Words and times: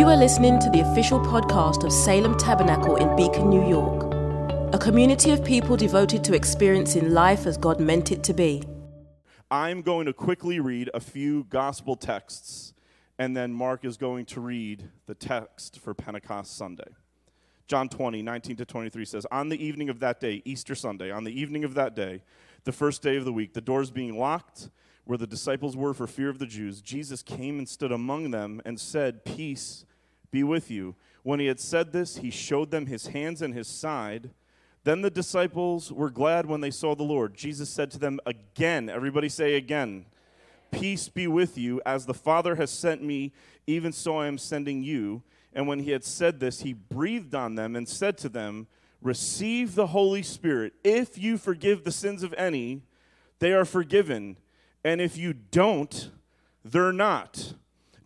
You 0.00 0.08
are 0.08 0.16
listening 0.16 0.58
to 0.60 0.70
the 0.70 0.80
official 0.80 1.20
podcast 1.20 1.84
of 1.84 1.92
Salem 1.92 2.34
Tabernacle 2.38 2.96
in 2.96 3.14
Beacon, 3.16 3.50
New 3.50 3.68
York, 3.68 4.04
a 4.72 4.78
community 4.78 5.30
of 5.30 5.44
people 5.44 5.76
devoted 5.76 6.24
to 6.24 6.32
experiencing 6.32 7.12
life 7.12 7.44
as 7.44 7.58
God 7.58 7.80
meant 7.80 8.10
it 8.10 8.22
to 8.22 8.32
be. 8.32 8.62
I'm 9.50 9.82
going 9.82 10.06
to 10.06 10.14
quickly 10.14 10.58
read 10.58 10.88
a 10.94 11.00
few 11.00 11.44
gospel 11.50 11.96
texts, 11.96 12.72
and 13.18 13.36
then 13.36 13.52
Mark 13.52 13.84
is 13.84 13.98
going 13.98 14.24
to 14.24 14.40
read 14.40 14.88
the 15.04 15.14
text 15.14 15.78
for 15.78 15.92
Pentecost 15.92 16.56
Sunday. 16.56 16.96
John 17.68 17.90
20, 17.90 18.22
19 18.22 18.56
to 18.56 18.64
23 18.64 19.04
says, 19.04 19.26
On 19.30 19.50
the 19.50 19.62
evening 19.62 19.90
of 19.90 20.00
that 20.00 20.18
day, 20.18 20.40
Easter 20.46 20.74
Sunday, 20.74 21.10
on 21.10 21.24
the 21.24 21.38
evening 21.38 21.62
of 21.62 21.74
that 21.74 21.94
day, 21.94 22.22
the 22.64 22.72
first 22.72 23.02
day 23.02 23.18
of 23.18 23.26
the 23.26 23.34
week, 23.34 23.52
the 23.52 23.60
doors 23.60 23.90
being 23.90 24.18
locked 24.18 24.70
where 25.04 25.18
the 25.18 25.26
disciples 25.26 25.76
were 25.76 25.92
for 25.92 26.06
fear 26.06 26.30
of 26.30 26.38
the 26.38 26.46
Jews, 26.46 26.80
Jesus 26.80 27.22
came 27.22 27.58
and 27.58 27.68
stood 27.68 27.92
among 27.92 28.30
them 28.30 28.62
and 28.64 28.80
said, 28.80 29.24
Peace 29.26 29.84
be 30.30 30.42
with 30.42 30.70
you. 30.70 30.94
When 31.22 31.40
he 31.40 31.46
had 31.46 31.60
said 31.60 31.92
this, 31.92 32.16
he 32.16 32.30
showed 32.30 32.70
them 32.70 32.86
his 32.86 33.08
hands 33.08 33.42
and 33.42 33.54
his 33.54 33.68
side. 33.68 34.30
Then 34.84 35.02
the 35.02 35.10
disciples 35.10 35.92
were 35.92 36.10
glad 36.10 36.46
when 36.46 36.60
they 36.60 36.70
saw 36.70 36.94
the 36.94 37.02
Lord. 37.02 37.34
Jesus 37.34 37.68
said 37.68 37.90
to 37.90 37.98
them 37.98 38.18
again, 38.24 38.88
everybody 38.88 39.28
say 39.28 39.54
again, 39.54 40.06
Peace 40.70 41.08
be 41.08 41.26
with 41.26 41.58
you. 41.58 41.82
As 41.84 42.06
the 42.06 42.14
Father 42.14 42.54
has 42.54 42.70
sent 42.70 43.02
me, 43.02 43.32
even 43.66 43.92
so 43.92 44.18
I 44.18 44.26
am 44.26 44.38
sending 44.38 44.82
you. 44.82 45.22
And 45.52 45.66
when 45.66 45.80
he 45.80 45.90
had 45.90 46.04
said 46.04 46.38
this, 46.38 46.60
he 46.60 46.72
breathed 46.72 47.34
on 47.34 47.56
them 47.56 47.74
and 47.74 47.88
said 47.88 48.16
to 48.18 48.28
them, 48.28 48.68
Receive 49.02 49.74
the 49.74 49.88
Holy 49.88 50.22
Spirit. 50.22 50.74
If 50.84 51.18
you 51.18 51.38
forgive 51.38 51.84
the 51.84 51.92
sins 51.92 52.22
of 52.22 52.34
any, 52.34 52.82
they 53.38 53.52
are 53.52 53.64
forgiven. 53.64 54.36
And 54.84 55.00
if 55.00 55.16
you 55.16 55.32
don't, 55.32 56.10
they're 56.64 56.92
not. 56.92 57.54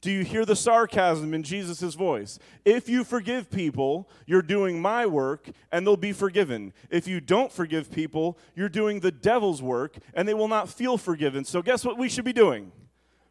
Do 0.04 0.10
you 0.10 0.22
hear 0.22 0.44
the 0.44 0.54
sarcasm 0.54 1.32
in 1.32 1.42
Jesus' 1.42 1.94
voice? 1.94 2.38
If 2.62 2.91
you 2.91 3.05
forgive 3.05 3.50
people, 3.50 4.06
you're 4.27 4.42
doing 4.42 4.78
my 4.78 5.06
work 5.06 5.48
and 5.72 5.86
they'll 5.86 5.96
be 5.96 6.12
forgiven. 6.12 6.74
If 6.91 7.08
you 7.08 7.22
don't 7.22 7.50
forgive 7.50 7.91
people, 7.91 8.36
you're 8.55 8.69
doing 8.69 9.00
the 9.00 9.11
devil's 9.11 9.62
work 9.62 9.96
and 10.12 10.28
they 10.28 10.34
will 10.34 10.46
not 10.46 10.69
feel 10.69 10.98
forgiven. 10.98 11.46
So, 11.46 11.62
guess 11.62 11.86
what 11.86 11.96
we 11.96 12.11
should 12.11 12.27
be 12.27 12.34
doing? 12.34 12.70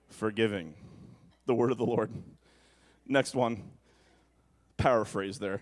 Forgiving. 0.09 0.73
The 1.45 1.53
word 1.53 1.71
of 1.71 1.77
the 1.77 1.85
Lord. 1.85 2.09
Next 3.07 3.35
one. 3.35 3.65
Paraphrase 4.75 5.37
there. 5.37 5.61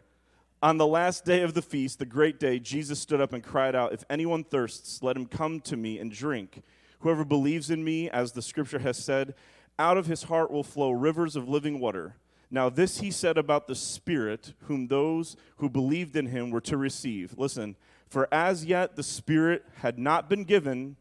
On 0.64 0.78
the 0.78 0.88
last 0.88 1.26
day 1.26 1.42
of 1.42 1.54
the 1.54 1.62
feast, 1.62 2.00
the 2.00 2.06
great 2.06 2.40
day, 2.40 2.58
Jesus 2.58 3.02
stood 3.02 3.20
up 3.20 3.34
and 3.34 3.44
cried 3.44 3.76
out, 3.76 3.92
If 3.92 4.06
anyone 4.10 4.46
thirsts, 4.46 5.04
let 5.04 5.18
him 5.18 5.26
come 5.26 5.60
to 5.60 5.76
me 5.76 6.00
and 6.00 6.10
drink. 6.10 6.62
Whoever 7.00 7.26
believes 7.26 7.70
in 7.70 7.84
me, 7.84 8.10
as 8.10 8.32
the 8.32 8.42
scripture 8.42 8.80
has 8.80 8.96
said, 8.96 9.34
out 9.82 9.98
of 9.98 10.06
his 10.06 10.24
heart 10.24 10.52
will 10.52 10.64
flow 10.64 10.92
rivers 10.92 11.36
of 11.36 11.50
living 11.50 11.80
water. 11.80 12.16
Now, 12.52 12.70
this 12.70 13.00
he 13.00 13.10
said 13.10 13.38
about 13.38 13.68
the 13.68 13.76
Spirit, 13.76 14.54
whom 14.66 14.88
those 14.88 15.36
who 15.58 15.70
believed 15.70 16.16
in 16.16 16.28
him 16.28 16.52
were 16.52 16.62
to 16.62 16.78
receive. 16.78 17.34
Listen, 17.38 17.76
for 18.08 18.28
as 18.32 18.64
yet 18.64 18.96
the 18.96 19.04
Spirit 19.04 19.66
had 19.78 19.98
not 19.98 20.30
been 20.30 20.44
given 20.44 20.98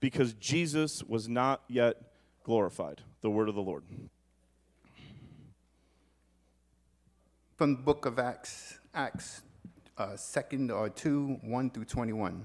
because 0.00 0.32
Jesus 0.34 1.04
was 1.04 1.28
not 1.28 1.62
yet 1.68 1.96
glorified. 2.42 3.02
The 3.20 3.30
word 3.30 3.48
of 3.48 3.54
the 3.54 3.62
Lord. 3.62 3.84
From 7.56 7.76
the 7.76 7.82
book 7.82 8.04
of 8.04 8.18
Acts, 8.18 8.78
Acts 8.94 9.42
uh, 9.96 10.16
second 10.16 10.70
or 10.70 10.88
two, 10.88 11.38
1 11.42 11.70
through 11.70 11.84
21. 11.84 12.44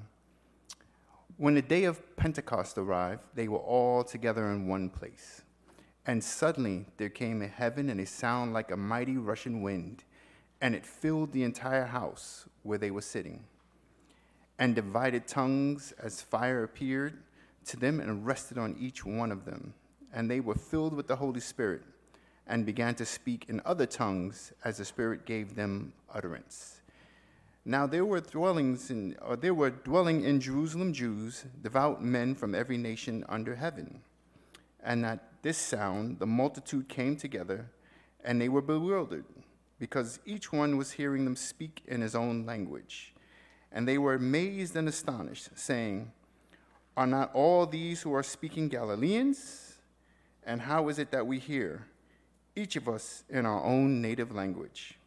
When 1.37 1.55
the 1.55 1.61
day 1.61 1.85
of 1.85 2.15
Pentecost 2.15 2.77
arrived, 2.77 3.23
they 3.33 3.47
were 3.47 3.57
all 3.57 4.03
together 4.03 4.51
in 4.51 4.67
one 4.67 4.89
place. 4.89 5.41
And 6.09 6.23
suddenly 6.23 6.87
there 6.97 7.09
came 7.09 7.43
a 7.43 7.47
heaven 7.47 7.87
and 7.87 7.99
a 7.99 8.05
sound 8.07 8.51
like 8.51 8.71
a 8.71 8.75
mighty 8.75 9.17
rushing 9.17 9.61
wind, 9.61 10.03
and 10.59 10.73
it 10.73 10.83
filled 10.83 11.31
the 11.31 11.43
entire 11.43 11.85
house 11.85 12.47
where 12.63 12.79
they 12.79 12.89
were 12.89 13.03
sitting. 13.03 13.43
And 14.57 14.73
divided 14.73 15.27
tongues 15.27 15.93
as 16.01 16.19
fire 16.19 16.63
appeared 16.63 17.19
to 17.65 17.77
them 17.77 17.99
and 17.99 18.25
rested 18.25 18.57
on 18.57 18.75
each 18.79 19.05
one 19.05 19.31
of 19.31 19.45
them. 19.45 19.75
And 20.11 20.27
they 20.27 20.39
were 20.39 20.55
filled 20.55 20.95
with 20.95 21.07
the 21.07 21.15
Holy 21.15 21.41
Spirit 21.41 21.83
and 22.47 22.65
began 22.65 22.95
to 22.95 23.05
speak 23.05 23.45
in 23.47 23.61
other 23.63 23.85
tongues 23.85 24.51
as 24.65 24.77
the 24.77 24.85
Spirit 24.85 25.27
gave 25.27 25.53
them 25.53 25.93
utterance. 26.11 26.81
Now 27.65 27.85
there 27.85 28.03
were 28.03 28.19
dwellings 28.19 28.89
in, 28.89 29.15
or 29.21 29.35
there 29.35 29.53
were 29.53 29.69
dwelling 29.69 30.23
in 30.23 30.41
Jerusalem 30.41 30.91
Jews, 30.91 31.45
devout 31.61 32.03
men 32.03 32.33
from 32.33 32.55
every 32.55 32.77
nation 32.79 33.23
under 33.29 33.53
heaven. 33.53 34.01
And 34.83 35.05
at 35.05 35.28
this 35.41 35.57
sound, 35.57 36.19
the 36.19 36.27
multitude 36.27 36.87
came 36.89 37.15
together, 37.15 37.69
and 38.23 38.41
they 38.41 38.49
were 38.49 38.61
bewildered, 38.61 39.25
because 39.79 40.19
each 40.25 40.51
one 40.51 40.77
was 40.77 40.91
hearing 40.91 41.25
them 41.25 41.35
speak 41.35 41.81
in 41.87 42.01
his 42.01 42.15
own 42.15 42.45
language. 42.45 43.13
And 43.71 43.87
they 43.87 43.97
were 43.97 44.15
amazed 44.15 44.75
and 44.75 44.87
astonished, 44.87 45.49
saying, 45.55 46.11
Are 46.97 47.07
not 47.07 47.31
all 47.33 47.65
these 47.65 48.01
who 48.01 48.13
are 48.13 48.23
speaking 48.23 48.67
Galileans? 48.67 49.77
And 50.43 50.61
how 50.61 50.89
is 50.89 50.99
it 50.99 51.11
that 51.11 51.27
we 51.27 51.39
hear, 51.39 51.85
each 52.55 52.75
of 52.75 52.89
us 52.89 53.23
in 53.29 53.45
our 53.45 53.63
own 53.63 54.01
native 54.01 54.33
language? 54.33 54.99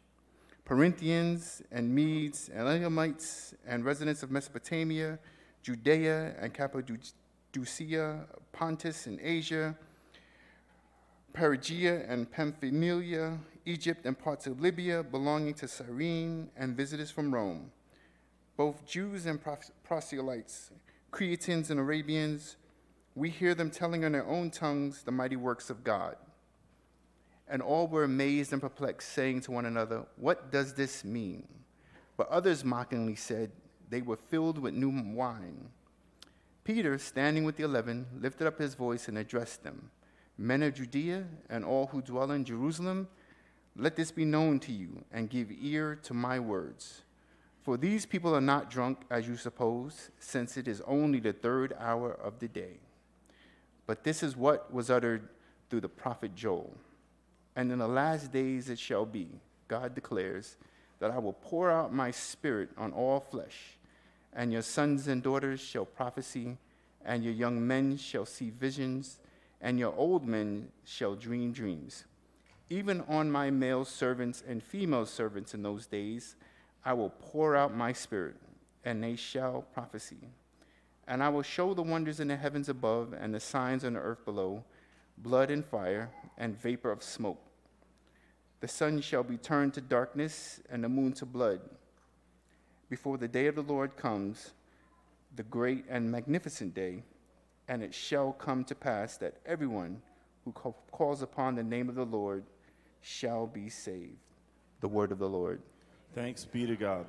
Parthians 0.65 1.61
and 1.71 1.93
Medes 1.93 2.49
and 2.53 2.67
Elamites 2.67 3.53
and 3.67 3.83
residents 3.83 4.23
of 4.23 4.31
Mesopotamia, 4.31 5.19
Judea 5.61 6.35
and 6.39 6.53
Cappadocia, 6.53 8.25
Pontus 8.53 9.07
and 9.07 9.19
Asia, 9.21 9.75
Phrygia 11.33 12.05
and 12.07 12.31
Pamphylia, 12.31 13.39
Egypt 13.65 14.05
and 14.05 14.17
parts 14.17 14.45
of 14.45 14.61
Libya 14.61 15.01
belonging 15.01 15.55
to 15.55 15.67
Cyrene, 15.67 16.51
and 16.55 16.77
visitors 16.77 17.09
from 17.09 17.33
Rome, 17.33 17.71
both 18.55 18.85
Jews 18.85 19.25
and 19.25 19.39
proselytes, 19.83 20.69
Cretans 21.09 21.71
and 21.71 21.79
Arabians, 21.79 22.55
we 23.15 23.29
hear 23.31 23.55
them 23.55 23.71
telling 23.71 24.03
in 24.03 24.11
their 24.11 24.27
own 24.27 24.51
tongues 24.51 25.01
the 25.03 25.11
mighty 25.11 25.35
works 25.35 25.71
of 25.71 25.83
God. 25.83 26.17
And 27.47 27.61
all 27.61 27.87
were 27.87 28.03
amazed 28.03 28.53
and 28.53 28.61
perplexed, 28.61 29.09
saying 29.09 29.41
to 29.41 29.51
one 29.51 29.65
another, 29.65 30.05
What 30.17 30.51
does 30.51 30.75
this 30.75 31.03
mean? 31.03 31.47
But 32.15 32.29
others 32.29 32.63
mockingly 32.63 33.15
said, 33.15 33.51
They 33.89 34.01
were 34.01 34.17
filled 34.17 34.59
with 34.59 34.73
new 34.75 34.91
wine. 35.13 35.69
Peter, 36.63 36.97
standing 36.97 37.43
with 37.43 37.57
the 37.57 37.63
eleven, 37.63 38.05
lifted 38.19 38.47
up 38.47 38.59
his 38.59 38.75
voice 38.75 39.07
and 39.07 39.17
addressed 39.17 39.63
them 39.63 39.89
Men 40.37 40.63
of 40.63 40.73
Judea 40.73 41.25
and 41.49 41.63
all 41.63 41.87
who 41.87 42.01
dwell 42.01 42.31
in 42.31 42.43
Jerusalem, 42.43 43.07
let 43.75 43.95
this 43.95 44.11
be 44.11 44.25
known 44.25 44.59
to 44.61 44.71
you, 44.71 45.03
and 45.11 45.29
give 45.29 45.47
ear 45.51 45.95
to 46.03 46.13
my 46.13 46.39
words. 46.39 47.01
For 47.63 47.77
these 47.77 48.05
people 48.05 48.35
are 48.35 48.41
not 48.41 48.69
drunk, 48.69 48.99
as 49.09 49.27
you 49.27 49.37
suppose, 49.37 50.09
since 50.19 50.57
it 50.57 50.67
is 50.67 50.81
only 50.85 51.19
the 51.19 51.33
third 51.33 51.73
hour 51.79 52.11
of 52.11 52.39
the 52.39 52.47
day. 52.47 52.77
But 53.87 54.03
this 54.03 54.21
is 54.21 54.35
what 54.35 54.71
was 54.73 54.89
uttered 54.89 55.29
through 55.69 55.81
the 55.81 55.89
prophet 55.89 56.35
Joel. 56.35 56.75
And 57.55 57.71
in 57.71 57.79
the 57.79 57.87
last 57.87 58.31
days 58.31 58.69
it 58.69 58.79
shall 58.79 59.05
be, 59.05 59.27
God 59.67 59.95
declares, 59.95 60.57
that 60.99 61.11
I 61.11 61.17
will 61.17 61.33
pour 61.33 61.71
out 61.71 61.93
my 61.93 62.11
spirit 62.11 62.69
on 62.77 62.91
all 62.91 63.19
flesh, 63.19 63.77
and 64.33 64.51
your 64.51 64.61
sons 64.61 65.07
and 65.07 65.23
daughters 65.23 65.59
shall 65.59 65.85
prophesy, 65.85 66.57
and 67.05 67.23
your 67.23 67.33
young 67.33 67.65
men 67.65 67.97
shall 67.97 68.25
see 68.25 68.49
visions 68.49 69.19
and 69.63 69.79
your 69.79 69.95
old 69.95 70.27
men 70.27 70.67
shall 70.83 71.15
dream 71.15 71.53
dreams. 71.53 72.03
Even 72.69 73.01
on 73.07 73.31
my 73.31 73.49
male 73.49 73.85
servants 73.85 74.43
and 74.45 74.61
female 74.61 75.05
servants 75.05 75.53
in 75.53 75.63
those 75.63 75.87
days, 75.87 76.35
I 76.83 76.93
will 76.93 77.09
pour 77.09 77.55
out 77.55 77.75
my 77.75 77.93
spirit, 77.93 78.35
and 78.83 79.01
they 79.01 79.15
shall 79.15 79.61
prophesy. 79.73 80.29
And 81.07 81.23
I 81.23 81.29
will 81.29 81.43
show 81.43 81.73
the 81.73 81.81
wonders 81.81 82.19
in 82.19 82.27
the 82.27 82.35
heavens 82.35 82.67
above 82.67 83.13
and 83.17 83.33
the 83.33 83.39
signs 83.39 83.85
on 83.85 83.93
the 83.93 83.99
earth 83.99 84.25
below 84.25 84.63
blood 85.17 85.49
and 85.49 85.65
fire 85.65 86.09
and 86.37 86.59
vapor 86.59 86.91
of 86.91 87.01
smoke. 87.01 87.39
The 88.59 88.67
sun 88.67 88.99
shall 89.01 89.23
be 89.23 89.37
turned 89.37 89.73
to 89.75 89.81
darkness 89.81 90.59
and 90.69 90.83
the 90.83 90.89
moon 90.89 91.13
to 91.13 91.25
blood 91.25 91.61
before 92.89 93.17
the 93.17 93.27
day 93.27 93.47
of 93.47 93.55
the 93.55 93.61
Lord 93.61 93.95
comes, 93.95 94.51
the 95.35 95.43
great 95.43 95.85
and 95.89 96.11
magnificent 96.11 96.73
day 96.73 97.03
and 97.73 97.81
it 97.81 97.91
shall 97.91 98.33
come 98.33 98.63
to 98.63 98.75
pass 98.75 99.17
that 99.17 99.33
everyone 99.47 99.99
who 100.45 100.51
calls 100.91 101.23
upon 101.23 101.55
the 101.55 101.63
name 101.63 101.89
of 101.89 101.95
the 101.95 102.05
Lord 102.05 102.43
shall 103.01 103.47
be 103.47 103.67
saved. 103.67 104.19
The 104.81 104.87
word 104.87 105.11
of 105.11 105.17
the 105.17 105.27
Lord. 105.27 105.59
Thanks 106.13 106.45
be 106.45 106.67
to 106.67 106.75
God. 106.75 107.07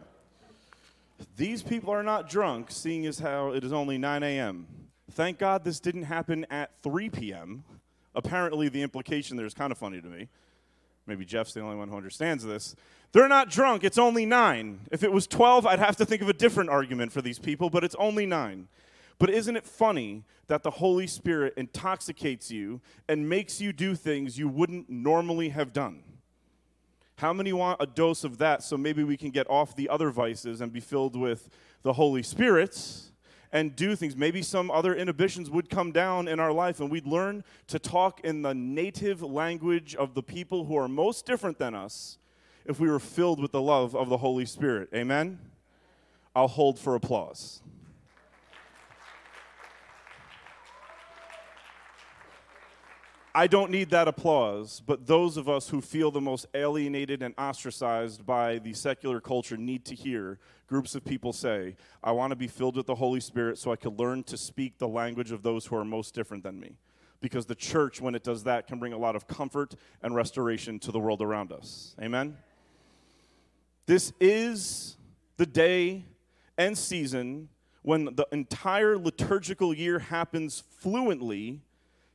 These 1.36 1.62
people 1.62 1.92
are 1.92 2.02
not 2.02 2.30
drunk, 2.30 2.70
seeing 2.70 3.04
as 3.04 3.18
how 3.18 3.50
it 3.50 3.62
is 3.62 3.74
only 3.74 3.98
9 3.98 4.22
a.m. 4.22 4.66
Thank 5.10 5.38
God 5.38 5.64
this 5.64 5.80
didn't 5.80 6.04
happen 6.04 6.46
at 6.48 6.70
3 6.82 7.10
p.m. 7.10 7.64
Apparently, 8.14 8.70
the 8.70 8.80
implication 8.80 9.36
there 9.36 9.44
is 9.44 9.52
kind 9.52 9.70
of 9.70 9.76
funny 9.76 10.00
to 10.00 10.08
me. 10.08 10.28
Maybe 11.06 11.26
Jeff's 11.26 11.52
the 11.52 11.60
only 11.60 11.76
one 11.76 11.88
who 11.90 11.96
understands 11.98 12.42
this. 12.42 12.74
They're 13.12 13.28
not 13.28 13.50
drunk, 13.50 13.84
it's 13.84 13.98
only 13.98 14.24
9. 14.24 14.80
If 14.90 15.04
it 15.04 15.12
was 15.12 15.26
12, 15.26 15.66
I'd 15.66 15.78
have 15.78 15.98
to 15.98 16.06
think 16.06 16.22
of 16.22 16.30
a 16.30 16.32
different 16.32 16.70
argument 16.70 17.12
for 17.12 17.20
these 17.20 17.38
people, 17.38 17.68
but 17.68 17.84
it's 17.84 17.96
only 17.96 18.24
9. 18.24 18.66
But 19.18 19.30
isn't 19.30 19.56
it 19.56 19.64
funny 19.64 20.24
that 20.48 20.62
the 20.62 20.70
Holy 20.70 21.06
Spirit 21.06 21.54
intoxicates 21.56 22.50
you 22.50 22.80
and 23.08 23.28
makes 23.28 23.60
you 23.60 23.72
do 23.72 23.94
things 23.94 24.38
you 24.38 24.48
wouldn't 24.48 24.90
normally 24.90 25.50
have 25.50 25.72
done? 25.72 26.02
How 27.16 27.32
many 27.32 27.52
want 27.52 27.80
a 27.80 27.86
dose 27.86 28.24
of 28.24 28.38
that 28.38 28.62
so 28.62 28.76
maybe 28.76 29.04
we 29.04 29.16
can 29.16 29.30
get 29.30 29.48
off 29.48 29.76
the 29.76 29.88
other 29.88 30.10
vices 30.10 30.60
and 30.60 30.72
be 30.72 30.80
filled 30.80 31.14
with 31.14 31.48
the 31.82 31.92
Holy 31.92 32.24
Spirit 32.24 32.76
and 33.52 33.76
do 33.76 33.94
things? 33.94 34.16
Maybe 34.16 34.42
some 34.42 34.70
other 34.70 34.94
inhibitions 34.94 35.48
would 35.48 35.70
come 35.70 35.92
down 35.92 36.26
in 36.26 36.40
our 36.40 36.52
life 36.52 36.80
and 36.80 36.90
we'd 36.90 37.06
learn 37.06 37.44
to 37.68 37.78
talk 37.78 38.20
in 38.24 38.42
the 38.42 38.52
native 38.52 39.22
language 39.22 39.94
of 39.94 40.14
the 40.14 40.22
people 40.24 40.64
who 40.64 40.76
are 40.76 40.88
most 40.88 41.24
different 41.24 41.58
than 41.58 41.74
us 41.74 42.18
if 42.64 42.80
we 42.80 42.88
were 42.88 42.98
filled 42.98 43.40
with 43.40 43.52
the 43.52 43.62
love 43.62 43.94
of 43.94 44.08
the 44.08 44.16
Holy 44.16 44.44
Spirit. 44.44 44.88
Amen? 44.92 45.38
I'll 46.34 46.48
hold 46.48 46.80
for 46.80 46.96
applause. 46.96 47.62
I 53.36 53.48
don't 53.48 53.72
need 53.72 53.90
that 53.90 54.06
applause, 54.06 54.80
but 54.86 55.08
those 55.08 55.36
of 55.36 55.48
us 55.48 55.68
who 55.68 55.80
feel 55.80 56.12
the 56.12 56.20
most 56.20 56.46
alienated 56.54 57.20
and 57.20 57.34
ostracized 57.36 58.24
by 58.24 58.58
the 58.58 58.72
secular 58.74 59.20
culture 59.20 59.56
need 59.56 59.84
to 59.86 59.94
hear 59.96 60.38
groups 60.68 60.94
of 60.94 61.04
people 61.04 61.32
say, 61.32 61.74
I 62.02 62.12
want 62.12 62.30
to 62.30 62.36
be 62.36 62.46
filled 62.46 62.76
with 62.76 62.86
the 62.86 62.94
Holy 62.94 63.18
Spirit 63.18 63.58
so 63.58 63.72
I 63.72 63.76
can 63.76 63.96
learn 63.96 64.22
to 64.24 64.36
speak 64.36 64.78
the 64.78 64.86
language 64.86 65.32
of 65.32 65.42
those 65.42 65.66
who 65.66 65.74
are 65.74 65.84
most 65.84 66.14
different 66.14 66.44
than 66.44 66.60
me. 66.60 66.76
Because 67.20 67.46
the 67.46 67.56
church, 67.56 68.00
when 68.00 68.14
it 68.14 68.22
does 68.22 68.44
that, 68.44 68.68
can 68.68 68.78
bring 68.78 68.92
a 68.92 68.98
lot 68.98 69.16
of 69.16 69.26
comfort 69.26 69.74
and 70.00 70.14
restoration 70.14 70.78
to 70.78 70.92
the 70.92 71.00
world 71.00 71.20
around 71.20 71.50
us. 71.50 71.96
Amen? 72.00 72.36
This 73.86 74.12
is 74.20 74.96
the 75.38 75.46
day 75.46 76.04
and 76.56 76.78
season 76.78 77.48
when 77.82 78.04
the 78.14 78.26
entire 78.30 78.96
liturgical 78.96 79.74
year 79.74 79.98
happens 79.98 80.62
fluently 80.78 81.62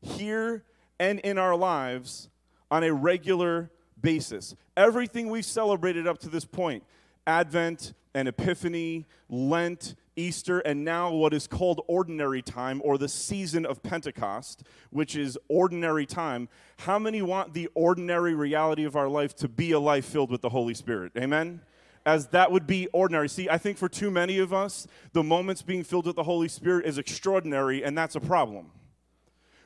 here 0.02 0.64
and 1.00 1.20
in 1.20 1.38
our 1.38 1.56
lives 1.56 2.30
on 2.70 2.84
a 2.84 2.94
regular 2.94 3.72
basis. 4.02 4.56
Everything 4.78 5.30
we've 5.30 5.46
celebrated 5.46 6.08
up 6.08 6.20
to 6.20 6.30
this 6.30 6.46
point 6.46 6.84
Advent 7.28 7.94
and 8.16 8.28
Epiphany, 8.28 9.06
Lent, 9.30 9.96
Easter, 10.16 10.60
and 10.60 10.84
now 10.84 11.12
what 11.12 11.34
is 11.34 11.48
called 11.48 11.82
ordinary 11.88 12.42
time 12.42 12.82
or 12.84 12.98
the 12.98 13.08
season 13.08 13.66
of 13.66 13.84
Pentecost, 13.84 14.64
which 14.90 15.16
is 15.16 15.38
ordinary 15.48 16.06
time. 16.06 16.50
How 16.80 16.98
many 16.98 17.22
want 17.22 17.54
the 17.54 17.70
ordinary 17.76 18.34
reality 18.34 18.84
of 18.84 18.96
our 18.96 19.08
life 19.08 19.36
to 19.38 19.48
be 19.48 19.72
a 19.72 19.80
life 19.80 20.06
filled 20.06 20.32
with 20.32 20.42
the 20.42 20.50
Holy 20.50 20.74
Spirit? 20.74 21.12
Amen? 21.18 21.62
As 22.06 22.28
that 22.28 22.52
would 22.52 22.66
be 22.66 22.88
ordinary. 22.88 23.30
See, 23.30 23.48
I 23.48 23.58
think 23.58 23.78
for 23.78 23.88
too 23.88 24.10
many 24.10 24.40
of 24.40 24.54
us, 24.54 24.88
the 25.14 25.24
moments 25.24 25.62
being 25.62 25.84
filled 25.84 26.08
with 26.08 26.16
the 26.16 26.24
Holy 26.24 26.48
Spirit 26.48 26.86
is 26.86 26.98
extraordinary, 26.98 27.84
and 27.84 27.98
that's 27.98 28.16
a 28.16 28.22
problem. 28.22 28.72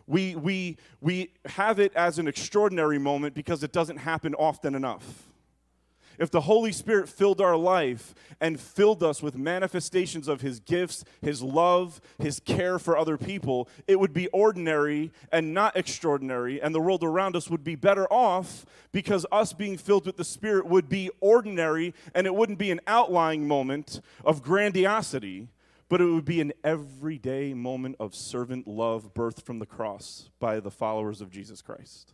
We, 0.08 0.36
we, 0.36 0.78
we 1.02 1.32
have 1.46 1.80
it 1.80 1.94
as 1.96 2.20
an 2.20 2.28
extraordinary 2.28 3.00
moment 3.00 3.34
because 3.34 3.64
it 3.64 3.72
doesn't 3.72 3.98
happen 3.98 4.36
often 4.36 4.76
enough. 4.76 5.30
If 6.20 6.30
the 6.30 6.42
Holy 6.42 6.72
Spirit 6.72 7.10
filled 7.10 7.42
our 7.42 7.56
life 7.56 8.14
and 8.40 8.60
filled 8.60 9.02
us 9.02 9.24
with 9.24 9.36
manifestations 9.36 10.28
of 10.28 10.42
His 10.42 10.60
gifts, 10.60 11.04
His 11.22 11.42
love, 11.42 12.02
His 12.20 12.40
care 12.40 12.78
for 12.78 12.98
other 12.98 13.18
people, 13.18 13.68
it 13.88 14.00
would 14.00 14.14
be 14.14 14.28
ordinary 14.28 15.12
and 15.32 15.54
not 15.54 15.76
extraordinary, 15.76 16.62
and 16.62 16.74
the 16.74 16.82
world 16.82 17.04
around 17.04 17.36
us 17.36 17.50
would 17.50 17.64
be 17.64 17.76
better 17.76 18.06
off 18.12 18.66
because 18.92 19.26
us 19.32 19.54
being 19.54 19.78
filled 19.78 20.06
with 20.06 20.18
the 20.18 20.24
Spirit 20.24 20.68
would 20.68 20.88
be 20.88 21.10
ordinary 21.20 21.94
and 22.14 22.28
it 22.28 22.36
wouldn't 22.36 22.60
be 22.60 22.72
an 22.72 22.82
outlying 22.86 23.48
moment 23.48 24.02
of 24.24 24.44
grandiosity 24.44 25.48
but 25.94 26.01
it 26.01 26.06
would 26.06 26.25
be 26.25 26.42
an 26.42 26.51
everyday 26.63 27.54
moment 27.54 27.95
of 28.00 28.16
servant 28.16 28.68
love 28.68 29.13
birthed 29.13 29.44
from 29.44 29.60
the 29.60 29.66
cross 29.68 30.31
by 30.40 30.60
the 30.60 30.72
followers 30.72 31.22
of 31.22 31.30
Jesus 31.30 31.62
Christ. 31.62 32.13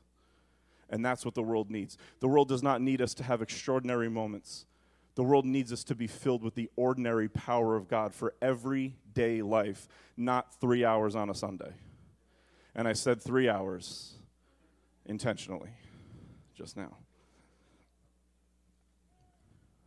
And 0.89 1.05
that's 1.05 1.23
what 1.23 1.33
the 1.33 1.41
world 1.41 1.71
needs. 1.71 1.97
The 2.19 2.27
world 2.27 2.49
does 2.49 2.61
not 2.61 2.81
need 2.81 3.01
us 3.01 3.13
to 3.13 3.23
have 3.23 3.41
extraordinary 3.41 4.09
moments. 4.09 4.65
The 5.15 5.23
world 5.23 5.45
needs 5.45 5.71
us 5.71 5.85
to 5.85 5.95
be 5.95 6.07
filled 6.07 6.43
with 6.43 6.55
the 6.55 6.69
ordinary 6.75 7.29
power 7.29 7.77
of 7.77 7.87
God 7.87 8.13
for 8.13 8.33
everyday 8.41 9.41
life, 9.41 9.87
not 10.17 10.59
three 10.59 10.83
hours 10.83 11.15
on 11.15 11.29
a 11.29 11.33
Sunday. 11.33 11.71
And 12.75 12.85
I 12.85 12.91
said 12.91 13.21
three 13.21 13.47
hours 13.47 14.15
intentionally 15.05 15.71
just 16.53 16.75
now. 16.75 16.97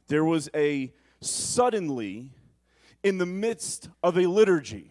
There 0.06 0.24
was 0.24 0.48
a 0.54 0.94
suddenly 1.20 2.30
in 3.02 3.18
the 3.18 3.26
midst 3.26 3.88
of 4.02 4.16
a 4.16 4.26
liturgy. 4.26 4.90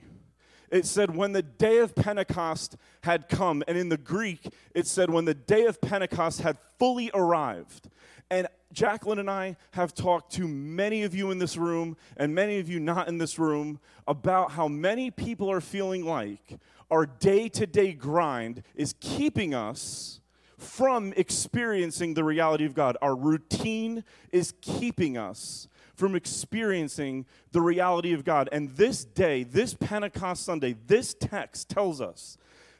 It 0.71 0.85
said, 0.85 1.15
when 1.15 1.33
the 1.33 1.41
day 1.41 1.79
of 1.79 1.93
Pentecost 1.95 2.77
had 3.03 3.27
come, 3.27 3.61
and 3.67 3.77
in 3.77 3.89
the 3.89 3.97
Greek, 3.97 4.47
it 4.73 4.87
said, 4.87 5.09
when 5.09 5.25
the 5.25 5.33
day 5.33 5.65
of 5.65 5.81
Pentecost 5.81 6.41
had 6.41 6.57
fully 6.79 7.11
arrived. 7.13 7.89
And 8.29 8.47
Jacqueline 8.71 9.19
and 9.19 9.29
I 9.29 9.57
have 9.71 9.93
talked 9.93 10.31
to 10.33 10.47
many 10.47 11.03
of 11.03 11.13
you 11.13 11.31
in 11.31 11.39
this 11.39 11.57
room 11.57 11.97
and 12.15 12.33
many 12.33 12.59
of 12.59 12.69
you 12.69 12.79
not 12.79 13.09
in 13.09 13.17
this 13.17 13.37
room 13.37 13.81
about 14.07 14.51
how 14.51 14.69
many 14.69 15.11
people 15.11 15.51
are 15.51 15.59
feeling 15.59 16.05
like 16.05 16.57
our 16.89 17.05
day 17.05 17.49
to 17.49 17.67
day 17.67 17.91
grind 17.91 18.63
is 18.73 18.95
keeping 19.01 19.53
us 19.53 20.21
from 20.57 21.13
experiencing 21.17 22.13
the 22.13 22.23
reality 22.23 22.65
of 22.65 22.73
God. 22.73 22.95
Our 23.01 23.15
routine 23.15 24.05
is 24.31 24.53
keeping 24.61 25.17
us 25.17 25.67
from 25.95 26.15
experiencing 26.15 27.25
the 27.51 27.61
reality 27.61 28.13
of 28.13 28.23
God. 28.23 28.49
And 28.51 28.69
this 28.71 29.03
day, 29.03 29.43
this 29.43 29.73
Pentecost 29.73 30.43
Sunday, 30.43 30.75
this 30.87 31.13
text 31.13 31.69
tells 31.69 32.01
us 32.01 32.37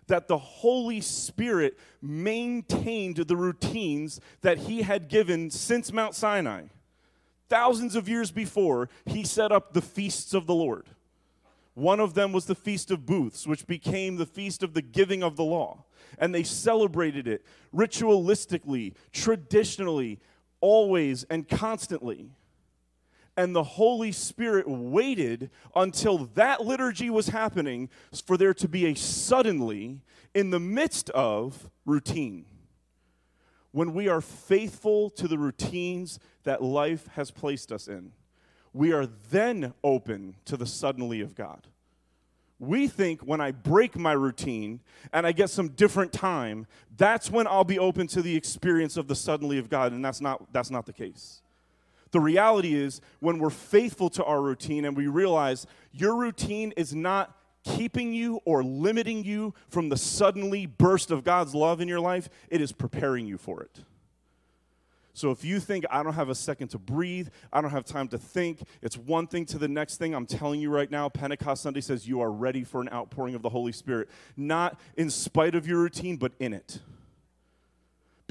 that 0.07 0.27
the 0.27 0.37
Holy 0.37 1.01
Spirit 1.01 1.77
maintained 2.01 3.17
the 3.17 3.35
routines 3.35 4.19
that 4.41 4.57
He 4.59 4.81
had 4.81 5.07
given 5.07 5.49
since 5.49 5.93
Mount 5.93 6.15
Sinai. 6.15 6.63
Thousands 7.47 7.95
of 7.95 8.09
years 8.09 8.31
before, 8.31 8.89
He 9.05 9.23
set 9.23 9.51
up 9.51 9.73
the 9.73 9.81
feasts 9.81 10.33
of 10.33 10.47
the 10.47 10.55
Lord. 10.55 10.87
One 11.73 11.99
of 12.01 12.13
them 12.13 12.33
was 12.33 12.45
the 12.45 12.55
Feast 12.55 12.91
of 12.91 13.05
Booths, 13.05 13.47
which 13.47 13.65
became 13.65 14.17
the 14.17 14.25
Feast 14.25 14.63
of 14.63 14.73
the 14.73 14.81
Giving 14.81 15.23
of 15.23 15.37
the 15.37 15.43
Law. 15.43 15.85
And 16.17 16.35
they 16.35 16.43
celebrated 16.43 17.27
it 17.27 17.45
ritualistically, 17.73 18.93
traditionally, 19.13 20.19
always, 20.59 21.23
and 21.25 21.47
constantly 21.47 22.31
and 23.41 23.55
the 23.55 23.63
Holy 23.63 24.11
Spirit 24.11 24.69
waited 24.69 25.49
until 25.75 26.29
that 26.35 26.63
liturgy 26.63 27.09
was 27.09 27.29
happening 27.29 27.89
for 28.27 28.37
there 28.37 28.53
to 28.53 28.67
be 28.67 28.85
a 28.85 28.93
suddenly 28.93 29.99
in 30.35 30.51
the 30.51 30.59
midst 30.59 31.09
of 31.09 31.71
routine. 31.83 32.45
When 33.71 33.95
we 33.95 34.07
are 34.07 34.21
faithful 34.21 35.09
to 35.11 35.27
the 35.27 35.39
routines 35.39 36.19
that 36.43 36.61
life 36.61 37.07
has 37.15 37.31
placed 37.31 37.71
us 37.71 37.87
in, 37.87 38.11
we 38.73 38.93
are 38.93 39.07
then 39.07 39.73
open 39.83 40.35
to 40.45 40.55
the 40.55 40.67
suddenly 40.67 41.19
of 41.19 41.33
God. 41.33 41.65
We 42.59 42.87
think 42.87 43.21
when 43.21 43.41
I 43.41 43.49
break 43.49 43.97
my 43.97 44.11
routine 44.11 44.81
and 45.11 45.25
I 45.25 45.31
get 45.31 45.49
some 45.49 45.69
different 45.69 46.13
time, 46.13 46.67
that's 46.95 47.31
when 47.31 47.47
I'll 47.47 47.63
be 47.63 47.79
open 47.79 48.05
to 48.09 48.21
the 48.21 48.35
experience 48.35 48.97
of 48.97 49.07
the 49.07 49.15
suddenly 49.15 49.57
of 49.57 49.67
God, 49.67 49.93
and 49.93 50.05
that's 50.05 50.21
not, 50.21 50.53
that's 50.53 50.69
not 50.69 50.85
the 50.85 50.93
case. 50.93 51.40
The 52.11 52.19
reality 52.19 52.75
is, 52.75 53.01
when 53.19 53.39
we're 53.39 53.49
faithful 53.49 54.09
to 54.11 54.23
our 54.23 54.41
routine 54.41 54.85
and 54.85 54.95
we 54.97 55.07
realize 55.07 55.65
your 55.93 56.15
routine 56.15 56.73
is 56.75 56.93
not 56.93 57.37
keeping 57.63 58.13
you 58.13 58.41
or 58.43 58.63
limiting 58.63 59.23
you 59.23 59.53
from 59.69 59.89
the 59.89 59.97
suddenly 59.97 60.65
burst 60.65 61.11
of 61.11 61.23
God's 61.23 61.55
love 61.55 61.79
in 61.79 61.87
your 61.87 61.99
life, 61.99 62.29
it 62.49 62.59
is 62.59 62.71
preparing 62.71 63.27
you 63.27 63.37
for 63.37 63.61
it. 63.61 63.83
So 65.13 65.31
if 65.31 65.43
you 65.43 65.59
think, 65.59 65.85
I 65.91 66.03
don't 66.03 66.13
have 66.13 66.29
a 66.29 66.35
second 66.35 66.69
to 66.69 66.77
breathe, 66.79 67.27
I 67.51 67.61
don't 67.61 67.71
have 67.71 67.85
time 67.85 68.07
to 68.09 68.17
think, 68.17 68.61
it's 68.81 68.97
one 68.97 69.27
thing 69.27 69.45
to 69.47 69.57
the 69.57 69.67
next 69.67 69.97
thing, 69.97 70.15
I'm 70.15 70.25
telling 70.25 70.61
you 70.61 70.69
right 70.69 70.89
now, 70.89 71.09
Pentecost 71.09 71.63
Sunday 71.63 71.81
says 71.81 72.07
you 72.07 72.21
are 72.21 72.31
ready 72.31 72.63
for 72.63 72.81
an 72.81 72.89
outpouring 72.89 73.35
of 73.35 73.41
the 73.41 73.49
Holy 73.49 73.73
Spirit. 73.73 74.09
Not 74.37 74.79
in 74.95 75.09
spite 75.09 75.53
of 75.53 75.67
your 75.67 75.79
routine, 75.79 76.15
but 76.17 76.31
in 76.39 76.53
it 76.53 76.79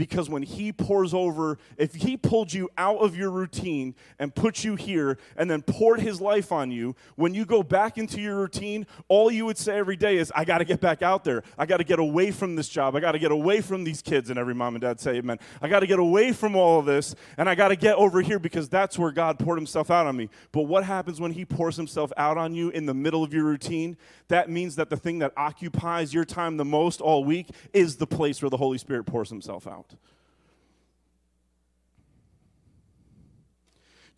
because 0.00 0.30
when 0.30 0.42
he 0.42 0.72
pours 0.72 1.12
over, 1.12 1.58
if 1.76 1.94
he 1.94 2.16
pulled 2.16 2.54
you 2.54 2.70
out 2.78 2.96
of 3.00 3.14
your 3.14 3.30
routine 3.30 3.94
and 4.18 4.34
put 4.34 4.64
you 4.64 4.74
here 4.74 5.18
and 5.36 5.50
then 5.50 5.60
poured 5.60 6.00
his 6.00 6.22
life 6.22 6.52
on 6.52 6.70
you, 6.70 6.96
when 7.16 7.34
you 7.34 7.44
go 7.44 7.62
back 7.62 7.98
into 7.98 8.18
your 8.18 8.36
routine, 8.36 8.86
all 9.08 9.30
you 9.30 9.44
would 9.44 9.58
say 9.58 9.76
every 9.76 9.96
day 9.96 10.16
is, 10.16 10.32
I 10.34 10.46
got 10.46 10.56
to 10.56 10.64
get 10.64 10.80
back 10.80 11.02
out 11.02 11.22
there. 11.22 11.42
I 11.58 11.66
got 11.66 11.76
to 11.76 11.84
get 11.84 11.98
away 11.98 12.30
from 12.30 12.56
this 12.56 12.66
job. 12.66 12.96
I 12.96 13.00
got 13.00 13.12
to 13.12 13.18
get 13.18 13.30
away 13.30 13.60
from 13.60 13.84
these 13.84 14.00
kids. 14.00 14.30
And 14.30 14.38
every 14.38 14.54
mom 14.54 14.74
and 14.74 14.80
dad 14.80 15.00
say, 15.00 15.16
Amen. 15.16 15.38
I 15.60 15.68
got 15.68 15.80
to 15.80 15.86
get 15.86 15.98
away 15.98 16.32
from 16.32 16.56
all 16.56 16.78
of 16.78 16.86
this 16.86 17.14
and 17.36 17.46
I 17.46 17.54
got 17.54 17.68
to 17.68 17.76
get 17.76 17.96
over 17.96 18.22
here 18.22 18.38
because 18.38 18.70
that's 18.70 18.98
where 18.98 19.10
God 19.10 19.38
poured 19.38 19.58
himself 19.58 19.90
out 19.90 20.06
on 20.06 20.16
me. 20.16 20.30
But 20.50 20.62
what 20.62 20.82
happens 20.82 21.20
when 21.20 21.32
he 21.32 21.44
pours 21.44 21.76
himself 21.76 22.10
out 22.16 22.38
on 22.38 22.54
you 22.54 22.70
in 22.70 22.86
the 22.86 22.94
middle 22.94 23.22
of 23.22 23.34
your 23.34 23.44
routine? 23.44 23.98
That 24.30 24.48
means 24.48 24.76
that 24.76 24.90
the 24.90 24.96
thing 24.96 25.18
that 25.18 25.32
occupies 25.36 26.14
your 26.14 26.24
time 26.24 26.56
the 26.56 26.64
most 26.64 27.00
all 27.00 27.24
week 27.24 27.48
is 27.72 27.96
the 27.96 28.06
place 28.06 28.40
where 28.40 28.48
the 28.48 28.56
Holy 28.56 28.78
Spirit 28.78 29.04
pours 29.04 29.28
himself 29.28 29.66
out. 29.66 29.96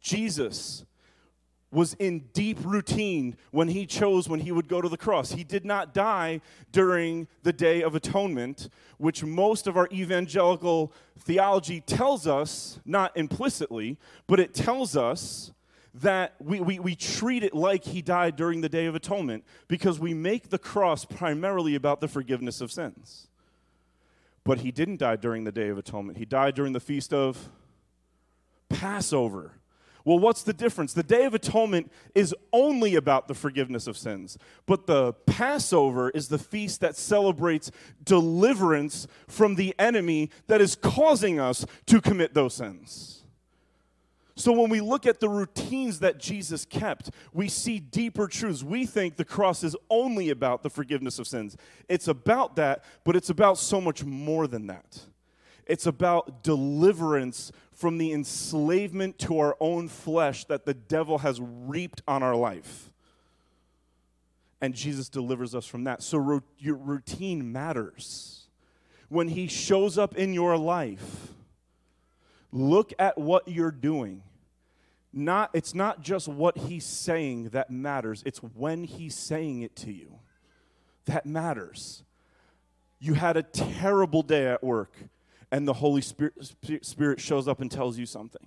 Jesus 0.02 0.85
was 1.71 1.95
in 1.95 2.28
deep 2.35 2.59
routine 2.62 3.38
when 3.52 3.69
he 3.69 3.87
chose 3.87 4.28
when 4.28 4.40
he 4.40 4.52
would 4.52 4.69
go 4.69 4.83
to 4.83 4.88
the 4.90 4.99
cross. 4.99 5.33
He 5.33 5.45
did 5.45 5.64
not 5.64 5.95
die 5.95 6.42
during 6.73 7.26
the 7.42 7.52
Day 7.54 7.83
of 7.83 7.95
Atonement, 7.95 8.69
which 8.99 9.25
most 9.25 9.66
of 9.66 9.78
our 9.78 9.88
evangelical 9.90 10.92
theology 11.19 11.81
tells 11.81 12.26
us, 12.26 12.81
not 12.85 13.16
implicitly, 13.16 13.97
but 14.26 14.38
it 14.38 14.52
tells 14.52 14.95
us 14.95 15.52
that 15.95 16.35
we, 16.41 16.61
we, 16.61 16.79
we 16.79 16.95
treat 16.95 17.43
it 17.43 17.55
like 17.55 17.85
he 17.85 18.01
died 18.01 18.37
during 18.37 18.61
the 18.63 18.69
Day 18.69 18.87
of 18.87 18.95
Atonement 18.95 19.45
because 19.69 19.99
we 19.99 20.15
make 20.15 20.49
the 20.49 20.59
cross 20.59 21.05
primarily 21.05 21.75
about 21.75 22.01
the 22.01 22.09
forgiveness 22.09 22.61
of 22.61 22.73
sins. 22.73 23.29
But 24.45 24.61
he 24.61 24.73
didn't 24.73 24.99
die 24.99 25.17
during 25.17 25.45
the 25.45 25.53
Day 25.53 25.69
of 25.69 25.79
Atonement, 25.79 26.19
he 26.19 26.25
died 26.25 26.55
during 26.55 26.73
the 26.73 26.81
feast 26.81 27.13
of 27.13 27.51
Passover. 28.69 29.53
Well, 30.05 30.19
what's 30.19 30.43
the 30.43 30.53
difference? 30.53 30.95
The 30.95 31.05
Day 31.05 31.27
of 31.27 31.35
Atonement 31.35 31.93
is 32.13 32.35
only 32.53 32.97
about 32.97 33.29
the 33.29 33.35
forgiveness 33.35 33.87
of 33.87 33.97
sins, 33.97 34.37
but 34.67 34.87
the 34.87 35.13
Passover 35.13 36.11
is 36.11 36.27
the 36.27 36.39
feast 36.39 36.81
that 36.81 36.97
celebrates 36.97 37.71
deliverance 38.03 39.07
from 39.29 39.55
the 39.55 39.77
enemy 39.79 40.31
that 40.49 40.61
is 40.61 40.75
causing 40.75 41.39
us 41.39 41.65
to 41.87 42.01
commit 42.01 42.35
those 42.35 42.55
sins. 42.55 43.22
So 44.43 44.51
when 44.51 44.71
we 44.71 44.81
look 44.81 45.07
at 45.07 45.21
the 45.21 45.29
routines 45.29 46.01
that 46.01 46.19
Jesus 46.19 46.65
kept, 46.65 47.11
we 47.33 47.47
see 47.47 47.79
deeper 47.79 48.27
truths. 48.27 48.65
We 48.65 48.87
think 48.87 49.15
the 49.15 49.25
cross 49.25 49.63
is 49.63 49.77
only 49.89 50.31
about 50.31 50.65
the 50.65 50.69
forgiveness 50.69 51.21
of 51.21 51.29
sins. 51.29 51.57
It's 51.89 52.09
about 52.09 52.57
that, 52.57 52.83
but 53.05 53.15
it's 53.15 53.31
about 53.31 53.57
so 53.57 53.81
much 53.81 54.03
more 54.03 54.49
than 54.49 54.67
that. 54.67 54.99
It's 55.65 55.87
about 55.87 56.43
deliverance 56.43 57.53
from 57.73 57.99
the 57.99 58.11
enslavement 58.11 59.17
to 59.21 59.39
our 59.39 59.57
own 59.61 59.87
flesh 59.87 60.45
that 60.47 60.67
the 60.67 60.75
devil 60.75 61.19
has 61.19 61.41
reaped 61.41 62.03
on 62.09 62.25
our 62.25 62.35
life. 62.35 62.91
And 64.61 64.75
Jesus 64.75 65.09
delivers 65.09 65.55
us 65.55 65.67
from 65.67 65.85
that. 65.85 66.03
So 66.03 66.19
ro- 66.19 66.43
your 66.59 66.75
routine 66.75 67.53
matters. 67.53 68.49
When 69.09 69.29
he 69.29 69.47
shows 69.47 69.99
up 69.99 70.17
in 70.17 70.35
your 70.35 70.57
life, 70.57 71.29
look 72.51 72.93
at 72.99 73.17
what 73.17 73.47
you're 73.47 73.71
doing 73.71 74.25
not 75.12 75.50
it's 75.52 75.75
not 75.75 76.00
just 76.00 76.28
what 76.28 76.57
he's 76.57 76.87
saying 76.87 77.50
that 77.50 77.71
matters 77.71 78.23
it's 78.25 78.38
when 78.38 78.85
he's 78.85 79.14
saying 79.14 79.62
it 79.62 79.76
to 79.76 79.92
you 79.92 80.19
that 81.07 81.26
matters. 81.26 82.04
You 82.99 83.14
had 83.14 83.37
a 83.37 83.42
terrible 83.42 84.23
day 84.23 84.47
at 84.47 84.62
work 84.62 84.95
and 85.50 85.66
the 85.66 85.75
holy 85.75 86.00
spirit, 86.00 86.35
spirit 86.83 87.21
shows 87.21 87.49
up 87.49 87.61
and 87.61 87.71
tells 87.71 87.99
you 87.99 88.07
something. 88.07 88.47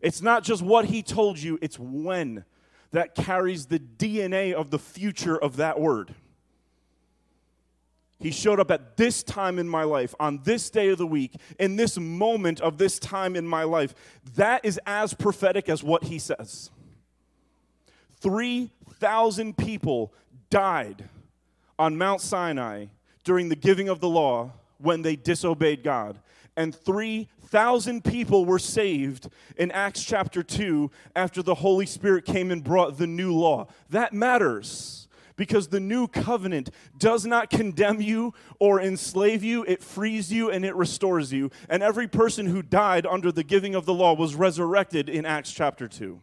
It's 0.00 0.22
not 0.22 0.44
just 0.44 0.62
what 0.62 0.86
he 0.86 1.02
told 1.02 1.38
you 1.38 1.58
it's 1.60 1.78
when 1.78 2.44
that 2.92 3.14
carries 3.14 3.66
the 3.66 3.78
dna 3.78 4.52
of 4.52 4.70
the 4.70 4.78
future 4.78 5.36
of 5.36 5.56
that 5.56 5.80
word 5.80 6.14
he 8.22 8.30
showed 8.30 8.60
up 8.60 8.70
at 8.70 8.96
this 8.96 9.22
time 9.22 9.58
in 9.58 9.68
my 9.68 9.82
life, 9.82 10.14
on 10.20 10.40
this 10.44 10.70
day 10.70 10.88
of 10.90 10.98
the 10.98 11.06
week, 11.06 11.34
in 11.58 11.76
this 11.76 11.98
moment 11.98 12.60
of 12.60 12.78
this 12.78 12.98
time 12.98 13.34
in 13.34 13.46
my 13.46 13.64
life. 13.64 13.94
That 14.36 14.64
is 14.64 14.80
as 14.86 15.12
prophetic 15.12 15.68
as 15.68 15.82
what 15.82 16.04
he 16.04 16.18
says. 16.18 16.70
3,000 18.20 19.56
people 19.56 20.14
died 20.50 21.04
on 21.78 21.98
Mount 21.98 22.20
Sinai 22.20 22.86
during 23.24 23.48
the 23.48 23.56
giving 23.56 23.88
of 23.88 23.98
the 24.00 24.08
law 24.08 24.52
when 24.78 25.02
they 25.02 25.16
disobeyed 25.16 25.82
God. 25.82 26.18
And 26.56 26.74
3,000 26.74 28.04
people 28.04 28.44
were 28.44 28.58
saved 28.58 29.28
in 29.56 29.72
Acts 29.72 30.04
chapter 30.04 30.42
2 30.42 30.90
after 31.16 31.42
the 31.42 31.56
Holy 31.56 31.86
Spirit 31.86 32.24
came 32.24 32.50
and 32.52 32.62
brought 32.62 32.98
the 32.98 33.06
new 33.06 33.32
law. 33.34 33.66
That 33.90 34.12
matters 34.12 35.08
because 35.36 35.68
the 35.68 35.80
new 35.80 36.06
covenant 36.08 36.70
does 36.98 37.24
not 37.26 37.50
condemn 37.50 38.00
you 38.00 38.34
or 38.58 38.80
enslave 38.80 39.42
you, 39.42 39.64
it 39.66 39.82
frees 39.82 40.32
you 40.32 40.50
and 40.50 40.64
it 40.64 40.74
restores 40.74 41.32
you. 41.32 41.50
And 41.68 41.82
every 41.82 42.08
person 42.08 42.46
who 42.46 42.62
died 42.62 43.06
under 43.06 43.32
the 43.32 43.44
giving 43.44 43.74
of 43.74 43.86
the 43.86 43.94
law 43.94 44.14
was 44.14 44.34
resurrected 44.34 45.08
in 45.08 45.24
Acts 45.24 45.52
chapter 45.52 45.88
2. 45.88 46.20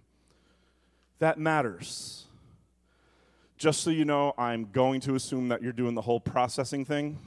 That 1.20 1.38
matters. 1.38 2.26
Just 3.58 3.82
so 3.82 3.90
you 3.90 4.06
know, 4.06 4.34
I'm 4.38 4.70
going 4.72 5.02
to 5.02 5.16
assume 5.16 5.50
that 5.50 5.62
you're 5.62 5.74
doing 5.74 5.94
the 5.94 6.02
whole 6.02 6.20
processing 6.20 6.86
thing 6.86 7.20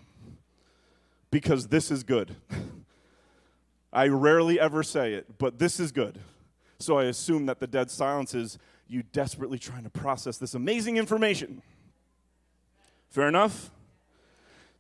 because 1.31 1.69
this 1.69 1.91
is 1.91 2.03
good. 2.03 2.37
I 3.93 4.09
rarely 4.09 4.59
ever 4.59 4.83
say 4.83 5.13
it, 5.13 5.39
but 5.39 5.59
this 5.59 5.79
is 5.79 5.93
good. 5.93 6.19
So 6.79 6.99
I 6.99 7.05
assume 7.05 7.47
that 7.47 7.61
the 7.61 7.67
dead 7.67 7.91
silence 7.91 8.35
is 8.35 8.59
you 8.89 9.03
desperately 9.03 9.59
trying 9.59 9.85
to 9.85 9.91
process 9.91 10.39
this 10.39 10.55
amazing 10.55 10.97
information. 10.97 11.63
Fair 13.13 13.29
enough? 13.29 13.71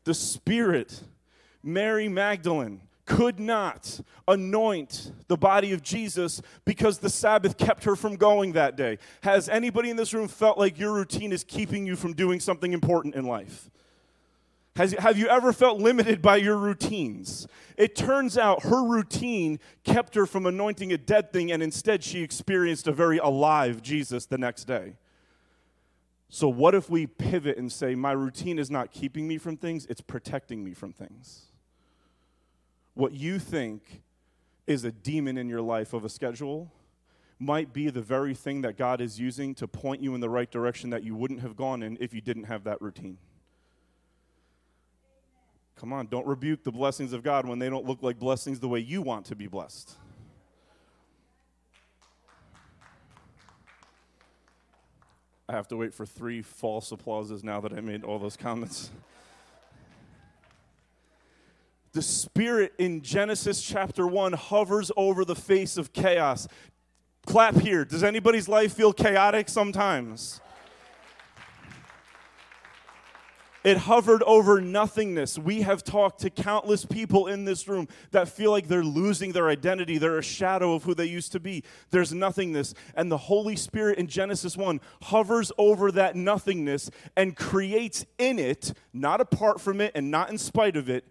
The 0.05 0.15
Spirit, 0.15 1.03
Mary 1.63 2.09
Magdalene, 2.09 2.81
could 3.05 3.39
not 3.39 4.01
anoint 4.27 5.13
the 5.29 5.37
body 5.37 5.73
of 5.73 5.83
Jesus 5.83 6.41
because 6.65 6.99
the 6.99 7.11
Sabbath 7.11 7.59
kept 7.59 7.85
her 7.85 7.95
from 7.95 8.17
going 8.17 8.53
that 8.53 8.75
day. 8.75 8.97
Has 9.23 9.51
anybody 9.51 9.91
in 9.91 9.97
this 9.97 10.15
room 10.15 10.29
felt 10.29 10.57
like 10.57 10.79
your 10.79 10.95
routine 10.95 11.31
is 11.31 11.45
keeping 11.45 11.85
you 11.85 11.95
from 11.95 12.15
doing 12.15 12.41
something 12.41 12.73
important 12.73 13.15
in 13.15 13.27
life? 13.27 13.71
Has, 14.77 14.93
have 14.93 15.19
you 15.19 15.29
ever 15.29 15.53
felt 15.53 15.79
limited 15.79 16.23
by 16.23 16.37
your 16.37 16.57
routines? 16.57 17.47
It 17.77 17.95
turns 17.95 18.39
out 18.39 18.63
her 18.63 18.83
routine 18.83 19.61
kept 19.85 20.15
her 20.15 20.25
from 20.25 20.47
anointing 20.47 20.91
a 20.91 20.97
dead 20.97 21.35
thing, 21.35 21.53
and 21.53 21.63
instead 21.63 22.03
she 22.03 22.23
experienced 22.23 22.89
a 22.89 22.93
very 22.93 23.19
alive 23.19 23.83
Jesus 23.83 24.25
the 24.25 24.39
next 24.39 24.65
day. 24.65 24.95
So, 26.35 26.49
what 26.49 26.75
if 26.75 26.89
we 26.89 27.07
pivot 27.07 27.59
and 27.59 27.71
say, 27.71 27.95
my 27.95 28.13
routine 28.13 28.59
is 28.59 28.71
not 28.71 28.91
keeping 28.91 29.29
me 29.29 29.37
from 29.37 29.59
things, 29.59 29.85
it's 29.91 30.01
protecting 30.01 30.65
me 30.65 30.73
from 30.73 30.95
things? 30.95 31.49
What 32.95 33.13
you 33.13 33.39
think 33.39 34.01
is 34.67 34.83
a 34.83 34.91
demon 34.91 35.37
in 35.37 35.51
your 35.51 35.61
life 35.61 35.93
of 35.93 36.07
a 36.07 36.09
schedule 36.09 36.73
might 37.39 37.75
be 37.75 37.91
the 37.91 38.01
very 38.01 38.33
thing 38.33 38.63
that 38.63 38.79
God 38.79 39.03
is 39.03 39.21
using 39.21 39.55
to 39.57 39.69
point 39.69 40.01
you 40.01 40.15
in 40.15 40.23
the 40.23 40.31
right 40.31 40.51
direction 40.51 40.89
that 40.89 41.05
you 41.05 41.15
wouldn't 41.15 41.41
have 41.41 41.55
gone 41.55 41.83
in 41.83 41.99
if 42.01 42.15
you 42.15 42.23
didn't 42.23 42.45
have 42.45 42.65
that 42.65 42.81
routine. 42.81 43.19
Come 45.77 45.93
on, 45.93 46.07
don't 46.07 46.27
rebuke 46.27 46.65
the 46.65 46.73
blessings 46.73 47.13
of 47.13 47.23
God 47.23 47.47
when 47.47 47.59
they 47.59 47.69
don't 47.69 47.85
look 47.85 48.03
like 48.03 48.19
blessings 48.19 48.59
the 48.59 48.69
way 48.69 48.79
you 48.79 49.03
want 49.03 49.27
to 49.27 49.37
be 49.37 49.49
blessed. 49.49 49.99
I 55.49 55.53
have 55.53 55.69
to 55.69 55.77
wait 55.77 55.93
for 55.93 56.07
three 56.07 56.43
false 56.43 56.93
applauses 56.93 57.43
now 57.43 57.61
that 57.61 57.73
I 57.73 57.81
made 57.81 58.05
all 58.05 58.19
those 58.19 58.37
comments. 58.37 58.91
The 61.93 62.03
Spirit 62.03 62.73
in 62.79 63.03
Genesis 63.03 63.61
chapter 63.61 64.07
1 64.07 64.33
hovers 64.33 64.91
over 64.97 65.25
the 65.25 65.35
face 65.35 65.77
of 65.77 65.93
chaos. 65.93 66.49
Clap 67.27 67.57
here. 67.57 67.85
Does 67.85 68.03
anybody's 68.03 68.49
life 68.49 68.73
feel 68.73 68.93
chaotic 68.93 69.49
sometimes? 69.49 70.41
It 73.65 73.77
hovered 73.77 74.25
over 74.25 74.61
nothingness. 74.61 75.39
We 75.39 75.63
have 75.63 75.85
talked 75.85 76.21
to 76.23 76.31
countless 76.31 76.85
people 76.85 77.29
in 77.29 77.45
this 77.45 77.69
room 77.69 77.87
that 78.11 78.29
feel 78.29 78.51
like 78.51 78.67
they're 78.67 78.83
losing 78.83 79.33
their 79.33 79.49
identity. 79.49 79.99
They're 79.99 80.19
a 80.19 80.23
shadow 80.23 80.75
of 80.75 80.83
who 80.83 80.95
they 80.95 81.07
used 81.07 81.31
to 81.33 81.41
be. 81.41 81.63
There's 81.91 82.13
nothingness. 82.13 82.75
And 82.97 83.11
the 83.11 83.19
Holy 83.19 83.55
Spirit 83.55 83.99
in 83.99 84.09
Genesis 84.09 84.57
1 84.57 84.81
hovers 85.03 85.53
over 85.59 85.93
that 85.93 86.17
nothingness 86.17 86.91
and 87.17 87.37
creates 87.37 88.05
in 88.19 88.41
it, 88.41 88.73
not 88.93 89.21
apart 89.21 89.61
from 89.61 89.81
it 89.81 89.93
and 89.95 90.11
not 90.11 90.31
in 90.31 90.39
spite 90.39 90.77
of 90.77 90.91
it, 90.91 91.07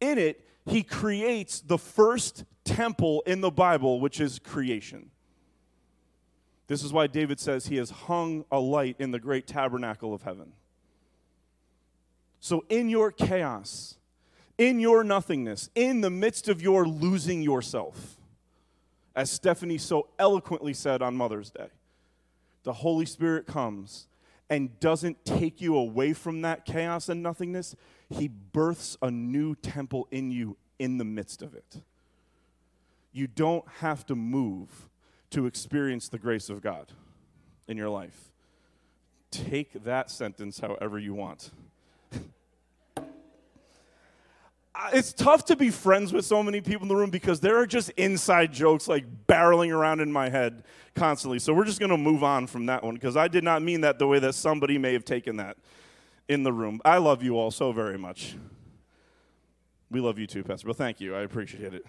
in 0.00 0.18
it, 0.18 0.44
he 0.66 0.82
creates 0.82 1.60
the 1.60 1.78
first 1.78 2.44
temple 2.64 3.22
in 3.26 3.40
the 3.40 3.50
Bible, 3.50 4.00
which 4.00 4.20
is 4.20 4.40
creation. 4.40 5.10
This 6.66 6.82
is 6.82 6.92
why 6.92 7.06
David 7.06 7.38
says 7.38 7.66
he 7.66 7.76
has 7.76 7.90
hung 7.90 8.46
a 8.50 8.58
light 8.58 8.96
in 8.98 9.10
the 9.10 9.20
great 9.20 9.46
tabernacle 9.46 10.14
of 10.14 10.22
heaven. 10.22 10.54
So, 12.44 12.62
in 12.68 12.90
your 12.90 13.10
chaos, 13.10 13.96
in 14.58 14.78
your 14.78 15.02
nothingness, 15.02 15.70
in 15.74 16.02
the 16.02 16.10
midst 16.10 16.46
of 16.46 16.60
your 16.60 16.86
losing 16.86 17.40
yourself, 17.40 18.18
as 19.16 19.30
Stephanie 19.30 19.78
so 19.78 20.08
eloquently 20.18 20.74
said 20.74 21.00
on 21.00 21.16
Mother's 21.16 21.48
Day, 21.48 21.68
the 22.62 22.74
Holy 22.74 23.06
Spirit 23.06 23.46
comes 23.46 24.08
and 24.50 24.78
doesn't 24.78 25.24
take 25.24 25.62
you 25.62 25.74
away 25.74 26.12
from 26.12 26.42
that 26.42 26.66
chaos 26.66 27.08
and 27.08 27.22
nothingness. 27.22 27.76
He 28.10 28.28
births 28.28 28.98
a 29.00 29.10
new 29.10 29.54
temple 29.54 30.06
in 30.10 30.30
you 30.30 30.58
in 30.78 30.98
the 30.98 31.04
midst 31.04 31.40
of 31.40 31.54
it. 31.54 31.80
You 33.10 33.26
don't 33.26 33.66
have 33.78 34.04
to 34.04 34.14
move 34.14 34.90
to 35.30 35.46
experience 35.46 36.10
the 36.10 36.18
grace 36.18 36.50
of 36.50 36.60
God 36.60 36.92
in 37.66 37.78
your 37.78 37.88
life. 37.88 38.32
Take 39.30 39.84
that 39.84 40.10
sentence 40.10 40.60
however 40.60 40.98
you 40.98 41.14
want. 41.14 41.50
It's 44.92 45.12
tough 45.12 45.44
to 45.46 45.56
be 45.56 45.70
friends 45.70 46.12
with 46.12 46.24
so 46.24 46.42
many 46.42 46.60
people 46.60 46.82
in 46.82 46.88
the 46.88 46.96
room 46.96 47.10
because 47.10 47.40
there 47.40 47.56
are 47.58 47.66
just 47.66 47.90
inside 47.90 48.52
jokes 48.52 48.88
like 48.88 49.04
barreling 49.26 49.74
around 49.74 50.00
in 50.00 50.12
my 50.12 50.28
head 50.28 50.64
constantly. 50.94 51.38
So 51.38 51.52
we're 51.52 51.64
just 51.64 51.80
going 51.80 51.90
to 51.90 51.96
move 51.96 52.22
on 52.22 52.46
from 52.46 52.66
that 52.66 52.82
one 52.82 52.94
because 52.94 53.16
I 53.16 53.28
did 53.28 53.44
not 53.44 53.62
mean 53.62 53.82
that 53.82 53.98
the 53.98 54.06
way 54.06 54.18
that 54.18 54.34
somebody 54.34 54.78
may 54.78 54.92
have 54.92 55.04
taken 55.04 55.36
that 55.36 55.56
in 56.28 56.42
the 56.42 56.52
room. 56.52 56.80
I 56.84 56.98
love 56.98 57.22
you 57.22 57.38
all 57.38 57.50
so 57.50 57.72
very 57.72 57.98
much. 57.98 58.36
We 59.90 60.00
love 60.00 60.18
you 60.18 60.26
too, 60.26 60.42
Pastor. 60.42 60.66
Well, 60.66 60.74
thank 60.74 61.00
you. 61.00 61.14
I 61.14 61.20
appreciate 61.20 61.74
it. 61.74 61.86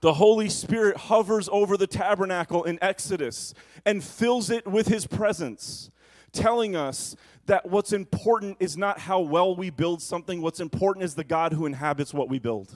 The 0.00 0.14
Holy 0.14 0.48
Spirit 0.48 0.96
hovers 0.96 1.48
over 1.52 1.76
the 1.76 1.86
tabernacle 1.86 2.64
in 2.64 2.78
Exodus 2.80 3.52
and 3.84 4.02
fills 4.02 4.48
it 4.48 4.66
with 4.66 4.88
his 4.88 5.06
presence, 5.06 5.90
telling 6.32 6.74
us 6.74 7.16
that 7.50 7.66
what's 7.66 7.92
important 7.92 8.56
is 8.60 8.76
not 8.76 9.00
how 9.00 9.18
well 9.18 9.56
we 9.56 9.70
build 9.70 10.00
something, 10.00 10.40
what's 10.40 10.60
important 10.60 11.04
is 11.04 11.16
the 11.16 11.24
God 11.24 11.52
who 11.52 11.66
inhabits 11.66 12.14
what 12.14 12.28
we 12.28 12.38
build. 12.38 12.72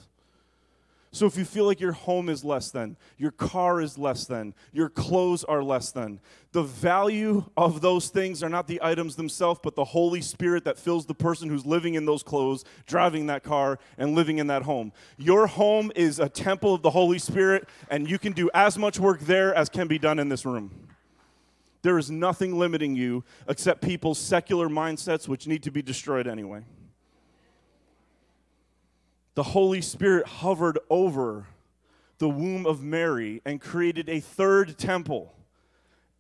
So 1.13 1.27
if 1.27 1.37
you 1.37 1.45
feel 1.45 1.65
like 1.65 1.79
your 1.79 1.93
home 1.93 2.29
is 2.29 2.45
less 2.45 2.73
than, 2.73 2.97
your 3.17 3.31
car 3.31 3.81
is 3.81 3.99
less 3.99 4.25
than, 4.25 4.53
your 4.73 4.89
clothes 4.89 5.45
are 5.45 5.63
less 5.63 5.93
than, 5.93 6.19
the 6.51 6.65
value 6.65 7.45
of 7.57 7.83
those 7.83 8.09
things 8.09 8.43
are 8.43 8.49
not 8.49 8.67
the 8.67 8.81
items 8.83 9.15
themselves, 9.15 9.61
but 9.63 9.77
the 9.77 9.85
Holy 9.85 10.21
Spirit 10.21 10.65
that 10.65 10.77
fills 10.77 11.07
the 11.07 11.15
person 11.15 11.49
who's 11.49 11.65
living 11.65 11.95
in 11.95 12.05
those 12.05 12.25
clothes, 12.25 12.65
driving 12.85 13.27
that 13.27 13.45
car, 13.45 13.79
and 13.97 14.17
living 14.17 14.39
in 14.39 14.49
that 14.49 14.63
home. 14.63 14.91
Your 15.19 15.47
home 15.47 15.93
is 15.95 16.19
a 16.19 16.29
temple 16.29 16.75
of 16.75 16.83
the 16.83 16.91
Holy 16.91 17.21
Spirit, 17.21 17.69
and 17.89 18.11
you 18.11 18.19
can 18.19 18.33
do 18.33 18.51
as 18.53 18.77
much 18.77 18.99
work 18.99 19.21
there 19.21 19.55
as 19.55 19.69
can 19.69 19.87
be 19.87 20.01
done 20.01 20.19
in 20.19 20.29
this 20.29 20.45
room. 20.45 20.94
There 21.85 21.99
is 21.99 22.11
nothing 22.11 22.59
limiting 22.59 22.97
you 22.97 23.23
except 23.49 23.81
people's 23.81 24.19
secular 24.19 24.69
mindsets, 24.69 25.29
which 25.29 25.47
need 25.47 25.63
to 25.63 25.71
be 25.71 25.83
destroyed 25.83 26.27
anyway 26.27 26.65
the 29.35 29.43
Holy 29.43 29.81
Spirit 29.81 30.27
hovered 30.27 30.79
over 30.89 31.47
the 32.19 32.29
womb 32.29 32.67
of 32.67 32.83
Mary 32.83 33.43
and 33.45 33.61
created 33.61 34.09
a 34.09 34.21
third 34.21 34.79
temple. 34.79 35.35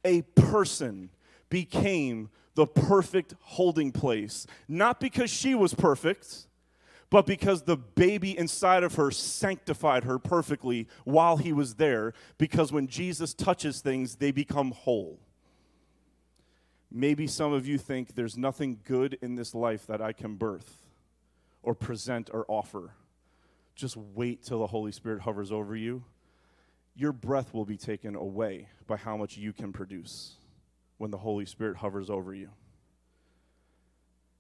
A 0.05 0.23
person 0.23 1.11
became 1.49 2.31
the 2.57 2.67
perfect 2.67 3.35
holding 3.41 3.93
place, 3.93 4.47
not 4.69 5.01
because 5.01 5.31
she 5.31 5.55
was 5.55 5.75
perfect, 5.75 6.47
but 7.11 7.27
because 7.27 7.63
the 7.63 7.77
baby 7.77 8.37
inside 8.37 8.83
of 8.83 8.97
her 8.97 9.11
sanctified 9.11 10.05
her 10.05 10.19
perfectly 10.19 10.89
while 11.05 11.37
he 11.37 11.53
was 11.53 11.77
there. 11.77 12.13
Because 12.39 12.73
when 12.73 12.89
Jesus 12.89 13.33
touches 13.33 13.81
things, 13.81 14.17
they 14.17 14.33
become 14.33 14.73
whole. 14.73 15.21
Maybe 16.97 17.27
some 17.27 17.53
of 17.53 17.67
you 17.67 17.77
think 17.77 18.15
there's 18.15 18.39
nothing 18.39 18.79
good 18.85 19.19
in 19.21 19.35
this 19.35 19.53
life 19.53 19.85
that 19.89 20.01
I 20.01 20.13
can 20.13 20.37
birth 20.37 20.87
or 21.61 21.75
present 21.75 22.31
or 22.33 22.47
offer 22.49 22.95
just 23.75 23.97
wait 23.97 24.45
till 24.45 24.61
the 24.61 24.69
Holy 24.69 24.93
Spirit 24.93 25.23
hovers 25.23 25.51
over 25.51 25.75
you. 25.75 26.05
Your 26.95 27.13
breath 27.13 27.53
will 27.53 27.65
be 27.65 27.77
taken 27.77 28.15
away 28.15 28.69
by 28.87 28.97
how 28.97 29.17
much 29.17 29.37
you 29.37 29.53
can 29.53 29.73
produce 29.73 30.37
when 30.99 31.11
the 31.11 31.19
Holy 31.19 31.45
Spirit 31.45 31.79
hovers 31.79 32.09
over 32.09 32.33
you. 32.35 32.51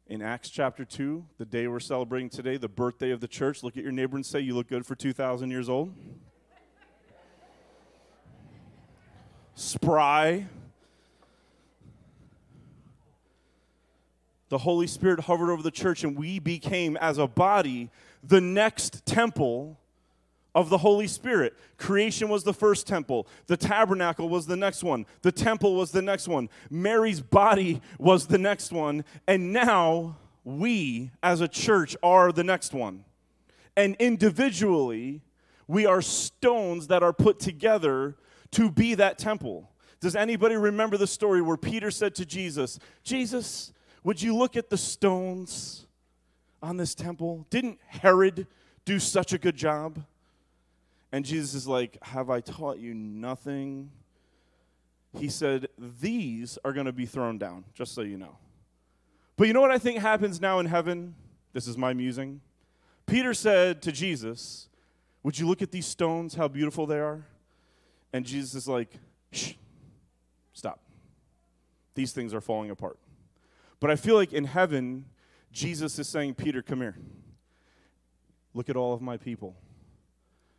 In 0.06 0.23
Acts 0.23 0.50
chapter 0.50 0.84
2, 0.84 1.25
the 1.38 1.44
day 1.44 1.66
we're 1.66 1.80
celebrating 1.80 2.28
today, 2.28 2.56
the 2.56 2.68
birthday 2.68 3.11
of 3.11 3.20
the 3.20 3.26
church, 3.26 3.62
look 3.62 3.76
at 3.76 3.82
your 3.82 3.92
neighbor 3.92 4.16
and 4.16 4.25
say, 4.25 4.38
You 4.38 4.54
look 4.54 4.68
good 4.68 4.87
for 4.87 4.94
2,000 4.94 5.50
years 5.50 5.68
old. 5.68 5.94
Spry. 9.54 10.46
The 14.49 14.59
Holy 14.59 14.87
Spirit 14.87 15.21
hovered 15.21 15.51
over 15.51 15.63
the 15.63 15.71
church, 15.71 16.05
and 16.05 16.17
we 16.17 16.39
became, 16.39 16.97
as 16.99 17.19
a 17.19 17.27
body, 17.27 17.91
the 18.23 18.41
next 18.41 19.05
temple 19.07 19.79
of 20.55 20.69
the 20.71 20.79
Holy 20.79 21.07
Spirit. 21.07 21.55
Creation 21.79 22.29
was 22.29 22.45
the 22.45 22.55
first 22.55 22.87
temple. 22.87 23.27
The 23.47 23.57
tabernacle 23.57 24.29
was 24.29 24.47
the 24.47 24.57
next 24.57 24.85
one. 24.85 25.07
The 25.23 25.33
temple 25.33 25.75
was 25.75 25.91
the 25.91 26.03
next 26.03 26.29
one. 26.29 26.49
Mary's 26.71 27.21
body 27.21 27.81
was 27.99 28.27
the 28.29 28.39
next 28.39 28.71
one. 28.71 29.05
And 29.27 29.53
now 29.53 30.17
we, 30.45 31.11
as 31.23 31.41
a 31.41 31.49
church, 31.49 31.97
are 32.03 32.31
the 32.31 32.45
next 32.45 32.73
one. 32.73 33.05
And 33.77 33.97
individually, 33.99 35.23
we 35.67 35.87
are 35.87 36.03
stones 36.03 36.87
that 36.87 37.03
are 37.03 37.13
put 37.13 37.41
together 37.41 38.17
to 38.52 38.71
be 38.71 38.95
that 38.95 39.19
temple. 39.19 39.71
Does 40.00 40.15
anybody 40.15 40.54
remember 40.54 40.97
the 40.97 41.07
story 41.07 41.43
where 41.43 41.57
Peter 41.57 41.91
said 41.91 42.15
to 42.17 42.26
Jesus, 42.26 42.78
Jesus, 43.02 43.73
would 44.04 44.23
you 44.23 44.36
look 44.36 44.56
at 44.56 44.71
the 44.71 44.78
stones? 44.78 45.84
on 46.64 46.78
this 46.78 46.95
temple? 46.95 47.47
Didn't 47.50 47.78
Herod 47.86 48.47
do 48.84 48.99
such 48.99 49.32
a 49.32 49.38
good 49.38 49.56
job? 49.56 50.02
And 51.12 51.25
Jesus 51.25 51.54
is 51.54 51.69
like, 51.69 51.99
Have 52.02 52.30
I 52.30 52.40
taught 52.40 52.78
you 52.78 52.95
nothing? 52.95 53.90
He 55.17 55.28
said, 55.28 55.69
These 56.00 56.58
are 56.64 56.73
going 56.73 56.86
to 56.86 56.93
be 56.93 57.06
thrown 57.06 57.38
down, 57.38 57.64
just 57.75 57.95
so 57.95 58.00
you 58.00 58.17
know. 58.17 58.36
But 59.36 59.47
you 59.47 59.52
know 59.52 59.60
what 59.60 59.71
I 59.71 59.78
think 59.78 60.00
happens 60.00 60.40
now 60.40 60.58
in 60.58 60.67
heaven? 60.67 61.14
This 61.52 61.69
is 61.69 61.76
my 61.76 61.93
musing. 61.93 62.40
Peter 63.06 63.34
said 63.34 63.82
to 63.82 63.93
Jesus, 63.93 64.69
Would 65.23 65.38
you 65.38 65.47
look 65.47 65.62
at 65.62 65.71
these 65.71 65.86
stones, 65.86 66.34
how 66.34 66.49
beautiful 66.49 66.86
they 66.86 66.99
are? 66.99 67.26
And 68.12 68.25
Jesus 68.25 68.54
is 68.54 68.67
like, 68.67 68.90
Shh, 69.30 69.52
stop. 70.52 70.80
These 71.95 72.12
things 72.12 72.34
are 72.34 72.40
falling 72.40 72.71
apart. 72.71 72.99
But 73.80 73.91
I 73.91 73.97
feel 73.97 74.15
like 74.15 74.32
in 74.32 74.45
heaven, 74.45 75.06
Jesus 75.52 75.99
is 75.99 76.08
saying, 76.08 76.34
Peter, 76.34 76.63
come 76.63 76.80
here. 76.80 76.97
Look 78.54 78.69
at 78.71 78.76
all 78.76 78.95
of 78.95 79.02
my 79.02 79.17
people. 79.17 79.56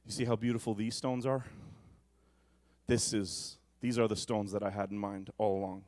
You 0.05 0.11
see 0.11 0.25
how 0.25 0.35
beautiful 0.35 0.73
these 0.73 0.95
stones 0.95 1.25
are? 1.25 1.45
This 2.87 3.13
is 3.13 3.57
these 3.81 3.99
are 3.99 4.07
the 4.07 4.15
stones 4.15 4.51
that 4.51 4.63
I 4.63 4.69
had 4.69 4.91
in 4.91 4.97
mind 4.97 5.29
all 5.37 5.57
along. 5.59 5.83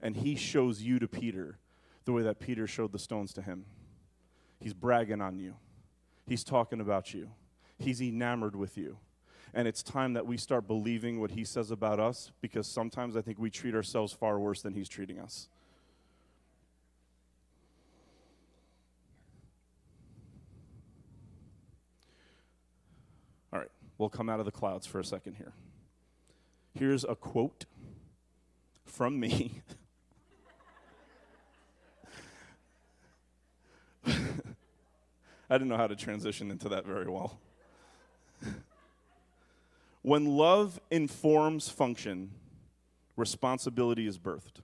And 0.00 0.16
he 0.16 0.34
shows 0.34 0.82
you 0.82 0.98
to 0.98 1.08
Peter 1.08 1.58
the 2.04 2.12
way 2.12 2.22
that 2.22 2.40
Peter 2.40 2.66
showed 2.66 2.92
the 2.92 2.98
stones 2.98 3.32
to 3.34 3.42
him. 3.42 3.64
He's 4.60 4.74
bragging 4.74 5.20
on 5.20 5.38
you. 5.38 5.54
He's 6.26 6.44
talking 6.44 6.80
about 6.80 7.14
you. 7.14 7.30
He's 7.78 8.02
enamored 8.02 8.56
with 8.56 8.76
you. 8.76 8.98
And 9.54 9.68
it's 9.68 9.82
time 9.82 10.14
that 10.14 10.26
we 10.26 10.36
start 10.36 10.66
believing 10.66 11.20
what 11.20 11.32
he 11.32 11.44
says 11.44 11.70
about 11.70 12.00
us 12.00 12.32
because 12.40 12.66
sometimes 12.66 13.16
I 13.16 13.22
think 13.22 13.38
we 13.38 13.50
treat 13.50 13.74
ourselves 13.74 14.12
far 14.12 14.38
worse 14.38 14.62
than 14.62 14.72
he's 14.72 14.88
treating 14.88 15.18
us. 15.18 15.48
We'll 24.02 24.10
come 24.10 24.28
out 24.28 24.40
of 24.40 24.46
the 24.46 24.50
clouds 24.50 24.84
for 24.84 24.98
a 24.98 25.04
second 25.04 25.34
here. 25.34 25.52
Here's 26.74 27.04
a 27.04 27.14
quote 27.14 27.66
from 28.84 29.20
me. 29.20 29.62
I 34.08 34.10
didn't 35.50 35.68
know 35.68 35.76
how 35.76 35.86
to 35.86 35.94
transition 35.94 36.50
into 36.50 36.68
that 36.70 36.84
very 36.84 37.08
well. 37.08 37.38
when 40.02 40.36
love 40.36 40.80
informs 40.90 41.68
function, 41.68 42.32
responsibility 43.16 44.08
is 44.08 44.18
birthed. 44.18 44.62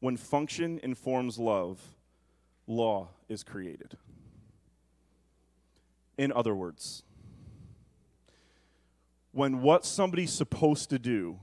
When 0.00 0.16
function 0.16 0.80
informs 0.82 1.38
love, 1.38 1.78
law 2.66 3.10
is 3.28 3.44
created. 3.44 3.96
In 6.18 6.32
other 6.32 6.56
words, 6.56 7.04
when 9.32 9.62
what 9.62 9.84
somebody's 9.84 10.32
supposed 10.32 10.90
to 10.90 10.98
do 10.98 11.38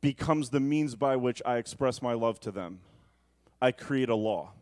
becomes 0.00 0.50
the 0.50 0.60
means 0.60 0.94
by 0.94 1.16
which 1.16 1.40
I 1.46 1.56
express 1.56 2.02
my 2.02 2.12
love 2.12 2.40
to 2.40 2.50
them, 2.50 2.80
I 3.62 3.72
create 3.72 4.08
a 4.08 4.14
law. 4.14 4.52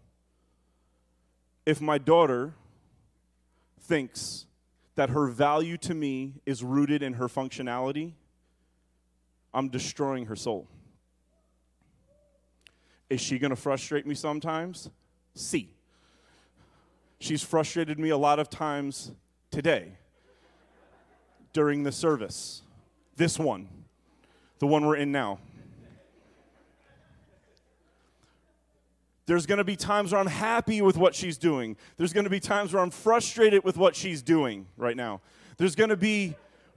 If 1.67 1.81
my 1.81 1.99
daughter 1.99 2.55
thinks 3.81 4.47
that 4.95 5.11
her 5.11 5.27
value 5.27 5.77
to 5.79 5.95
me 5.95 6.35
is 6.47 6.63
rooted 6.63 7.03
in 7.03 7.15
her 7.15 7.27
functionality, 7.27 8.13
I'm 9.53 9.69
destroying 9.69 10.27
her 10.27 10.37
soul. 10.37 10.69
Is 13.09 13.21
she 13.21 13.39
going 13.39 13.51
to 13.51 13.57
frustrate 13.57 14.07
me 14.07 14.15
sometimes? 14.15 14.91
See. 15.35 15.71
She's 17.19 17.43
frustrated 17.43 17.99
me 17.99 18.11
a 18.11 18.19
lot 18.19 18.39
of 18.39 18.51
times 18.51 19.13
today 19.51 19.93
during 21.55 21.85
the 21.85 21.93
service. 21.93 22.61
This 23.17 23.39
one, 23.39 23.69
the 24.59 24.67
one 24.67 24.85
we're 24.85 24.97
in 24.97 25.11
now. 25.11 25.39
There's 29.27 29.47
going 29.47 29.59
to 29.59 29.65
be 29.65 29.77
times 29.77 30.13
where 30.13 30.21
I'm 30.21 30.27
happy 30.27 30.83
with 30.83 30.99
what 30.99 31.15
she's 31.15 31.39
doing. 31.39 31.79
There's 31.97 32.13
going 32.13 32.25
to 32.25 32.31
be 32.31 32.41
times 32.41 32.75
where 32.75 32.83
I'm 32.83 32.91
frustrated 32.91 33.65
with 33.65 33.79
what 33.79 33.97
she's 33.97 34.21
doing 34.21 34.67
right 34.77 34.97
now. 34.97 35.23
There's 35.57 35.75
going 35.75 35.89
to 35.89 35.97
be 35.97 36.35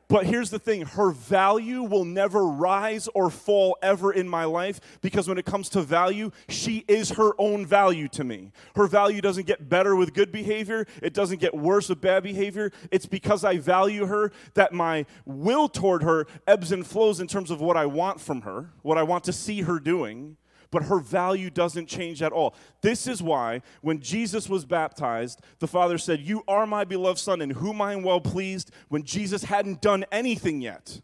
But 0.09 0.25
here's 0.25 0.49
the 0.49 0.59
thing 0.59 0.81
her 0.83 1.11
value 1.11 1.83
will 1.83 2.05
never 2.05 2.45
rise 2.47 3.09
or 3.13 3.29
fall 3.29 3.77
ever 3.81 4.13
in 4.13 4.27
my 4.27 4.45
life 4.45 4.79
because 5.01 5.27
when 5.27 5.37
it 5.37 5.45
comes 5.45 5.67
to 5.69 5.81
value, 5.81 6.31
she 6.47 6.85
is 6.87 7.11
her 7.11 7.33
own 7.37 7.65
value 7.65 8.07
to 8.09 8.23
me. 8.23 8.51
Her 8.75 8.87
value 8.87 9.19
doesn't 9.19 9.47
get 9.47 9.67
better 9.67 9.95
with 9.95 10.13
good 10.13 10.31
behavior, 10.31 10.87
it 11.01 11.13
doesn't 11.13 11.41
get 11.41 11.53
worse 11.53 11.89
with 11.89 11.99
bad 11.99 12.23
behavior. 12.23 12.71
It's 12.89 13.05
because 13.05 13.43
I 13.43 13.57
value 13.57 14.05
her 14.05 14.31
that 14.53 14.71
my 14.71 15.05
will 15.25 15.67
toward 15.67 16.03
her 16.03 16.25
ebbs 16.45 16.71
and 16.71 16.87
flows 16.87 17.19
in 17.19 17.27
terms 17.27 17.51
of 17.51 17.59
what 17.59 17.75
I 17.75 17.85
want 17.85 18.21
from 18.21 18.41
her, 18.41 18.69
what 18.83 18.97
I 18.97 19.03
want 19.03 19.25
to 19.25 19.33
see 19.33 19.61
her 19.61 19.79
doing 19.79 20.37
but 20.71 20.83
her 20.83 20.99
value 20.99 21.49
doesn't 21.49 21.87
change 21.87 22.21
at 22.21 22.31
all. 22.31 22.55
This 22.81 23.07
is 23.07 23.21
why 23.21 23.61
when 23.81 23.99
Jesus 23.99 24.49
was 24.49 24.65
baptized, 24.65 25.41
the 25.59 25.67
Father 25.67 25.97
said, 25.97 26.19
You 26.19 26.43
are 26.47 26.67
my 26.67 26.83
beloved 26.83 27.19
Son, 27.19 27.41
in 27.41 27.51
whom 27.51 27.81
I 27.81 27.93
am 27.93 28.03
well 28.03 28.21
pleased, 28.21 28.71
when 28.89 29.03
Jesus 29.03 29.45
hadn't 29.45 29.81
done 29.81 30.05
anything 30.11 30.61
yet. 30.61 31.01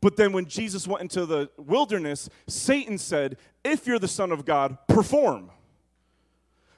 But 0.00 0.16
then 0.16 0.32
when 0.32 0.46
Jesus 0.46 0.86
went 0.86 1.02
into 1.02 1.26
the 1.26 1.50
wilderness, 1.56 2.28
Satan 2.46 2.98
said, 2.98 3.38
If 3.64 3.86
you're 3.86 3.98
the 3.98 4.08
Son 4.08 4.30
of 4.30 4.44
God, 4.44 4.76
perform. 4.88 5.50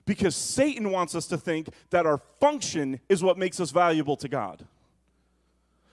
Because 0.04 0.34
Satan 0.34 0.90
wants 0.90 1.14
us 1.14 1.26
to 1.26 1.36
think 1.36 1.68
that 1.90 2.06
our 2.06 2.18
function 2.40 3.00
is 3.08 3.22
what 3.22 3.36
makes 3.36 3.60
us 3.60 3.70
valuable 3.70 4.16
to 4.16 4.28
God. 4.28 4.66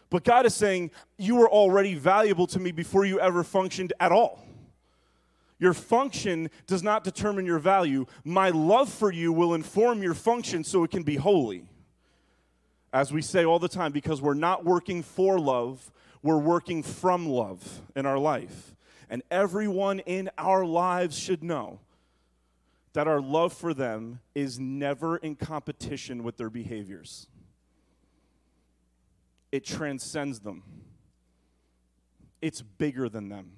But 0.10 0.24
God 0.24 0.46
is 0.46 0.56
saying, 0.56 0.92
You 1.18 1.36
were 1.36 1.50
already 1.50 1.96
valuable 1.96 2.48
to 2.48 2.60
me 2.60 2.72
before 2.72 3.06
you 3.06 3.20
ever 3.20 3.44
functioned 3.44 3.92
at 4.00 4.12
all. 4.12 4.45
Your 5.58 5.74
function 5.74 6.50
does 6.68 6.84
not 6.84 7.04
determine 7.04 7.46
your 7.46 7.60
value. 7.60 8.06
My 8.24 8.50
love 8.50 8.90
for 8.90 9.12
you 9.12 9.32
will 9.32 9.54
inform 9.54 10.04
your 10.04 10.14
function 10.14 10.64
so 10.64 10.84
it 10.84 10.92
can 10.92 11.04
be 11.04 11.16
holy. 11.16 11.66
As 12.92 13.12
we 13.12 13.22
say 13.22 13.46
all 13.46 13.60
the 13.60 13.68
time, 13.68 13.92
because 13.92 14.22
we're 14.22 14.34
not 14.34 14.66
working 14.66 15.02
for 15.04 15.40
love, 15.40 15.92
we're 16.22 16.38
working 16.38 16.84
from 16.84 17.28
love 17.28 17.82
in 17.96 18.06
our 18.06 18.18
life. 18.18 18.76
And 19.10 19.22
everyone 19.30 20.00
in 20.00 20.30
our 20.38 20.66
lives 20.66 21.18
should 21.18 21.44
know 21.44 21.80
that 22.94 23.08
our 23.08 23.20
love 23.20 23.52
for 23.52 23.74
them 23.74 24.22
is 24.34 24.58
never 24.58 25.18
in 25.18 25.36
competition 25.36 26.24
with 26.24 26.38
their 26.38 26.50
behaviors, 26.50 27.28
it 29.52 29.66
transcends 29.66 30.40
them, 30.40 30.64
it's 32.42 32.62
bigger 32.62 33.08
than 33.10 33.30
them. 33.30 33.52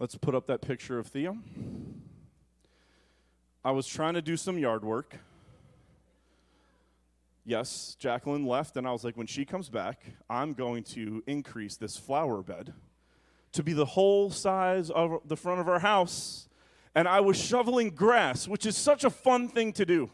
Let's 0.00 0.16
put 0.16 0.34
up 0.34 0.48
that 0.48 0.60
picture 0.60 0.98
of 0.98 1.06
Theo. 1.06 1.38
I 3.64 3.70
was 3.70 3.86
trying 3.86 4.14
to 4.14 4.22
do 4.22 4.36
some 4.36 4.58
yard 4.58 4.84
work. 4.84 5.16
Yes, 7.46 7.96
Jacqueline 7.98 8.44
left, 8.44 8.76
and 8.76 8.88
I 8.88 8.92
was 8.92 9.04
like, 9.04 9.16
when 9.16 9.28
she 9.28 9.44
comes 9.44 9.68
back, 9.68 10.02
I'm 10.28 10.52
going 10.52 10.82
to 10.84 11.22
increase 11.26 11.76
this 11.76 11.96
flower 11.96 12.42
bed 12.42 12.72
to 13.52 13.62
be 13.62 13.72
the 13.72 13.84
whole 13.84 14.30
size 14.30 14.90
of 14.90 15.20
the 15.26 15.36
front 15.36 15.60
of 15.60 15.68
our 15.68 15.78
house. 15.78 16.48
And 16.96 17.06
I 17.06 17.20
was 17.20 17.36
shoveling 17.36 17.90
grass, 17.90 18.48
which 18.48 18.66
is 18.66 18.76
such 18.76 19.04
a 19.04 19.10
fun 19.10 19.48
thing 19.48 19.72
to 19.74 19.86
do. 19.86 20.10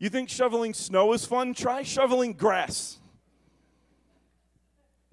You 0.00 0.08
think 0.08 0.28
shoveling 0.28 0.74
snow 0.74 1.12
is 1.12 1.24
fun? 1.24 1.54
Try 1.54 1.82
shoveling 1.82 2.32
grass. 2.32 2.98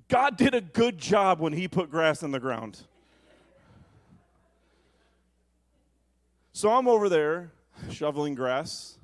God 0.08 0.38
did 0.38 0.56
a 0.56 0.62
good 0.62 0.98
job 0.98 1.40
when 1.40 1.54
He 1.54 1.68
put 1.68 1.92
grass 1.92 2.24
in 2.24 2.32
the 2.32 2.40
ground. 2.40 2.82
So 6.56 6.72
I'm 6.72 6.88
over 6.88 7.10
there 7.10 7.52
shoveling 7.92 8.34
grass, 8.34 8.98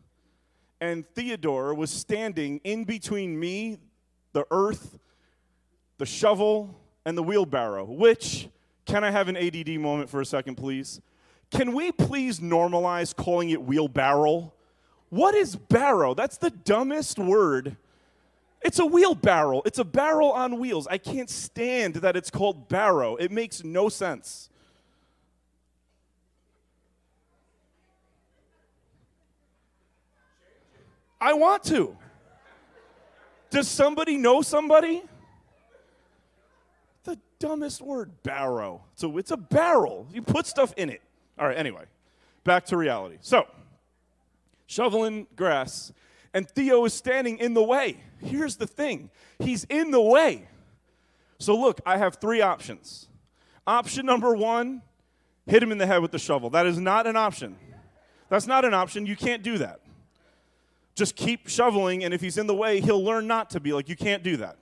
and 0.80 1.06
Theodore 1.06 1.74
was 1.74 1.92
standing 1.92 2.62
in 2.64 2.86
between 2.86 3.38
me, 3.38 3.78
the 4.32 4.46
earth, 4.52 4.98
the 5.98 6.06
shovel, 6.06 6.80
and 7.06 7.18
the 7.18 7.22
wheelbarrow. 7.22 7.84
Which, 7.84 8.48
can 8.86 9.04
I 9.04 9.12
have 9.12 9.28
an 9.28 9.36
ADD 9.36 9.82
moment 9.82 10.10
for 10.10 10.22
a 10.22 10.26
second, 10.26 10.56
please? 10.56 11.02
Can 11.50 11.74
we 11.74 11.92
please 11.92 12.40
normalize 12.40 13.14
calling 13.14 13.50
it 13.50 13.62
wheelbarrow? 13.62 14.54
What 15.10 15.36
is 15.36 15.58
barrow? 15.58 16.14
That's 16.14 16.38
the 16.38 16.52
dumbest 16.52 17.20
word. 17.20 17.76
It's 18.62 18.80
a 18.80 18.86
wheelbarrow. 18.86 19.62
It's 19.66 19.78
a 19.78 19.84
barrel 19.84 20.32
on 20.32 20.58
wheels. 20.58 20.88
I 20.88 20.98
can't 20.98 21.30
stand 21.30 21.96
that 21.96 22.16
it's 22.16 22.32
called 22.32 22.70
barrow. 22.70 23.18
It 23.18 23.30
makes 23.30 23.62
no 23.62 23.90
sense. 23.90 24.48
I 31.22 31.34
want 31.34 31.64
to. 31.66 31.96
Does 33.52 33.68
somebody 33.68 34.18
know 34.18 34.42
somebody? 34.42 35.04
The 37.04 37.20
dumbest 37.38 37.82
word, 37.82 38.24
barrow. 38.24 38.84
So 38.96 39.18
it's 39.20 39.30
a 39.30 39.38
barrel. 39.38 40.08
You 40.12 40.24
put 40.24 40.48
stuff 40.48 40.74
in 40.78 40.90
it. 40.90 41.02
All 41.38 41.48
right, 41.48 41.58
anyway, 41.58 41.84
back 42.44 42.66
to 42.68 42.78
reality. 42.78 43.18
So, 43.22 43.46
shoveling 44.66 45.28
grass, 45.36 45.94
and 46.34 46.50
Theo 46.50 46.86
is 46.86 46.94
standing 46.94 47.38
in 47.38 47.54
the 47.54 47.64
way. 47.64 47.98
Here's 48.20 48.56
the 48.56 48.68
thing 48.68 49.12
he's 49.40 49.66
in 49.66 49.92
the 49.92 50.02
way. 50.02 50.48
So, 51.40 51.56
look, 51.56 51.82
I 51.86 51.98
have 51.98 52.16
three 52.16 52.42
options. 52.42 53.08
Option 53.68 54.06
number 54.06 54.36
one 54.36 54.82
hit 55.46 55.62
him 55.62 55.72
in 55.72 55.78
the 55.78 55.88
head 55.88 56.02
with 56.02 56.12
the 56.12 56.20
shovel. 56.20 56.50
That 56.52 56.66
is 56.66 56.80
not 56.80 57.06
an 57.08 57.16
option. 57.16 57.58
That's 58.30 58.48
not 58.48 58.66
an 58.66 58.74
option. 58.74 59.06
You 59.06 59.16
can't 59.16 59.44
do 59.44 59.58
that. 59.58 59.82
Just 60.96 61.16
keep 61.16 61.48
shoveling, 61.48 62.04
and 62.04 62.14
if 62.14 62.22
he's 62.22 62.38
in 62.38 62.48
the 62.48 62.56
way, 62.56 62.82
he'll 62.82 63.04
learn 63.04 63.28
not 63.28 63.50
to 63.52 63.60
be. 63.60 63.74
Like, 63.74 63.88
you 63.88 63.96
can't 63.96 64.24
do 64.24 64.38
that. 64.38 64.58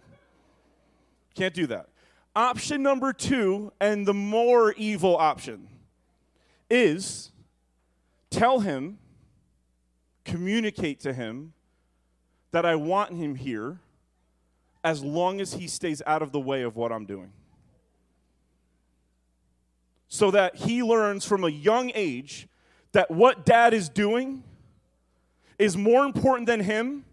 Can't 1.35 1.53
do 1.53 1.67
that. 1.67 1.89
Option 2.35 2.83
number 2.83 3.13
two, 3.13 3.71
and 3.79 4.05
the 4.05 4.13
more 4.13 4.73
evil 4.73 5.17
option, 5.17 5.67
is 6.69 7.31
tell 8.29 8.59
him, 8.59 8.99
communicate 10.23 10.99
to 11.01 11.13
him 11.13 11.53
that 12.51 12.65
I 12.65 12.75
want 12.75 13.13
him 13.13 13.35
here 13.35 13.79
as 14.83 15.03
long 15.03 15.41
as 15.41 15.53
he 15.53 15.67
stays 15.67 16.01
out 16.05 16.21
of 16.21 16.31
the 16.31 16.39
way 16.39 16.61
of 16.61 16.75
what 16.75 16.91
I'm 16.91 17.05
doing. 17.05 17.31
So 20.07 20.31
that 20.31 20.55
he 20.55 20.81
learns 20.81 21.25
from 21.25 21.43
a 21.43 21.49
young 21.49 21.91
age 21.93 22.47
that 22.93 23.11
what 23.11 23.45
dad 23.45 23.73
is 23.73 23.89
doing 23.89 24.43
is 25.59 25.75
more 25.75 26.05
important 26.05 26.47
than 26.47 26.61
him 26.61 27.03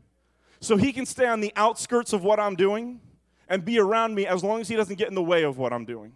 so 0.60 0.76
he 0.76 0.92
can 0.92 1.04
stay 1.04 1.26
on 1.26 1.40
the 1.40 1.52
outskirts 1.56 2.12
of 2.12 2.24
what 2.24 2.40
I'm 2.40 2.54
doing 2.54 3.00
and 3.48 3.64
be 3.64 3.78
around 3.78 4.14
me 4.14 4.26
as 4.26 4.42
long 4.42 4.60
as 4.60 4.68
he 4.68 4.76
doesn't 4.76 4.96
get 4.96 5.08
in 5.08 5.14
the 5.14 5.22
way 5.22 5.42
of 5.42 5.58
what 5.58 5.72
I'm 5.72 5.84
doing. 5.84 6.12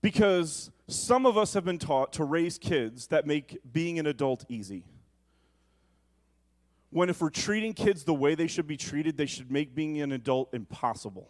Because 0.00 0.70
some 0.88 1.26
of 1.26 1.36
us 1.36 1.54
have 1.54 1.64
been 1.64 1.78
taught 1.78 2.14
to 2.14 2.24
raise 2.24 2.58
kids 2.58 3.08
that 3.08 3.26
make 3.26 3.58
being 3.70 3.98
an 3.98 4.06
adult 4.06 4.44
easy. 4.48 4.84
When 6.90 7.10
if 7.10 7.20
we're 7.20 7.30
treating 7.30 7.74
kids 7.74 8.04
the 8.04 8.14
way 8.14 8.34
they 8.34 8.46
should 8.46 8.66
be 8.66 8.78
treated, 8.78 9.18
they 9.18 9.26
should 9.26 9.50
make 9.50 9.74
being 9.74 10.00
an 10.00 10.12
adult 10.12 10.54
impossible. 10.54 11.28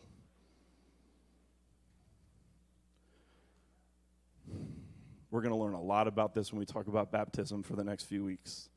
We're 5.31 5.43
going 5.43 5.53
to 5.53 5.59
learn 5.59 5.75
a 5.75 5.83
lot 5.83 6.07
about 6.07 6.35
this 6.35 6.53
when 6.53 6.61
we 6.61 6.65
talk 6.65 6.87
about 6.87 7.11
baptism 7.11 7.63
for 7.63 7.75
the 7.75 7.85
next 7.85 8.05
few 8.05 8.25
weeks 8.25 8.69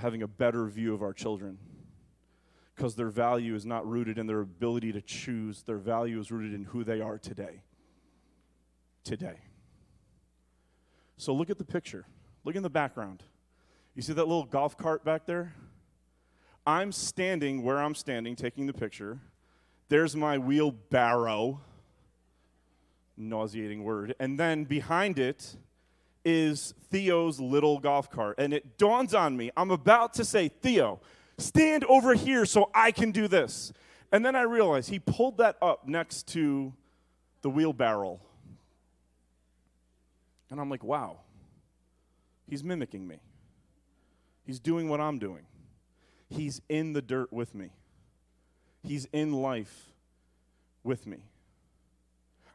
having 0.00 0.22
a 0.22 0.28
better 0.28 0.66
view 0.66 0.94
of 0.94 1.02
our 1.02 1.12
children 1.12 1.58
because 2.74 2.94
their 2.94 3.08
value 3.08 3.54
is 3.54 3.64
not 3.64 3.88
rooted 3.88 4.18
in 4.18 4.26
their 4.26 4.40
ability 4.40 4.92
to 4.92 5.00
choose, 5.00 5.62
their 5.62 5.78
value 5.78 6.20
is 6.20 6.30
rooted 6.30 6.52
in 6.52 6.64
who 6.64 6.84
they 6.84 7.00
are 7.00 7.18
today. 7.18 7.62
Today. 9.02 9.38
So 11.16 11.32
look 11.32 11.48
at 11.48 11.56
the 11.56 11.64
picture. 11.64 12.06
Look 12.44 12.54
in 12.54 12.62
the 12.62 12.70
background. 12.70 13.22
You 13.94 14.02
see 14.02 14.12
that 14.12 14.28
little 14.28 14.44
golf 14.44 14.76
cart 14.76 15.04
back 15.04 15.24
there? 15.24 15.54
I'm 16.66 16.92
standing 16.92 17.62
where 17.62 17.78
I'm 17.78 17.94
standing, 17.94 18.36
taking 18.36 18.66
the 18.66 18.74
picture. 18.74 19.20
There's 19.88 20.14
my 20.14 20.36
wheelbarrow. 20.36 21.62
Nauseating 23.16 23.84
word. 23.84 24.14
And 24.20 24.38
then 24.38 24.64
behind 24.64 25.18
it 25.18 25.56
is 26.26 26.74
Theo's 26.90 27.38
little 27.38 27.78
golf 27.78 28.10
cart. 28.10 28.34
And 28.38 28.52
it 28.52 28.76
dawns 28.78 29.14
on 29.14 29.36
me, 29.36 29.52
I'm 29.56 29.70
about 29.70 30.12
to 30.14 30.24
say, 30.24 30.48
Theo, 30.48 31.00
stand 31.38 31.84
over 31.84 32.14
here 32.14 32.44
so 32.44 32.68
I 32.74 32.90
can 32.90 33.12
do 33.12 33.28
this. 33.28 33.72
And 34.10 34.26
then 34.26 34.34
I 34.34 34.42
realize 34.42 34.88
he 34.88 34.98
pulled 34.98 35.38
that 35.38 35.56
up 35.62 35.86
next 35.86 36.26
to 36.28 36.72
the 37.42 37.50
wheelbarrow. 37.50 38.20
And 40.50 40.60
I'm 40.60 40.68
like, 40.68 40.82
wow, 40.82 41.20
he's 42.48 42.64
mimicking 42.64 43.06
me. 43.06 43.20
He's 44.44 44.58
doing 44.58 44.88
what 44.88 45.00
I'm 45.00 45.18
doing. 45.18 45.46
He's 46.28 46.60
in 46.68 46.92
the 46.92 47.02
dirt 47.02 47.32
with 47.32 47.54
me, 47.54 47.70
he's 48.82 49.06
in 49.12 49.32
life 49.32 49.92
with 50.82 51.06
me. 51.06 51.18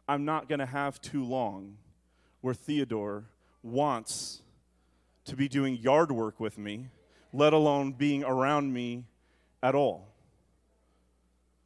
I'm 0.09 0.25
not 0.25 0.49
going 0.49 0.59
to 0.59 0.65
have 0.65 0.99
too 0.99 1.23
long 1.23 1.77
where 2.41 2.53
Theodore 2.53 3.25
wants 3.63 4.41
to 5.25 5.35
be 5.35 5.47
doing 5.47 5.77
yard 5.77 6.11
work 6.11 6.39
with 6.39 6.57
me 6.57 6.87
let 7.33 7.53
alone 7.53 7.93
being 7.93 8.23
around 8.23 8.73
me 8.73 9.05
at 9.63 9.75
all. 9.75 10.09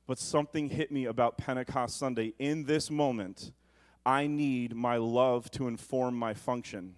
But 0.07 0.19
something 0.19 0.69
hit 0.69 0.91
me 0.91 1.05
about 1.05 1.37
Pentecost 1.37 1.97
Sunday. 1.97 2.33
In 2.37 2.65
this 2.65 2.91
moment, 2.91 3.51
I 4.05 4.27
need 4.27 4.75
my 4.75 4.97
love 4.97 5.49
to 5.51 5.67
inform 5.67 6.15
my 6.15 6.33
function 6.35 6.93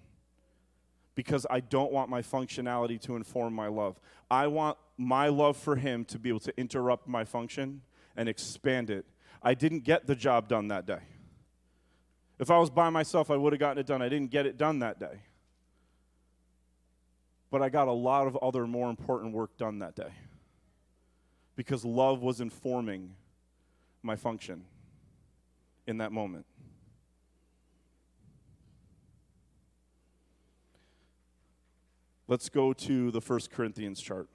because 1.16 1.48
I 1.50 1.62
don't 1.62 1.92
want 1.92 2.10
my 2.10 2.22
functionality 2.22 3.00
to 3.02 3.16
inform 3.16 3.54
my 3.54 3.68
love. 3.68 4.00
I 4.30 4.48
want 4.48 4.78
my 4.98 5.30
love 5.30 5.56
for 5.56 5.78
Him 5.78 6.04
to 6.06 6.20
be 6.20 6.30
able 6.30 6.42
to 6.42 6.60
interrupt 6.60 7.08
my 7.08 7.24
function 7.24 7.82
and 8.18 8.28
expand 8.28 8.90
it. 8.90 9.06
I 9.42 9.54
didn't 9.54 9.84
get 9.84 10.06
the 10.06 10.16
job 10.16 10.50
done 10.50 10.68
that 10.68 10.86
day. 10.86 11.00
If 12.40 12.52
I 12.52 12.58
was 12.58 12.70
by 12.70 12.90
myself, 12.90 13.32
I 13.32 13.36
would 13.36 13.54
have 13.54 13.60
gotten 13.60 13.80
it 13.80 13.88
done. 13.88 14.02
I 14.02 14.10
didn't 14.10 14.30
get 14.30 14.46
it 14.46 14.58
done 14.58 14.80
that 14.80 15.00
day. 15.00 15.22
But 17.50 17.62
I 17.62 17.70
got 17.70 17.88
a 17.88 17.94
lot 17.94 18.28
of 18.28 18.36
other 18.38 18.68
more 18.68 18.90
important 18.90 19.34
work 19.34 19.58
done 19.58 19.80
that 19.80 19.96
day 19.96 20.12
because 21.56 21.84
love 21.84 22.22
was 22.22 22.42
informing 22.42 23.16
my 24.04 24.16
function 24.16 24.66
in 25.88 25.98
that 25.98 26.12
moment. 26.12 26.46
Let's 32.28 32.50
go 32.50 32.74
to 32.74 33.10
the 33.10 33.22
First 33.22 33.50
Corinthians 33.52 34.02
chart. 34.02 34.28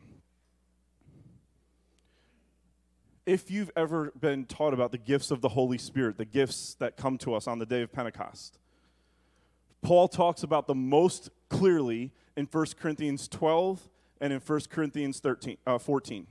If 3.24 3.52
you've 3.52 3.70
ever 3.76 4.12
been 4.18 4.46
taught 4.46 4.74
about 4.74 4.90
the 4.90 4.98
gifts 4.98 5.30
of 5.30 5.40
the 5.40 5.50
Holy 5.50 5.78
Spirit, 5.78 6.18
the 6.18 6.24
gifts 6.24 6.74
that 6.80 6.96
come 6.96 7.18
to 7.18 7.34
us 7.34 7.46
on 7.46 7.60
the 7.60 7.66
day 7.66 7.82
of 7.82 7.92
Pentecost, 7.92 8.58
Paul 9.80 10.08
talks 10.08 10.42
about 10.42 10.66
them 10.66 10.88
most 10.88 11.30
clearly 11.48 12.10
in 12.36 12.46
1 12.50 12.66
Corinthians 12.80 13.28
12 13.28 13.88
and 14.20 14.32
in 14.32 14.40
1 14.40 14.60
Corinthians 14.70 15.20
13, 15.20 15.56
uh, 15.66 15.78
14. 15.78 16.26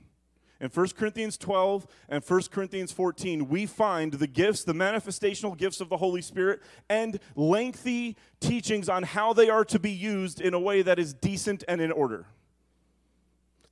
In 0.60 0.68
1 0.68 0.88
Corinthians 0.90 1.38
12 1.38 1.86
and 2.10 2.22
1 2.22 2.42
Corinthians 2.50 2.92
14, 2.92 3.48
we 3.48 3.64
find 3.64 4.12
the 4.12 4.26
gifts, 4.26 4.62
the 4.62 4.74
manifestational 4.74 5.56
gifts 5.56 5.80
of 5.80 5.88
the 5.88 5.96
Holy 5.96 6.22
Spirit, 6.22 6.60
and 6.90 7.18
lengthy 7.34 8.16
teachings 8.38 8.90
on 8.90 9.02
how 9.02 9.32
they 9.32 9.48
are 9.48 9.64
to 9.64 9.78
be 9.78 9.90
used 9.90 10.42
in 10.42 10.52
a 10.52 10.60
way 10.60 10.82
that 10.82 10.98
is 10.98 11.14
decent 11.14 11.64
and 11.66 11.80
in 11.80 11.90
order. 11.90 12.26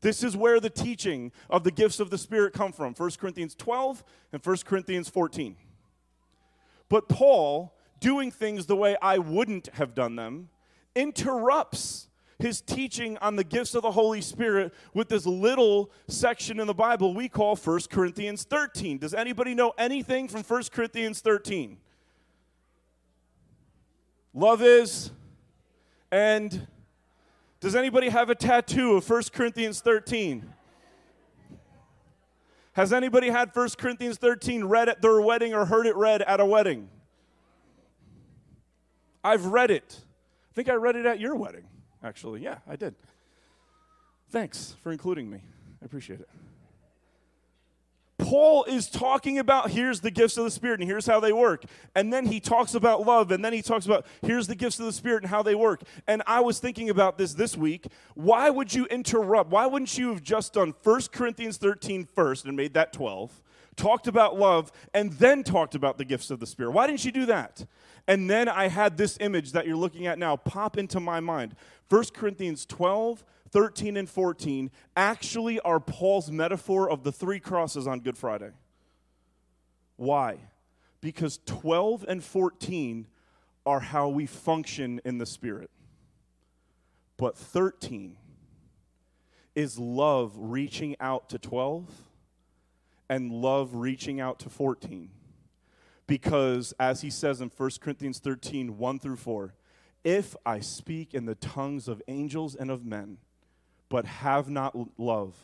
This 0.01 0.25
is 0.25 0.37
where 0.37 0.61
the 0.61 0.71
teaching 0.71 1.33
of 1.49 1.65
the 1.65 1.71
gifts 1.71 2.01
of 2.01 2.11
the 2.11 2.19
Spirit 2.19 2.55
come 2.55 2.73
from 2.73 2.95
1 2.95 3.11
Corinthians 3.19 3.55
12 3.55 4.03
and 4.33 4.45
1 4.45 4.57
Corinthians 4.65 5.09
14. 5.09 5.57
But 6.89 7.09
Paul, 7.09 7.75
doing 8.01 8.31
things 8.31 8.67
the 8.67 8.77
way 8.77 8.97
I 9.03 9.19
wouldn't 9.19 9.69
have 9.75 9.95
done 9.95 10.17
them, 10.17 10.49
interrupts 10.95 12.09
his 12.39 12.63
teaching 12.63 13.19
on 13.19 13.37
the 13.37 13.45
gifts 13.45 13.75
of 13.75 13.83
the 13.83 13.93
Holy 13.93 14.23
Spirit 14.23 14.73
with 14.95 15.09
this 15.09 15.27
little 15.27 15.91
section 16.09 16.59
in 16.59 16.67
the 16.67 16.75
Bible 16.75 17.15
we 17.15 17.29
call 17.29 17.55
1 17.55 17.81
Corinthians 17.91 18.45
13. 18.45 18.99
Does 18.99 19.13
anybody 19.13 19.55
know 19.55 19.73
anything 19.77 20.27
from 20.27 20.43
1 20.43 20.63
Corinthians 20.73 21.21
13? 21.21 21.77
Love 24.33 24.63
is, 24.63 25.11
and 26.11 26.67
does 27.61 27.75
anybody 27.77 28.09
have 28.09 28.31
a 28.31 28.35
tattoo 28.35 28.97
of 28.97 29.09
1 29.09 29.23
Corinthians 29.33 29.81
13? 29.81 30.53
Has 32.73 32.93
anybody 32.93 33.31
had 33.31 33.55
1 33.55 33.69
Corinthians 33.79 34.17
13 34.17 34.65
read 34.65 34.89
at 34.89 35.03
their 35.03 35.21
wedding 35.21 35.55
or 35.55 35.67
heard 35.67 35.87
it 35.87 35.97
read 35.97 36.23
at 36.23 36.41
a 36.41 36.47
wedding? 36.47 36.89
I've 39.23 39.47
read 39.47 39.71
it. 39.71 40.01
I 40.51 40.55
think 40.55 40.69
I 40.69 40.75
read 40.75 40.97
it 40.97 41.07
at 41.07 41.21
your 41.21 41.37
wedding 41.37 41.65
actually. 42.03 42.43
Yeah, 42.43 42.59
I 42.67 42.77
did. 42.77 42.95
Thanks 44.31 44.77
for 44.83 44.93
including 44.93 45.31
me. 45.31 45.43
I 45.83 45.85
appreciate 45.85 46.21
it. 46.21 46.29
Paul 48.31 48.63
is 48.63 48.89
talking 48.89 49.41
about 49.41 49.73
here's 49.73 50.03
the 50.03 50.11
gifts 50.13 50.37
of 50.37 50.45
the 50.45 50.53
Spirit 50.53 50.79
and 50.79 50.89
here's 50.89 51.05
how 51.05 51.19
they 51.19 51.33
work. 51.33 51.65
And 51.97 52.13
then 52.13 52.27
he 52.27 52.39
talks 52.39 52.77
about 52.77 53.05
love 53.05 53.33
and 53.33 53.45
then 53.45 53.53
he 53.53 53.61
talks 53.61 53.87
about 53.87 54.07
here's 54.23 54.47
the 54.47 54.55
gifts 54.55 54.79
of 54.79 54.87
the 54.87 54.93
Spirit 54.93 55.25
and 55.25 55.31
how 55.31 55.43
they 55.43 55.57
work. 55.57 55.83
And 56.07 56.23
I 56.29 56.39
was 56.39 56.61
thinking 56.61 56.91
about 56.91 57.19
this 57.19 57.35
this 57.35 57.57
week. 57.57 57.89
Why 58.15 58.49
would 58.49 58.73
you 58.73 58.87
interrupt? 58.87 59.51
Why 59.51 59.67
wouldn't 59.67 59.99
you 59.99 60.11
have 60.11 60.23
just 60.23 60.53
done 60.53 60.75
1 60.85 61.01
Corinthians 61.11 61.57
13 61.57 62.07
first 62.15 62.45
and 62.45 62.57
made 62.57 62.73
that 62.75 62.93
12? 62.93 63.43
Talked 63.75 64.07
about 64.07 64.39
love 64.39 64.71
and 64.95 65.13
then 65.15 65.43
talked 65.43 65.75
about 65.75 65.99
the 65.99 66.05
gifts 66.05 66.31
of 66.31 66.39
the 66.39 66.47
Spirit. 66.47 66.71
Why 66.71 66.87
didn't 66.87 67.05
you 67.05 67.11
do 67.11 67.27
that? 67.27 67.67
And 68.07 68.31
then 68.31 68.49
I 68.49 68.69
had 68.69 68.97
this 68.97 69.19
image 69.21 69.51
that 69.53 69.67
you're 69.67 69.75
looking 69.75 70.07
at 70.07 70.21
now 70.21 70.37
pop 70.37 70.79
into 70.79 71.01
my 71.01 71.19
mind. 71.19 71.57
1 71.89 72.05
Corinthians 72.15 72.65
12, 72.65 73.25
13, 73.51 73.97
and 73.97 74.09
14 74.09 74.71
actually 74.97 75.61
are 75.61 75.81
Paul's 75.81 76.31
metaphor 76.31 76.91
of 76.91 77.03
the 77.03 77.13
three 77.13 77.41
crosses 77.41 77.87
on 77.87 78.01
Good 78.01 78.17
Friday. 78.17 78.53
Why? 79.97 80.39
Because 81.01 81.41
12 81.47 82.05
and 82.09 82.23
14 82.23 83.07
are 83.67 83.81
how 83.81 84.09
we 84.09 84.27
function 84.27 85.01
in 85.05 85.19
the 85.19 85.27
Spirit. 85.27 85.71
But 87.17 87.37
13 87.37 88.17
is 89.55 89.79
love 89.79 90.33
reaching 90.37 90.97
out 91.01 91.29
to 91.31 91.39
12 91.39 91.87
and 93.09 93.33
love 93.33 93.75
reaching 93.75 94.21
out 94.21 94.39
to 94.41 94.49
14. 94.49 95.11
Because, 96.07 96.73
as 96.81 97.03
he 97.03 97.11
says 97.11 97.41
in 97.41 97.51
1 97.55 97.71
Corinthians 97.81 98.21
13, 98.21 98.79
1 98.79 98.99
through 98.99 99.17
4, 99.17 99.55
if 100.03 100.35
I 100.47 100.61
speak 100.61 101.13
in 101.13 101.27
the 101.27 101.35
tongues 101.35 101.89
of 101.89 102.01
angels 102.09 102.55
and 102.55 102.71
of 102.71 102.85
men, 102.85 103.19
but 103.91 104.07
have 104.07 104.49
not 104.49 104.75
love, 104.99 105.35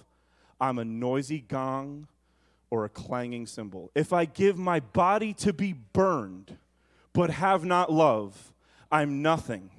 I'm 0.59 0.79
a 0.79 0.85
noisy 0.85 1.41
gong 1.41 2.09
or 2.71 2.87
a 2.87 2.89
clanging 2.89 3.47
cymbal. 3.47 3.91
If 3.95 4.15
I 4.15 4.25
give 4.25 4.57
my 4.57 4.81
body 4.81 5.35
to 5.35 5.53
be 5.53 5.75
burned, 5.75 6.57
but 7.13 7.29
have 7.29 7.65
not 7.65 7.93
love, 7.93 8.55
I'm 8.91 9.21
nothing. 9.21 9.71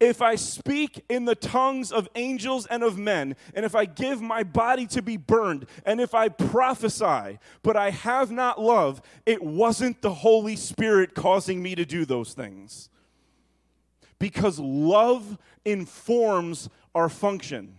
If 0.00 0.22
I 0.22 0.36
speak 0.36 1.04
in 1.08 1.24
the 1.24 1.34
tongues 1.34 1.90
of 1.90 2.08
angels 2.14 2.66
and 2.66 2.84
of 2.84 2.96
men, 2.96 3.34
and 3.52 3.66
if 3.66 3.74
I 3.74 3.84
give 3.84 4.22
my 4.22 4.44
body 4.44 4.86
to 4.88 5.02
be 5.02 5.16
burned, 5.16 5.66
and 5.84 6.00
if 6.00 6.14
I 6.14 6.28
prophesy, 6.28 7.40
but 7.62 7.76
I 7.76 7.90
have 7.90 8.30
not 8.30 8.60
love, 8.60 9.02
it 9.26 9.42
wasn't 9.42 10.00
the 10.00 10.14
Holy 10.14 10.54
Spirit 10.54 11.14
causing 11.14 11.60
me 11.60 11.74
to 11.74 11.84
do 11.84 12.04
those 12.04 12.32
things 12.32 12.88
because 14.18 14.58
love 14.58 15.38
informs 15.64 16.68
our 16.98 17.08
function. 17.08 17.74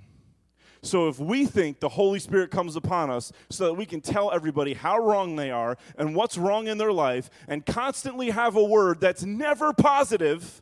So 0.82 1.10
if 1.10 1.20
we 1.20 1.46
think 1.46 1.82
the 1.82 1.90
Holy 1.90 2.20
Spirit 2.20 2.52
comes 2.52 2.76
upon 2.76 3.10
us 3.10 3.34
so 3.50 3.66
that 3.66 3.74
we 3.74 3.86
can 3.86 4.00
tell 4.00 4.32
everybody 4.32 4.74
how 4.74 4.98
wrong 4.98 5.36
they 5.36 5.52
are 5.52 5.78
and 5.98 6.16
what's 6.16 6.38
wrong 6.38 6.68
in 6.68 6.78
their 6.78 6.94
life 6.94 7.30
and 7.48 7.66
constantly 7.66 8.30
have 8.30 8.56
a 8.56 8.64
word 8.64 9.02
that's 9.02 9.24
never 9.24 9.74
positive, 9.74 10.62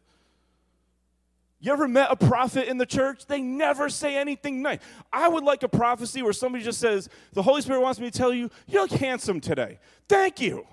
you 1.60 1.72
ever 1.72 1.88
met 1.88 2.10
a 2.10 2.16
prophet 2.16 2.68
in 2.68 2.78
the 2.78 2.86
church? 2.86 3.28
They 3.28 3.42
never 3.42 3.90
say 3.90 4.18
anything 4.18 4.62
nice. 4.64 4.80
I 5.14 5.28
would 5.28 5.44
like 5.44 5.62
a 5.62 5.70
prophecy 5.70 6.24
where 6.24 6.34
somebody 6.34 6.64
just 6.64 6.80
says, 6.80 7.10
The 7.34 7.44
Holy 7.44 7.62
Spirit 7.62 7.82
wants 7.82 8.00
me 8.00 8.10
to 8.10 8.18
tell 8.18 8.34
you, 8.34 8.50
you 8.68 8.82
look 8.82 8.92
handsome 8.92 9.40
today. 9.40 9.80
Thank 10.08 10.40
you. 10.40 10.66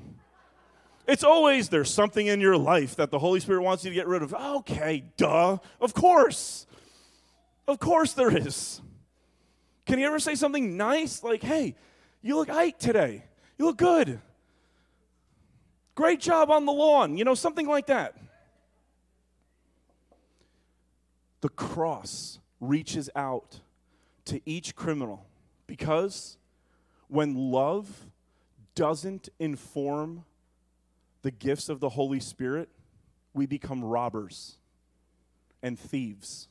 It's 1.07 1.25
always 1.25 1.69
there's 1.69 1.93
something 1.93 2.27
in 2.27 2.41
your 2.41 2.57
life 2.57 2.97
that 2.97 3.11
the 3.11 3.19
Holy 3.19 3.41
Spirit 3.41 3.63
wants 3.63 3.85
you 3.85 3.91
to 3.91 3.95
get 3.95 4.07
rid 4.07 4.23
of. 4.23 4.33
Okay, 4.33 5.05
duh. 5.19 5.59
Of 5.81 5.93
course. 5.93 6.67
Of 7.67 7.79
course 7.79 8.13
there 8.13 8.37
is. 8.37 8.81
Can 9.87 9.99
you 9.99 10.07
ever 10.07 10.19
say 10.19 10.35
something 10.35 10.77
nice 10.77 11.23
like, 11.23 11.43
hey, 11.43 11.77
you 12.23 12.37
look 12.37 12.49
eight 12.49 12.79
today. 12.79 13.25
You 13.59 13.67
look 13.67 13.77
good. 13.77 14.21
Great 15.95 16.21
job 16.21 16.51
on 16.51 16.67
the 16.67 16.73
lawn. 16.73 17.17
You 17.17 17.25
know, 17.25 17.35
something 17.35 17.67
like 17.67 17.87
that. 17.87 18.17
The 21.41 21.51
cross 21.51 22.41
reaches 22.61 23.11
out 23.15 23.61
to 24.25 24.41
each 24.47 24.75
criminal 24.75 25.27
because 25.67 26.39
when 27.09 27.35
love 27.35 28.07
doesn't 28.75 29.29
inform 29.39 30.25
the 31.23 31.31
gifts 31.31 31.69
of 31.69 31.81
the 31.81 31.91
Holy 31.91 32.21
Spirit, 32.21 32.71
we 33.35 33.47
become 33.47 33.85
robbers 33.85 34.57
and 35.63 35.79
thieves. 35.79 36.49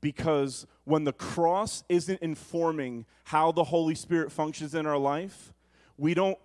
Because 0.00 0.66
when 0.84 1.04
the 1.04 1.12
cross 1.12 1.82
isn't 1.88 2.20
informing 2.22 3.04
how 3.24 3.52
the 3.52 3.64
Holy 3.64 3.94
Spirit 3.94 4.30
functions 4.30 4.74
in 4.74 4.86
our 4.86 4.98
life, 4.98 5.52
we 5.96 6.14
don't 6.14 6.38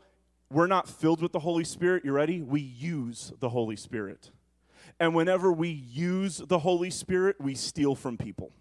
we're 0.51 0.67
not 0.67 0.87
filled 0.87 1.21
with 1.21 1.31
the 1.31 1.39
Holy 1.39 1.63
Spirit. 1.63 2.05
You 2.05 2.11
ready? 2.11 2.41
We 2.41 2.61
use 2.61 3.33
the 3.39 3.49
Holy 3.49 3.75
Spirit. 3.75 4.29
And 4.99 5.15
whenever 5.15 5.51
we 5.51 5.69
use 5.69 6.37
the 6.37 6.59
Holy 6.59 6.91
Spirit, 6.91 7.37
we 7.39 7.55
steal 7.55 7.95
from 7.95 8.17
people. 8.17 8.51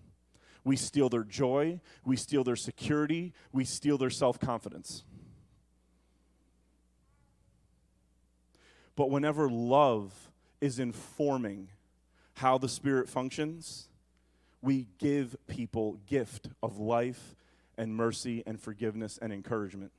We 0.65 0.77
steal 0.77 1.09
their 1.09 1.25
joy, 1.25 1.81
we 2.05 2.17
steal 2.17 2.45
their 2.45 2.57
security, 2.57 3.35
we 3.53 3.65
steal 3.65 3.99
their 3.99 4.11
self 4.11 4.39
confidence. 4.39 5.05
But 8.95 9.11
whenever 9.11 9.51
love 9.51 10.31
is 10.61 10.79
informing 10.79 11.69
how 12.35 12.59
the 12.59 12.69
Spirit 12.69 13.09
functions, 13.09 13.89
we 14.63 14.89
give 14.99 15.37
people 15.49 15.99
gift 16.07 16.49
of 16.63 16.79
life 16.79 17.35
and 17.77 17.95
mercy 17.95 18.43
and 18.47 18.61
forgiveness 18.61 19.19
and 19.21 19.33
encouragement. 19.33 19.93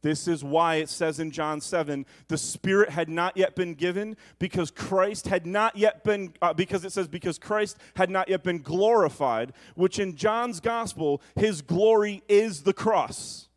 This 0.00 0.26
is 0.26 0.42
why 0.42 0.76
it 0.76 0.88
says 0.88 1.20
in 1.20 1.30
John 1.30 1.60
7 1.60 2.04
the 2.26 2.36
Spirit 2.36 2.90
had 2.90 3.08
not 3.08 3.36
yet 3.36 3.54
been 3.54 3.74
given 3.74 4.16
because 4.40 4.70
Christ 4.72 5.28
had 5.28 5.46
not 5.46 5.76
yet 5.76 6.02
been, 6.02 6.34
uh, 6.42 6.52
because 6.52 6.84
it 6.84 6.90
says, 6.90 7.06
because 7.06 7.38
Christ 7.38 7.78
had 7.94 8.10
not 8.10 8.28
yet 8.28 8.42
been 8.42 8.62
glorified, 8.62 9.52
which 9.76 10.00
in 10.00 10.16
John's 10.16 10.58
gospel, 10.58 11.22
his 11.36 11.62
glory 11.62 12.22
is 12.28 12.62
the 12.62 12.72
cross. 12.72 13.48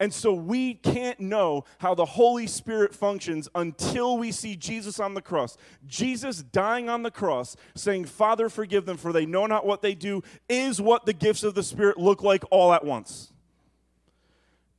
And 0.00 0.14
so 0.14 0.32
we 0.32 0.74
can't 0.74 1.20
know 1.20 1.64
how 1.78 1.94
the 1.94 2.06
Holy 2.06 2.46
Spirit 2.46 2.94
functions 2.94 3.50
until 3.54 4.16
we 4.16 4.32
see 4.32 4.56
Jesus 4.56 4.98
on 4.98 5.12
the 5.12 5.20
cross. 5.20 5.58
Jesus 5.86 6.42
dying 6.42 6.88
on 6.88 7.02
the 7.02 7.10
cross, 7.10 7.54
saying, 7.74 8.06
Father, 8.06 8.48
forgive 8.48 8.86
them, 8.86 8.96
for 8.96 9.12
they 9.12 9.26
know 9.26 9.44
not 9.44 9.66
what 9.66 9.82
they 9.82 9.94
do, 9.94 10.22
is 10.48 10.80
what 10.80 11.04
the 11.04 11.12
gifts 11.12 11.44
of 11.44 11.54
the 11.54 11.62
Spirit 11.62 11.98
look 11.98 12.22
like 12.22 12.42
all 12.50 12.72
at 12.72 12.82
once. 12.82 13.30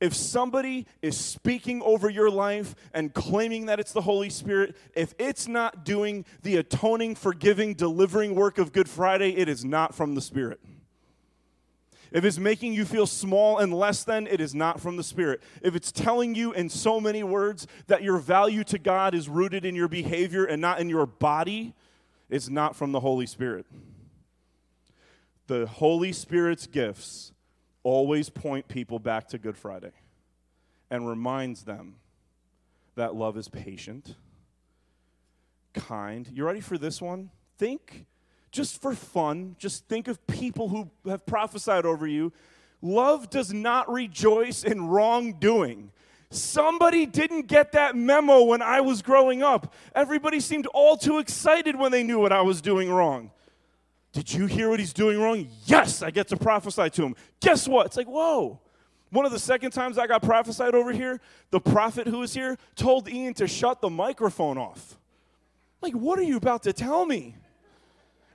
If 0.00 0.12
somebody 0.14 0.88
is 1.00 1.16
speaking 1.16 1.80
over 1.82 2.10
your 2.10 2.28
life 2.28 2.74
and 2.92 3.14
claiming 3.14 3.66
that 3.66 3.78
it's 3.78 3.92
the 3.92 4.00
Holy 4.00 4.30
Spirit, 4.30 4.76
if 4.96 5.14
it's 5.20 5.46
not 5.46 5.84
doing 5.84 6.24
the 6.42 6.56
atoning, 6.56 7.14
forgiving, 7.14 7.74
delivering 7.74 8.34
work 8.34 8.58
of 8.58 8.72
Good 8.72 8.88
Friday, 8.88 9.36
it 9.36 9.48
is 9.48 9.64
not 9.64 9.94
from 9.94 10.16
the 10.16 10.20
Spirit. 10.20 10.58
If 12.12 12.24
it's 12.24 12.38
making 12.38 12.74
you 12.74 12.84
feel 12.84 13.06
small 13.06 13.58
and 13.58 13.72
less 13.72 14.04
than, 14.04 14.26
it 14.26 14.40
is 14.40 14.54
not 14.54 14.80
from 14.80 14.96
the 14.96 15.02
Spirit. 15.02 15.42
If 15.62 15.74
it's 15.74 15.90
telling 15.90 16.34
you 16.34 16.52
in 16.52 16.68
so 16.68 17.00
many 17.00 17.22
words 17.22 17.66
that 17.86 18.02
your 18.02 18.18
value 18.18 18.64
to 18.64 18.78
God 18.78 19.14
is 19.14 19.28
rooted 19.28 19.64
in 19.64 19.74
your 19.74 19.88
behavior 19.88 20.44
and 20.44 20.60
not 20.60 20.78
in 20.78 20.88
your 20.90 21.06
body, 21.06 21.74
it's 22.28 22.50
not 22.50 22.76
from 22.76 22.92
the 22.92 23.00
Holy 23.00 23.26
Spirit. 23.26 23.66
The 25.46 25.66
Holy 25.66 26.12
Spirit's 26.12 26.66
gifts 26.66 27.32
always 27.82 28.28
point 28.28 28.68
people 28.68 28.98
back 28.98 29.28
to 29.28 29.38
Good 29.38 29.56
Friday 29.56 29.92
and 30.90 31.08
reminds 31.08 31.64
them 31.64 31.96
that 32.94 33.14
love 33.14 33.38
is 33.38 33.48
patient, 33.48 34.16
kind. 35.72 36.28
You 36.30 36.44
ready 36.44 36.60
for 36.60 36.76
this 36.76 37.00
one? 37.00 37.30
Think 37.56 38.04
just 38.52 38.80
for 38.80 38.94
fun, 38.94 39.56
just 39.58 39.88
think 39.88 40.06
of 40.06 40.24
people 40.26 40.68
who 40.68 40.90
have 41.06 41.26
prophesied 41.26 41.84
over 41.84 42.06
you. 42.06 42.32
Love 42.82 43.30
does 43.30 43.52
not 43.52 43.90
rejoice 43.90 44.62
in 44.62 44.86
wrongdoing. 44.86 45.90
Somebody 46.30 47.06
didn't 47.06 47.46
get 47.46 47.72
that 47.72 47.96
memo 47.96 48.42
when 48.42 48.62
I 48.62 48.80
was 48.80 49.02
growing 49.02 49.42
up. 49.42 49.74
Everybody 49.94 50.40
seemed 50.40 50.66
all 50.66 50.96
too 50.96 51.18
excited 51.18 51.76
when 51.76 51.92
they 51.92 52.02
knew 52.02 52.18
what 52.18 52.32
I 52.32 52.42
was 52.42 52.60
doing 52.60 52.90
wrong. 52.90 53.30
Did 54.12 54.32
you 54.32 54.46
hear 54.46 54.68
what 54.68 54.78
he's 54.78 54.92
doing 54.92 55.18
wrong? 55.18 55.48
Yes, 55.64 56.02
I 56.02 56.10
get 56.10 56.28
to 56.28 56.36
prophesy 56.36 56.90
to 56.90 57.02
him. 57.02 57.16
Guess 57.40 57.66
what? 57.66 57.86
It's 57.86 57.96
like, 57.96 58.08
whoa. 58.08 58.60
One 59.10 59.26
of 59.26 59.32
the 59.32 59.38
second 59.38 59.72
times 59.72 59.98
I 59.98 60.06
got 60.06 60.22
prophesied 60.22 60.74
over 60.74 60.92
here, 60.92 61.20
the 61.50 61.60
prophet 61.60 62.06
who 62.06 62.18
was 62.18 62.34
here 62.34 62.58
told 62.76 63.08
Ian 63.08 63.34
to 63.34 63.46
shut 63.46 63.80
the 63.80 63.90
microphone 63.90 64.58
off. 64.58 64.98
Like, 65.82 65.94
what 65.94 66.18
are 66.18 66.22
you 66.22 66.36
about 66.36 66.62
to 66.64 66.72
tell 66.72 67.04
me? 67.04 67.36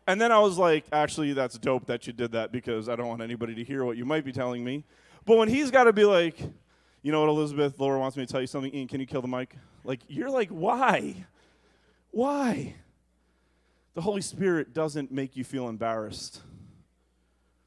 And 0.08 0.22
then 0.22 0.32
I 0.32 0.39
was 0.39 0.58
like, 0.58 0.86
actually, 0.93 1.34
that's 1.34 1.58
dope 1.58 1.86
that 1.88 2.08
you 2.08 2.13
did 2.13 2.32
that 2.32 2.54
because 2.54 2.88
I 2.88 2.96
don't 2.96 3.08
want 3.08 3.22
anybody 3.22 3.54
to 3.56 3.63
hear 3.63 3.84
what 3.84 3.98
you 3.98 4.06
might 4.06 4.24
be 4.24 4.32
telling 4.32 4.63
me. 4.63 4.86
But 5.26 5.38
when 5.38 5.50
he's 5.50 5.70
got 5.70 5.84
to 5.84 5.93
be 5.93 6.06
like, 6.06 6.39
you 7.02 7.12
know 7.12 7.20
what, 7.20 7.30
Elizabeth, 7.30 7.78
Laura 7.78 8.00
wants 8.00 8.15
me 8.15 8.26
to 8.26 8.32
tell 8.32 8.39
you 8.39 8.48
something. 8.48 8.74
Ian, 8.74 8.88
can 8.88 9.02
you 9.02 9.06
kill 9.06 9.22
the 9.22 9.28
mic? 9.28 9.56
Like, 9.84 10.00
you're 10.08 10.30
like, 10.30 10.50
why? 10.50 11.26
Why? 12.12 12.76
The 13.96 14.02
Holy 14.02 14.22
Spirit 14.22 14.74
doesn't 14.74 15.12
make 15.12 15.36
you 15.36 15.43
feel 15.43 15.67
embarrassed. 15.67 16.41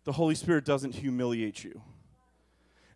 The 0.04 0.12
Holy 0.12 0.34
Spirit 0.34 0.64
doesn't 0.64 0.94
humiliate 0.94 1.62
you. 1.62 1.82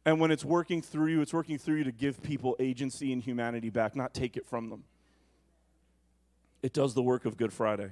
And 0.06 0.20
when 0.20 0.30
it's 0.30 0.44
working 0.44 0.80
through 0.80 1.08
you, 1.08 1.20
it's 1.20 1.34
working 1.34 1.58
through 1.58 1.76
you 1.76 1.84
to 1.84 1.92
give 1.92 2.22
people 2.22 2.56
agency 2.58 3.12
and 3.12 3.22
humanity 3.22 3.70
back, 3.70 3.94
not 3.94 4.14
take 4.14 4.36
it 4.36 4.46
from 4.46 4.70
them. 4.70 4.84
It 6.62 6.72
does 6.72 6.94
the 6.94 7.02
work 7.02 7.26
of 7.26 7.36
Good 7.36 7.52
Friday. 7.52 7.90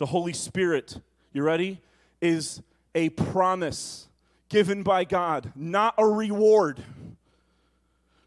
The 0.00 0.06
Holy 0.06 0.32
Spirit, 0.32 0.98
you 1.34 1.42
ready? 1.42 1.78
Is 2.22 2.62
a 2.94 3.10
promise 3.10 4.08
given 4.48 4.82
by 4.82 5.04
God, 5.04 5.52
not 5.54 5.92
a 5.98 6.06
reward. 6.06 6.82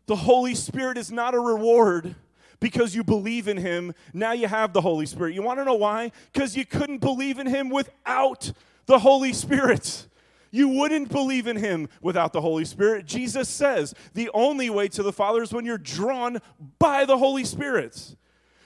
The 0.06 0.16
Holy 0.16 0.54
Spirit 0.54 1.00
is 1.00 1.12
not 1.12 1.34
a 1.34 1.40
reward 1.40 2.14
because 2.60 2.94
you 2.94 3.04
believe 3.04 3.48
in 3.48 3.58
Him. 3.58 3.96
Now 4.14 4.34
you 4.34 4.48
have 4.48 4.72
the 4.72 4.82
Holy 4.82 5.08
Spirit. 5.08 5.34
You 5.34 5.42
want 5.42 5.62
to 5.62 5.66
know 5.66 5.74
why? 5.74 6.12
Because 6.32 6.56
you 6.56 6.64
couldn't 6.64 7.00
believe 7.00 7.40
in 7.40 7.48
Him 7.48 7.70
without 7.70 8.52
the 8.86 9.00
Holy 9.00 9.34
Spirit. 9.34 10.08
You 10.52 10.68
wouldn't 10.68 11.10
believe 11.10 11.48
in 11.48 11.58
him 11.58 11.90
without 12.00 12.32
the 12.32 12.42
Holy 12.42 12.64
Spirit. 12.64 13.08
Jesus 13.08 13.50
says 13.50 13.96
the 14.14 14.30
only 14.36 14.70
way 14.70 14.88
to 14.90 15.02
the 15.02 15.12
Father 15.12 15.42
is 15.42 15.52
when 15.52 15.66
you're 15.66 15.80
drawn 15.80 16.38
by 16.78 17.06
the 17.06 17.18
Holy 17.18 17.44
Spirit. 17.44 18.16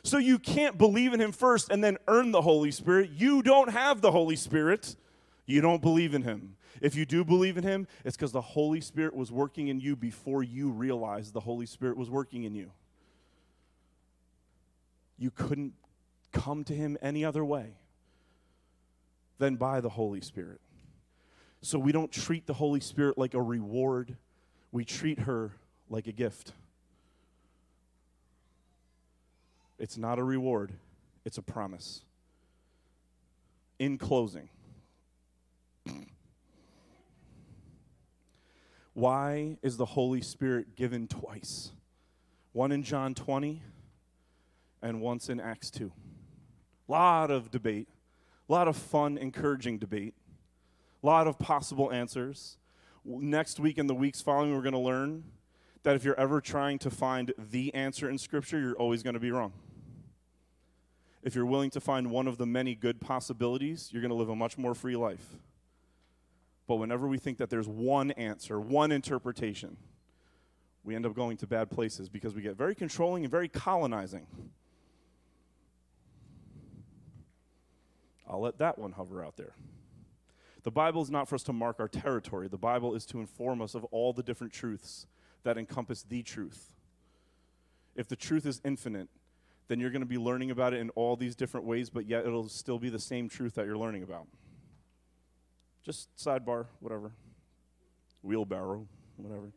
So 0.07 0.19
you 0.19 0.39
can't 0.39 0.77
believe 0.77 1.11
in 1.11 1.19
him 1.19 1.33
first 1.33 1.69
and 1.69 1.83
then 1.83 1.97
earn 2.07 2.31
the 2.31 2.41
Holy 2.41 2.71
Spirit. 2.71 3.09
You 3.09 3.43
don't 3.43 3.69
have 3.69 3.99
the 3.99 4.09
Holy 4.09 4.37
Spirit. 4.37 4.95
You 5.45 5.59
don't 5.59 5.81
believe 5.81 6.13
in 6.13 6.21
him. 6.21 6.55
If 6.79 6.95
you 6.95 7.05
do 7.05 7.25
believe 7.25 7.57
in 7.57 7.65
him, 7.65 7.89
it's 8.05 8.15
because 8.15 8.31
the 8.31 8.39
Holy 8.39 8.79
Spirit 8.79 9.13
was 9.13 9.33
working 9.33 9.67
in 9.67 9.81
you 9.81 9.97
before 9.97 10.43
you 10.43 10.69
realized 10.69 11.33
the 11.33 11.41
Holy 11.41 11.65
Spirit 11.65 11.97
was 11.97 12.09
working 12.09 12.45
in 12.45 12.55
you. 12.55 12.71
You 15.17 15.29
couldn't 15.29 15.73
come 16.31 16.63
to 16.63 16.73
him 16.73 16.97
any 17.01 17.25
other 17.25 17.43
way 17.43 17.73
than 19.39 19.57
by 19.57 19.81
the 19.81 19.89
Holy 19.89 20.21
Spirit. 20.21 20.61
So 21.61 21.77
we 21.77 21.91
don't 21.91 22.13
treat 22.13 22.47
the 22.47 22.53
Holy 22.53 22.79
Spirit 22.79 23.17
like 23.17 23.33
a 23.33 23.41
reward, 23.41 24.15
we 24.71 24.85
treat 24.85 25.19
her 25.19 25.51
like 25.89 26.07
a 26.07 26.13
gift. 26.13 26.53
It's 29.79 29.97
not 29.97 30.17
a 30.17 30.23
reward, 30.23 30.73
it's 31.23 31.37
a 31.37 31.41
promise. 31.41 32.01
In 33.79 33.99
closing, 33.99 34.49
why 38.93 39.57
is 39.61 39.77
the 39.77 39.85
Holy 39.85 40.21
Spirit 40.21 40.75
given 40.75 41.07
twice? 41.07 41.71
One 42.53 42.71
in 42.71 42.81
John 42.81 43.13
20 43.13 43.61
and 44.81 44.99
once 44.99 45.29
in 45.29 45.39
Acts 45.39 45.69
2. 45.69 45.91
Lot 46.87 47.29
of 47.29 47.51
debate, 47.51 47.87
a 48.49 48.51
lot 48.51 48.67
of 48.67 48.75
fun, 48.75 49.17
encouraging 49.19 49.77
debate, 49.77 50.15
a 51.03 51.05
lot 51.05 51.27
of 51.27 51.37
possible 51.37 51.91
answers. 51.91 52.57
Next 53.05 53.59
week 53.59 53.77
and 53.77 53.87
the 53.87 53.93
weeks 53.93 54.21
following, 54.21 54.55
we're 54.55 54.63
going 54.63 54.73
to 54.73 54.79
learn 54.79 55.25
that 55.83 55.95
if 55.95 56.03
you're 56.03 56.19
ever 56.19 56.41
trying 56.41 56.79
to 56.79 56.89
find 56.89 57.31
the 57.37 57.71
answer 57.75 58.09
in 58.09 58.17
Scripture, 58.17 58.59
you're 58.59 58.75
always 58.75 59.03
going 59.03 59.13
to 59.13 59.19
be 59.19 59.29
wrong 59.29 59.53
if 61.23 61.35
you're 61.35 61.45
willing 61.45 61.69
to 61.71 61.79
find 61.79 62.11
one 62.11 62.27
of 62.27 62.37
the 62.37 62.45
many 62.45 62.75
good 62.75 63.01
possibilities, 63.01 63.89
you're 63.91 64.01
going 64.01 64.09
to 64.09 64.15
live 64.15 64.29
a 64.29 64.35
much 64.35 64.57
more 64.57 64.73
free 64.73 64.95
life. 64.95 65.37
But 66.67 66.75
whenever 66.75 67.07
we 67.07 67.17
think 67.17 67.37
that 67.37 67.49
there's 67.49 67.67
one 67.67 68.11
answer, 68.11 68.59
one 68.59 68.91
interpretation, 68.91 69.77
we 70.83 70.95
end 70.95 71.05
up 71.05 71.13
going 71.13 71.37
to 71.37 71.47
bad 71.47 71.69
places 71.69 72.09
because 72.09 72.35
we 72.35 72.41
get 72.41 72.55
very 72.55 72.75
controlling 72.75 73.23
and 73.23 73.31
very 73.31 73.47
colonizing. 73.47 74.27
I'll 78.29 78.41
let 78.41 78.57
that 78.59 78.77
one 78.77 78.91
hover 78.91 79.23
out 79.23 79.37
there. 79.37 79.53
The 80.63 80.71
Bible 80.71 81.01
is 81.01 81.09
not 81.09 81.29
for 81.29 81.35
us 81.35 81.43
to 81.43 81.53
mark 81.53 81.79
our 81.79 81.87
territory. 81.87 82.49
The 82.49 82.57
Bible 82.57 82.93
is 82.93 83.05
to 83.07 83.21
inform 83.21 83.61
us 83.61 83.73
of 83.73 83.85
all 83.85 84.11
the 84.11 84.23
different 84.23 84.51
truths 84.51 85.07
that 85.43 85.57
encompass 85.57 86.03
the 86.03 86.23
truth. 86.23 86.73
If 87.95 88.09
the 88.09 88.17
truth 88.17 88.45
is 88.45 88.59
infinite, 88.65 89.07
then 89.67 89.79
you're 89.79 89.89
going 89.89 90.01
to 90.01 90.07
be 90.07 90.17
learning 90.17 90.51
about 90.51 90.73
it 90.73 90.79
in 90.79 90.89
all 90.91 91.15
these 91.15 91.35
different 91.35 91.65
ways, 91.65 91.89
but 91.89 92.05
yet 92.05 92.25
it'll 92.25 92.49
still 92.49 92.79
be 92.79 92.89
the 92.89 92.99
same 92.99 93.27
truth 93.27 93.55
that 93.55 93.65
you're 93.65 93.77
learning 93.77 94.03
about. 94.03 94.27
Just 95.83 96.09
sidebar, 96.17 96.65
whatever. 96.79 97.11
Wheelbarrow, 98.21 98.87
whatever. 99.17 99.51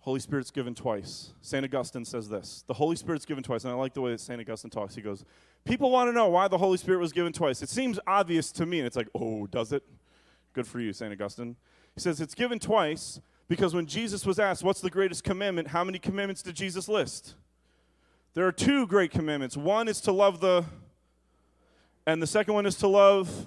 Holy 0.00 0.20
Spirit's 0.20 0.50
given 0.50 0.74
twice. 0.74 1.34
St. 1.42 1.62
Augustine 1.64 2.04
says 2.04 2.28
this 2.28 2.64
The 2.66 2.74
Holy 2.74 2.96
Spirit's 2.96 3.26
given 3.26 3.44
twice, 3.44 3.64
and 3.64 3.72
I 3.72 3.76
like 3.76 3.94
the 3.94 4.00
way 4.00 4.12
that 4.12 4.20
St. 4.20 4.40
Augustine 4.40 4.70
talks. 4.70 4.94
He 4.94 5.02
goes, 5.02 5.24
People 5.64 5.90
want 5.90 6.08
to 6.08 6.12
know 6.12 6.28
why 6.28 6.48
the 6.48 6.58
Holy 6.58 6.78
Spirit 6.78 6.98
was 6.98 7.12
given 7.12 7.32
twice. 7.32 7.62
It 7.62 7.68
seems 7.68 8.00
obvious 8.06 8.50
to 8.52 8.66
me, 8.66 8.78
and 8.78 8.86
it's 8.86 8.96
like, 8.96 9.08
oh, 9.14 9.46
does 9.46 9.72
it? 9.72 9.82
Good 10.52 10.66
for 10.66 10.80
you, 10.80 10.92
St. 10.92 11.12
Augustine. 11.12 11.54
He 11.94 12.00
says 12.00 12.20
it's 12.20 12.34
given 12.34 12.58
twice 12.58 13.20
because 13.46 13.74
when 13.74 13.86
Jesus 13.86 14.24
was 14.24 14.38
asked, 14.38 14.62
What's 14.62 14.80
the 14.80 14.90
greatest 14.90 15.22
commandment? 15.22 15.68
How 15.68 15.84
many 15.84 15.98
commandments 15.98 16.42
did 16.42 16.56
Jesus 16.56 16.88
list? 16.88 17.34
There 18.34 18.46
are 18.46 18.52
two 18.52 18.86
great 18.86 19.10
commandments. 19.10 19.56
One 19.56 19.88
is 19.88 20.00
to 20.02 20.12
love 20.12 20.40
the, 20.40 20.64
and 22.06 22.22
the 22.22 22.26
second 22.26 22.54
one 22.54 22.64
is 22.64 22.76
to 22.76 22.86
love, 22.86 23.46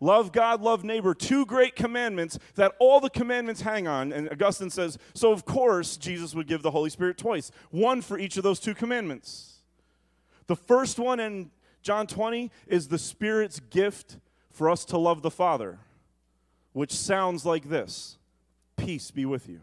love 0.00 0.32
God, 0.32 0.62
love 0.62 0.84
neighbor. 0.84 1.14
Two 1.14 1.44
great 1.44 1.76
commandments 1.76 2.38
that 2.54 2.74
all 2.78 2.98
the 3.00 3.10
commandments 3.10 3.60
hang 3.60 3.86
on. 3.86 4.12
And 4.12 4.30
Augustine 4.30 4.70
says, 4.70 4.98
so 5.12 5.32
of 5.32 5.44
course 5.44 5.98
Jesus 5.98 6.34
would 6.34 6.46
give 6.46 6.62
the 6.62 6.70
Holy 6.70 6.88
Spirit 6.88 7.18
twice, 7.18 7.50
one 7.70 8.00
for 8.00 8.18
each 8.18 8.38
of 8.38 8.42
those 8.42 8.58
two 8.58 8.74
commandments. 8.74 9.56
The 10.46 10.56
first 10.56 10.98
one 10.98 11.20
in 11.20 11.50
John 11.82 12.06
20 12.06 12.50
is 12.66 12.88
the 12.88 12.98
Spirit's 12.98 13.60
gift 13.60 14.16
for 14.50 14.70
us 14.70 14.86
to 14.86 14.96
love 14.96 15.20
the 15.20 15.30
Father, 15.30 15.78
which 16.72 16.92
sounds 16.92 17.44
like 17.44 17.68
this 17.68 18.16
Peace 18.76 19.10
be 19.10 19.26
with 19.26 19.48
you. 19.48 19.60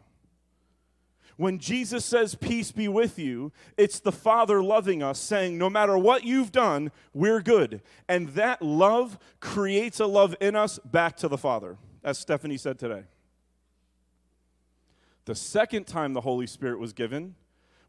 When 1.44 1.60
Jesus 1.60 2.06
says, 2.06 2.36
Peace 2.36 2.72
be 2.72 2.88
with 2.88 3.20
you, 3.20 3.52
it's 3.76 4.00
the 4.00 4.14
Father 4.14 4.64
loving 4.64 5.04
us, 5.04 5.20
saying, 5.20 5.58
No 5.58 5.70
matter 5.70 5.98
what 5.98 6.24
you've 6.24 6.54
done, 6.54 6.90
we're 7.14 7.42
good. 7.42 7.82
And 8.08 8.30
that 8.30 8.62
love 8.62 9.20
creates 9.42 10.00
a 10.00 10.06
love 10.06 10.38
in 10.40 10.56
us 10.56 10.80
back 10.86 11.18
to 11.18 11.28
the 11.28 11.38
Father, 11.38 11.76
as 12.02 12.18
Stephanie 12.18 12.56
said 12.56 12.80
today. 12.80 13.04
The 15.26 15.36
second 15.36 15.86
time 15.86 16.14
the 16.14 16.22
Holy 16.22 16.48
Spirit 16.48 16.80
was 16.80 16.94
given 16.94 17.36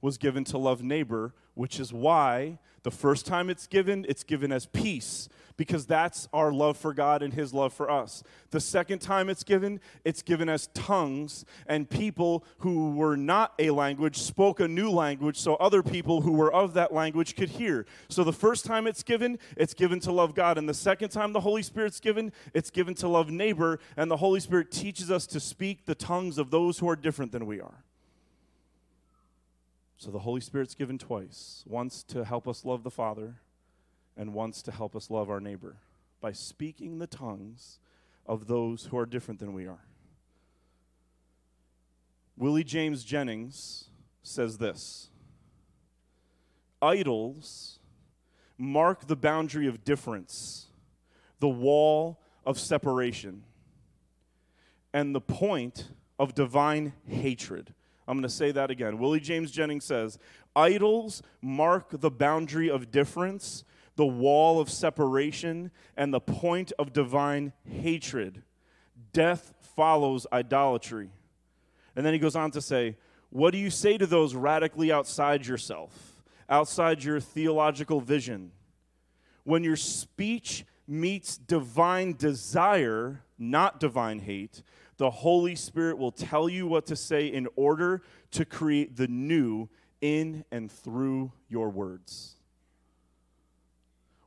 was 0.04 0.18
given 0.18 0.44
to 0.44 0.58
love 0.58 0.82
neighbor, 0.82 1.32
which 1.54 1.80
is 1.80 1.90
why 1.90 2.58
the 2.82 2.90
first 2.90 3.24
time 3.24 3.48
it's 3.48 3.66
given, 3.66 4.04
it's 4.06 4.22
given 4.22 4.52
as 4.52 4.66
peace, 4.66 5.30
because 5.56 5.86
that's 5.86 6.28
our 6.30 6.52
love 6.52 6.76
for 6.76 6.92
God 6.92 7.22
and 7.22 7.32
His 7.32 7.54
love 7.54 7.72
for 7.72 7.90
us. 7.90 8.22
The 8.50 8.60
second 8.60 8.98
time 8.98 9.30
it's 9.30 9.44
given, 9.44 9.80
it's 10.04 10.20
given 10.20 10.50
as 10.50 10.66
tongues, 10.74 11.46
and 11.66 11.88
people 11.88 12.44
who 12.58 12.90
were 12.90 13.16
not 13.16 13.54
a 13.58 13.70
language 13.70 14.18
spoke 14.18 14.60
a 14.60 14.68
new 14.68 14.90
language 14.90 15.38
so 15.40 15.54
other 15.54 15.82
people 15.82 16.20
who 16.20 16.32
were 16.32 16.52
of 16.52 16.74
that 16.74 16.92
language 16.92 17.34
could 17.34 17.48
hear. 17.48 17.86
So 18.10 18.24
the 18.24 18.32
first 18.32 18.66
time 18.66 18.86
it's 18.86 19.02
given, 19.02 19.38
it's 19.56 19.72
given 19.72 20.00
to 20.00 20.12
love 20.12 20.34
God. 20.34 20.58
And 20.58 20.68
the 20.68 20.74
second 20.74 21.08
time 21.08 21.32
the 21.32 21.40
Holy 21.40 21.62
Spirit's 21.62 21.98
given, 21.98 22.30
it's 22.52 22.68
given 22.68 22.92
to 22.96 23.08
love 23.08 23.30
neighbor, 23.30 23.78
and 23.96 24.10
the 24.10 24.18
Holy 24.18 24.40
Spirit 24.40 24.70
teaches 24.70 25.10
us 25.10 25.26
to 25.28 25.40
speak 25.40 25.86
the 25.86 25.94
tongues 25.94 26.36
of 26.36 26.50
those 26.50 26.78
who 26.78 26.90
are 26.90 26.96
different 26.96 27.32
than 27.32 27.46
we 27.46 27.58
are. 27.58 27.84
So 29.96 30.10
the 30.10 30.20
Holy 30.20 30.40
Spirit's 30.40 30.74
given 30.74 30.98
twice 30.98 31.64
once 31.66 32.02
to 32.04 32.24
help 32.24 32.48
us 32.48 32.64
love 32.64 32.82
the 32.82 32.90
Father, 32.90 33.36
and 34.16 34.34
once 34.34 34.62
to 34.62 34.72
help 34.72 34.94
us 34.94 35.10
love 35.10 35.30
our 35.30 35.40
neighbor 35.40 35.76
by 36.20 36.32
speaking 36.32 36.98
the 36.98 37.06
tongues 37.06 37.78
of 38.26 38.46
those 38.46 38.86
who 38.86 38.98
are 38.98 39.06
different 39.06 39.40
than 39.40 39.52
we 39.52 39.66
are. 39.66 39.84
Willie 42.36 42.64
James 42.64 43.04
Jennings 43.04 43.88
says 44.22 44.58
this 44.58 45.10
Idols 46.82 47.78
mark 48.58 49.06
the 49.06 49.16
boundary 49.16 49.66
of 49.66 49.84
difference, 49.84 50.66
the 51.40 51.48
wall 51.48 52.20
of 52.44 52.58
separation, 52.58 53.42
and 54.92 55.14
the 55.14 55.20
point 55.20 55.88
of 56.18 56.34
divine 56.34 56.92
hatred. 57.06 57.74
I'm 58.06 58.16
going 58.16 58.22
to 58.22 58.28
say 58.28 58.52
that 58.52 58.70
again. 58.70 58.98
Willie 58.98 59.20
James 59.20 59.50
Jennings 59.50 59.84
says 59.84 60.18
idols 60.54 61.22
mark 61.40 62.00
the 62.00 62.10
boundary 62.10 62.70
of 62.70 62.90
difference, 62.90 63.64
the 63.96 64.06
wall 64.06 64.60
of 64.60 64.70
separation, 64.70 65.70
and 65.96 66.12
the 66.12 66.20
point 66.20 66.72
of 66.78 66.92
divine 66.92 67.52
hatred. 67.64 68.42
Death 69.12 69.52
follows 69.76 70.26
idolatry. 70.32 71.10
And 71.96 72.04
then 72.04 72.12
he 72.12 72.18
goes 72.18 72.36
on 72.36 72.50
to 72.52 72.60
say, 72.60 72.96
What 73.30 73.52
do 73.52 73.58
you 73.58 73.70
say 73.70 73.96
to 73.98 74.06
those 74.06 74.34
radically 74.34 74.92
outside 74.92 75.46
yourself, 75.46 76.22
outside 76.48 77.02
your 77.04 77.20
theological 77.20 78.00
vision? 78.00 78.52
When 79.44 79.62
your 79.62 79.76
speech 79.76 80.64
meets 80.86 81.36
divine 81.36 82.14
desire, 82.14 83.22
not 83.38 83.80
divine 83.80 84.18
hate, 84.18 84.62
the 84.96 85.10
Holy 85.10 85.54
Spirit 85.54 85.98
will 85.98 86.12
tell 86.12 86.48
you 86.48 86.66
what 86.66 86.86
to 86.86 86.96
say 86.96 87.26
in 87.26 87.48
order 87.56 88.02
to 88.32 88.44
create 88.44 88.96
the 88.96 89.08
new 89.08 89.68
in 90.00 90.44
and 90.50 90.70
through 90.70 91.32
your 91.48 91.70
words. 91.70 92.36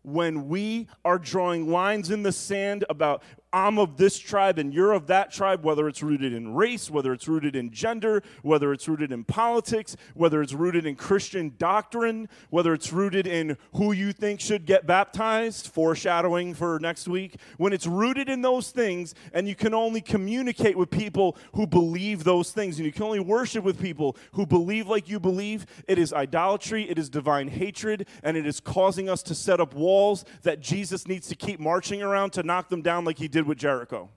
When 0.01 0.47
we 0.47 0.87
are 1.03 1.19
drawing 1.19 1.69
lines 1.69 2.11
in 2.11 2.23
the 2.23 2.31
sand 2.31 2.85
about 2.89 3.23
I'm 3.57 3.79
of 3.79 3.97
this 3.97 4.19
tribe 4.19 4.59
and 4.59 4.71
you're 4.71 4.91
of 4.91 5.07
that 5.07 5.31
tribe, 5.31 5.63
whether 5.63 5.87
it's 5.87 6.03
rooted 6.03 6.31
in 6.31 6.53
race, 6.53 6.91
whether 6.91 7.11
it's 7.11 7.27
rooted 7.27 7.55
in 7.55 7.71
gender, 7.71 8.21
whether 8.43 8.71
it's 8.71 8.87
rooted 8.87 9.11
in 9.11 9.23
politics, 9.23 9.97
whether 10.13 10.43
it's 10.43 10.53
rooted 10.53 10.85
in 10.85 10.95
Christian 10.95 11.53
doctrine, 11.57 12.29
whether 12.51 12.71
it's 12.71 12.93
rooted 12.93 13.25
in 13.25 13.57
who 13.73 13.93
you 13.93 14.13
think 14.13 14.39
should 14.39 14.67
get 14.67 14.85
baptized, 14.85 15.69
foreshadowing 15.69 16.53
for 16.53 16.77
next 16.79 17.07
week, 17.07 17.37
when 17.57 17.73
it's 17.73 17.87
rooted 17.87 18.29
in 18.29 18.43
those 18.43 18.69
things 18.69 19.15
and 19.33 19.47
you 19.47 19.55
can 19.55 19.73
only 19.73 20.01
communicate 20.01 20.77
with 20.77 20.91
people 20.91 21.35
who 21.55 21.65
believe 21.65 22.23
those 22.23 22.51
things 22.51 22.77
and 22.77 22.85
you 22.85 22.91
can 22.91 23.03
only 23.03 23.19
worship 23.19 23.63
with 23.63 23.81
people 23.81 24.15
who 24.33 24.45
believe 24.45 24.87
like 24.87 25.09
you 25.09 25.19
believe, 25.19 25.65
it 25.87 25.97
is 25.97 26.13
idolatry, 26.13 26.87
it 26.87 26.99
is 26.99 27.09
divine 27.09 27.47
hatred, 27.47 28.07
and 28.21 28.37
it 28.37 28.45
is 28.45 28.59
causing 28.59 29.09
us 29.09 29.23
to 29.23 29.33
set 29.33 29.59
up 29.59 29.73
walls 29.73 30.25
that 30.43 30.59
Jesus 30.59 31.07
needs 31.07 31.27
to 31.27 31.35
keep 31.35 31.59
marching 31.59 32.03
around 32.03 32.33
to 32.33 32.43
knock 32.43 32.69
them 32.69 32.83
down 32.83 33.03
like 33.03 33.17
he 33.17 33.27
did 33.27 33.46
with 33.47 33.57
Jericho. 33.57 34.09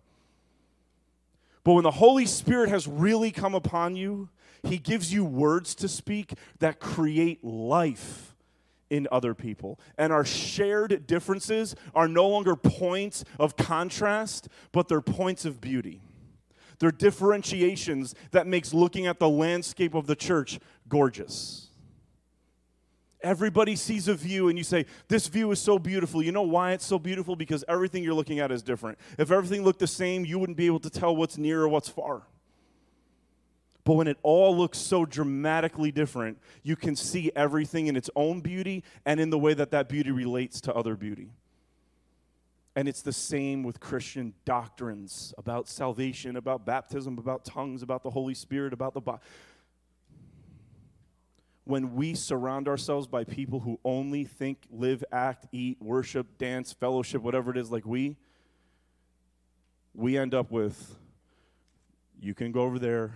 But 1.64 1.74
when 1.74 1.85
the 1.85 1.91
Holy 1.91 2.26
Spirit 2.26 2.70
has 2.70 2.87
really 2.89 3.31
come 3.31 3.55
upon 3.55 3.97
you, 3.97 4.28
He 4.62 4.78
gives 4.78 5.12
you 5.12 5.24
words 5.24 5.74
to 5.76 5.89
speak 5.89 6.35
that 6.59 6.81
create 6.81 7.45
life 7.45 8.35
in 8.91 9.07
other 9.12 9.35
people. 9.35 9.78
And 9.97 10.12
our 10.12 10.24
shared 10.24 11.07
differences 11.07 11.76
are 11.95 12.09
no 12.09 12.28
longer 12.28 12.57
points 12.57 13.24
of 13.39 13.57
contrast, 13.57 14.49
but 14.72 14.89
they're 14.89 15.01
points 15.01 15.45
of 15.45 15.61
beauty. 15.61 16.03
They're 16.78 16.91
differentiations 16.91 18.14
that 18.33 18.47
makes 18.47 18.74
looking 18.74 19.07
at 19.07 19.18
the 19.18 19.28
landscape 19.28 19.95
of 19.95 20.07
the 20.07 20.16
church 20.16 20.59
gorgeous. 20.89 21.69
Everybody 23.22 23.76
sees 23.76 24.08
a 24.08 24.14
view 24.14 24.48
and 24.48 24.56
you 24.56 24.64
say, 24.64 24.86
This 25.08 25.26
view 25.26 25.50
is 25.50 25.60
so 25.60 25.78
beautiful. 25.78 26.22
You 26.22 26.32
know 26.32 26.42
why 26.42 26.72
it's 26.72 26.86
so 26.86 26.98
beautiful? 26.98 27.36
Because 27.36 27.64
everything 27.68 28.02
you're 28.02 28.14
looking 28.14 28.38
at 28.38 28.50
is 28.50 28.62
different. 28.62 28.98
If 29.18 29.30
everything 29.30 29.62
looked 29.62 29.80
the 29.80 29.86
same, 29.86 30.24
you 30.24 30.38
wouldn't 30.38 30.56
be 30.56 30.66
able 30.66 30.80
to 30.80 30.90
tell 30.90 31.14
what's 31.14 31.36
near 31.36 31.62
or 31.62 31.68
what's 31.68 31.88
far. 31.88 32.22
But 33.84 33.94
when 33.94 34.08
it 34.08 34.18
all 34.22 34.56
looks 34.56 34.78
so 34.78 35.04
dramatically 35.04 35.90
different, 35.90 36.38
you 36.62 36.76
can 36.76 36.96
see 36.96 37.30
everything 37.34 37.88
in 37.88 37.96
its 37.96 38.10
own 38.14 38.40
beauty 38.40 38.84
and 39.04 39.18
in 39.18 39.30
the 39.30 39.38
way 39.38 39.54
that 39.54 39.70
that 39.72 39.88
beauty 39.88 40.10
relates 40.10 40.60
to 40.62 40.74
other 40.74 40.96
beauty. 40.96 41.30
And 42.76 42.88
it's 42.88 43.02
the 43.02 43.12
same 43.12 43.62
with 43.62 43.80
Christian 43.80 44.32
doctrines 44.44 45.34
about 45.36 45.68
salvation, 45.68 46.36
about 46.36 46.64
baptism, 46.64 47.18
about 47.18 47.44
tongues, 47.44 47.82
about 47.82 48.02
the 48.02 48.10
Holy 48.10 48.34
Spirit, 48.34 48.72
about 48.72 48.94
the 48.94 49.00
body 49.00 49.20
when 51.70 51.94
we 51.94 52.14
surround 52.14 52.66
ourselves 52.66 53.06
by 53.06 53.22
people 53.22 53.60
who 53.60 53.78
only 53.84 54.24
think, 54.24 54.66
live, 54.72 55.04
act, 55.12 55.46
eat, 55.52 55.78
worship, 55.80 56.36
dance, 56.36 56.72
fellowship, 56.72 57.22
whatever 57.22 57.52
it 57.52 57.56
is 57.56 57.70
like 57.70 57.86
we, 57.86 58.16
we 59.94 60.18
end 60.18 60.34
up 60.34 60.50
with 60.50 60.96
you 62.20 62.34
can 62.34 62.50
go 62.50 62.62
over 62.62 62.80
there 62.80 63.14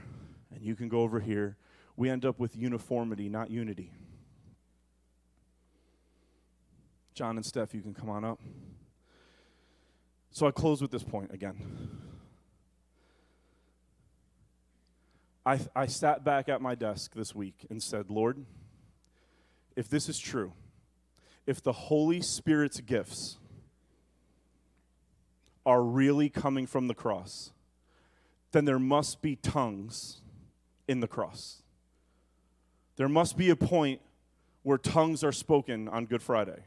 and 0.55 0.63
you 0.63 0.77
can 0.77 0.89
go 0.89 1.01
over 1.01 1.19
here. 1.19 1.57
We 1.97 2.09
end 2.09 2.25
up 2.25 2.39
with 2.39 2.57
uniformity, 2.57 3.29
not 3.29 3.51
unity. 3.51 3.93
John 7.13 7.37
and 7.37 7.45
Steph, 7.45 7.75
you 7.75 7.83
can 7.83 7.93
come 7.93 8.09
on 8.09 8.25
up. 8.25 8.39
So 10.31 10.47
I 10.47 10.53
close 10.53 10.81
with 10.81 10.93
this 10.93 11.03
point 11.03 11.33
again. 11.33 12.04
I, 15.47 15.61
I 15.77 15.87
sat 15.87 16.25
back 16.25 16.49
at 16.49 16.63
my 16.63 16.75
desk 16.75 17.15
this 17.15 17.35
week 17.35 17.67
and 17.69 17.83
said, 17.83 18.11
Lord, 18.11 18.45
if 19.77 19.89
this 19.89 20.09
is 20.09 20.19
true, 20.19 20.53
if 21.47 21.63
the 21.63 21.73
Holy 21.73 22.23
Spirit's 22.23 22.81
gifts 22.81 23.39
are 25.67 25.83
really 25.83 26.31
coming 26.31 26.67
from 26.67 26.89
the 26.89 26.95
cross, 26.95 27.53
then 28.53 28.65
there 28.65 28.79
must 28.79 29.21
be 29.21 29.37
tongues 29.37 30.23
in 30.89 31.01
the 31.01 31.09
cross. 31.09 31.63
There 32.97 33.09
must 33.09 33.37
be 33.37 33.51
a 33.51 33.57
point 33.57 34.01
where 34.63 34.79
tongues 34.79 35.23
are 35.23 35.33
spoken 35.33 35.89
on 35.89 36.07
Good 36.07 36.23
Friday. 36.23 36.63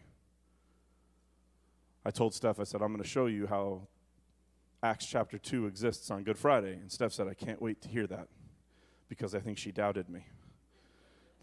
I 2.06 2.12
told 2.12 2.34
Steph, 2.34 2.60
I 2.60 2.64
said, 2.64 2.82
I'm 2.82 2.92
going 2.92 3.02
to 3.02 3.10
show 3.10 3.26
you 3.26 3.48
how 3.48 3.88
Acts 4.84 5.06
chapter 5.06 5.38
2 5.38 5.66
exists 5.66 6.12
on 6.12 6.24
Good 6.24 6.38
Friday. 6.38 6.74
And 6.74 6.92
Steph 6.92 7.12
said, 7.12 7.28
I 7.28 7.34
can't 7.34 7.62
wait 7.62 7.82
to 7.82 7.90
hear 7.90 8.06
that 8.08 8.28
because 9.10 9.34
I 9.34 9.40
think 9.40 9.58
she 9.58 9.72
doubted 9.72 10.10
me. 10.10 10.26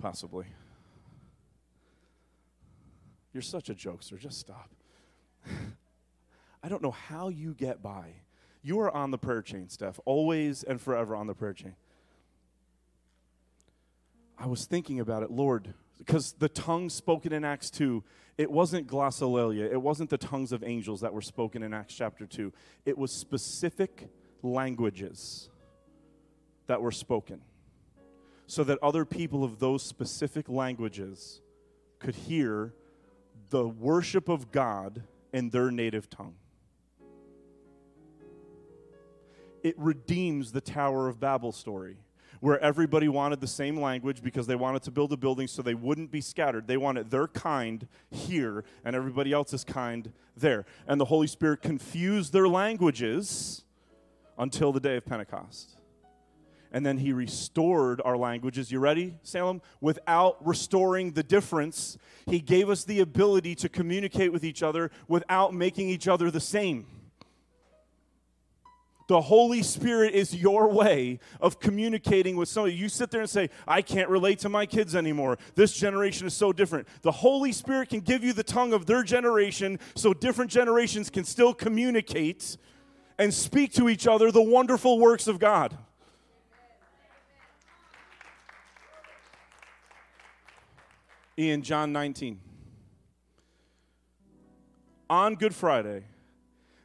Possibly. 0.00 0.46
You're 3.32 3.42
such 3.42 3.68
a 3.68 3.74
jokester. 3.74 4.18
Just 4.18 4.38
stop. 4.38 4.70
I 6.62 6.68
don't 6.68 6.82
know 6.82 6.92
how 6.92 7.28
you 7.28 7.54
get 7.54 7.82
by. 7.82 8.14
You 8.62 8.80
are 8.80 8.90
on 8.90 9.10
the 9.10 9.18
prayer 9.18 9.42
chain, 9.42 9.68
Steph, 9.68 10.00
always 10.04 10.62
and 10.62 10.80
forever 10.80 11.14
on 11.14 11.26
the 11.26 11.34
prayer 11.34 11.52
chain. 11.52 11.74
I 14.38 14.46
was 14.46 14.64
thinking 14.64 15.00
about 15.00 15.22
it, 15.22 15.30
Lord, 15.30 15.74
because 15.98 16.32
the 16.32 16.48
tongues 16.48 16.94
spoken 16.94 17.32
in 17.32 17.44
Acts 17.44 17.70
2, 17.70 18.02
it 18.38 18.50
wasn't 18.50 18.86
glossolalia, 18.86 19.70
it 19.70 19.80
wasn't 19.80 20.10
the 20.10 20.18
tongues 20.18 20.50
of 20.52 20.64
angels 20.64 21.02
that 21.02 21.12
were 21.12 21.20
spoken 21.20 21.62
in 21.62 21.74
Acts 21.74 21.94
chapter 21.94 22.26
2. 22.26 22.52
It 22.84 22.96
was 22.96 23.12
specific 23.12 24.08
languages 24.42 25.50
that 26.66 26.80
were 26.80 26.90
spoken 26.90 27.42
so 28.46 28.64
that 28.64 28.78
other 28.82 29.04
people 29.04 29.44
of 29.44 29.58
those 29.58 29.82
specific 29.82 30.48
languages 30.48 31.40
could 31.98 32.14
hear 32.14 32.74
the 33.50 33.66
worship 33.66 34.28
of 34.28 34.52
God 34.52 35.02
in 35.32 35.50
their 35.50 35.70
native 35.70 36.10
tongue. 36.10 36.34
It 39.62 39.74
redeems 39.78 40.52
the 40.52 40.60
Tower 40.60 41.08
of 41.08 41.18
Babel 41.18 41.50
story, 41.50 41.96
where 42.40 42.60
everybody 42.60 43.08
wanted 43.08 43.40
the 43.40 43.46
same 43.46 43.80
language 43.80 44.22
because 44.22 44.46
they 44.46 44.56
wanted 44.56 44.82
to 44.82 44.90
build 44.90 45.12
a 45.12 45.16
building 45.16 45.46
so 45.46 45.62
they 45.62 45.74
wouldn't 45.74 46.10
be 46.10 46.20
scattered. 46.20 46.66
They 46.66 46.76
wanted 46.76 47.10
their 47.10 47.26
kind 47.26 47.88
here 48.10 48.64
and 48.84 48.94
everybody 48.94 49.32
else's 49.32 49.64
kind 49.64 50.12
there. 50.36 50.66
And 50.86 51.00
the 51.00 51.06
Holy 51.06 51.26
Spirit 51.26 51.62
confused 51.62 52.34
their 52.34 52.46
languages 52.46 53.64
until 54.36 54.72
the 54.72 54.80
day 54.80 54.96
of 54.96 55.06
Pentecost 55.06 55.78
and 56.74 56.84
then 56.84 56.98
he 56.98 57.12
restored 57.12 58.02
our 58.04 58.16
languages. 58.16 58.72
You 58.72 58.80
ready, 58.80 59.14
Salem? 59.22 59.62
Without 59.80 60.44
restoring 60.44 61.12
the 61.12 61.22
difference, 61.22 61.96
he 62.26 62.40
gave 62.40 62.68
us 62.68 62.82
the 62.82 62.98
ability 62.98 63.54
to 63.54 63.68
communicate 63.68 64.32
with 64.32 64.42
each 64.42 64.60
other 64.60 64.90
without 65.06 65.54
making 65.54 65.88
each 65.88 66.08
other 66.08 66.32
the 66.32 66.40
same. 66.40 66.86
The 69.06 69.20
Holy 69.20 69.62
Spirit 69.62 70.14
is 70.14 70.34
your 70.34 70.68
way 70.68 71.20
of 71.40 71.60
communicating 71.60 72.34
with 72.34 72.48
somebody. 72.48 72.74
You 72.74 72.88
sit 72.88 73.10
there 73.12 73.20
and 73.20 73.30
say, 73.30 73.50
I 73.68 73.80
can't 73.80 74.08
relate 74.08 74.40
to 74.40 74.48
my 74.48 74.66
kids 74.66 74.96
anymore. 74.96 75.38
This 75.54 75.76
generation 75.76 76.26
is 76.26 76.34
so 76.34 76.52
different. 76.52 76.88
The 77.02 77.12
Holy 77.12 77.52
Spirit 77.52 77.90
can 77.90 78.00
give 78.00 78.24
you 78.24 78.32
the 78.32 78.42
tongue 78.42 78.72
of 78.72 78.86
their 78.86 79.04
generation 79.04 79.78
so 79.94 80.12
different 80.12 80.50
generations 80.50 81.08
can 81.08 81.22
still 81.22 81.54
communicate 81.54 82.56
and 83.16 83.32
speak 83.32 83.72
to 83.74 83.88
each 83.88 84.08
other 84.08 84.32
the 84.32 84.42
wonderful 84.42 84.98
works 84.98 85.28
of 85.28 85.38
God. 85.38 85.78
In 91.36 91.62
John 91.62 91.92
19. 91.92 92.40
On 95.10 95.34
Good 95.34 95.54
Friday, 95.54 96.04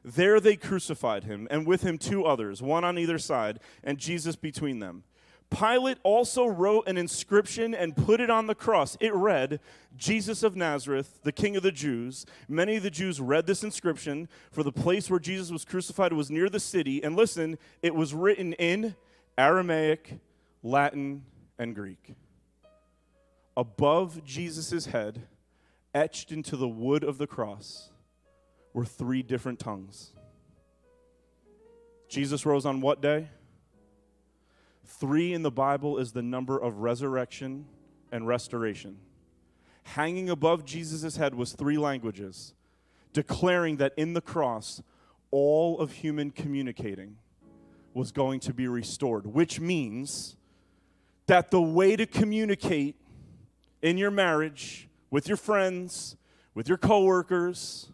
there 0.04 0.40
they 0.40 0.56
crucified 0.56 1.24
him, 1.24 1.48
and 1.50 1.66
with 1.66 1.82
him 1.82 1.98
two 1.98 2.26
others, 2.26 2.62
one 2.62 2.84
on 2.84 2.98
either 2.98 3.18
side, 3.18 3.60
and 3.84 3.98
Jesus 3.98 4.36
between 4.36 4.80
them. 4.80 5.04
Pilate 5.50 5.98
also 6.04 6.46
wrote 6.46 6.88
an 6.88 6.96
inscription 6.96 7.74
and 7.74 7.96
put 7.96 8.20
it 8.20 8.30
on 8.30 8.46
the 8.46 8.54
cross. 8.54 8.96
It 9.00 9.14
read, 9.16 9.60
Jesus 9.98 10.44
of 10.44 10.56
Nazareth, 10.56 11.22
the 11.24 11.32
King 11.32 11.56
of 11.56 11.64
the 11.64 11.72
Jews. 11.72 12.26
Many 12.48 12.76
of 12.76 12.84
the 12.84 12.92
Jews 12.92 13.20
read 13.20 13.48
this 13.48 13.64
inscription, 13.64 14.30
for 14.52 14.62
the 14.62 14.72
place 14.72 15.10
where 15.10 15.20
Jesus 15.20 15.50
was 15.50 15.66
crucified 15.66 16.14
was 16.14 16.30
near 16.30 16.50
the 16.50 16.60
city. 16.60 17.04
And 17.04 17.16
listen, 17.16 17.58
it 17.82 17.96
was 17.96 18.14
written 18.14 18.54
in 18.54 18.96
Aramaic, 19.38 20.20
Latin, 20.62 21.24
and 21.58 21.74
Greek 21.74 22.16
above 23.60 24.24
Jesus' 24.24 24.86
head, 24.86 25.28
etched 25.94 26.32
into 26.32 26.56
the 26.56 26.70
wood 26.70 27.04
of 27.04 27.18
the 27.18 27.28
cross, 27.28 27.90
were 28.74 28.86
three 28.86 29.22
different 29.22 29.60
tongues. 29.60 30.14
Jesus 32.08 32.46
rose 32.46 32.66
on 32.66 32.80
what 32.80 33.02
day? 33.02 33.28
Three 34.86 35.34
in 35.34 35.42
the 35.42 35.52
Bible 35.52 35.98
is 35.98 36.14
the 36.14 36.22
number 36.22 36.58
of 36.58 36.78
resurrection 36.78 37.66
and 38.14 38.26
restoration. 38.26 38.98
Hanging 39.84 40.30
above 40.30 40.64
Jesus' 40.64 41.18
head 41.18 41.36
was 41.36 41.52
three 41.52 41.78
languages, 41.78 42.54
declaring 43.12 43.76
that 43.76 43.92
in 43.98 44.14
the 44.14 44.22
cross, 44.22 44.82
all 45.32 45.80
of 45.80 45.92
human 45.92 46.32
communicating 46.32 47.18
was 47.94 48.14
going 48.14 48.40
to 48.40 48.54
be 48.54 48.70
restored, 48.70 49.26
which 49.26 49.60
means 49.60 50.38
that 51.28 51.52
the 51.52 51.62
way 51.62 51.98
to 51.98 52.06
communicate 52.06 52.96
in 53.82 53.98
your 53.98 54.12
marriage, 54.12 54.90
with 55.10 55.28
your 55.28 55.38
friends, 55.38 56.16
with 56.54 56.68
your 56.68 56.78
coworkers, 56.78 57.90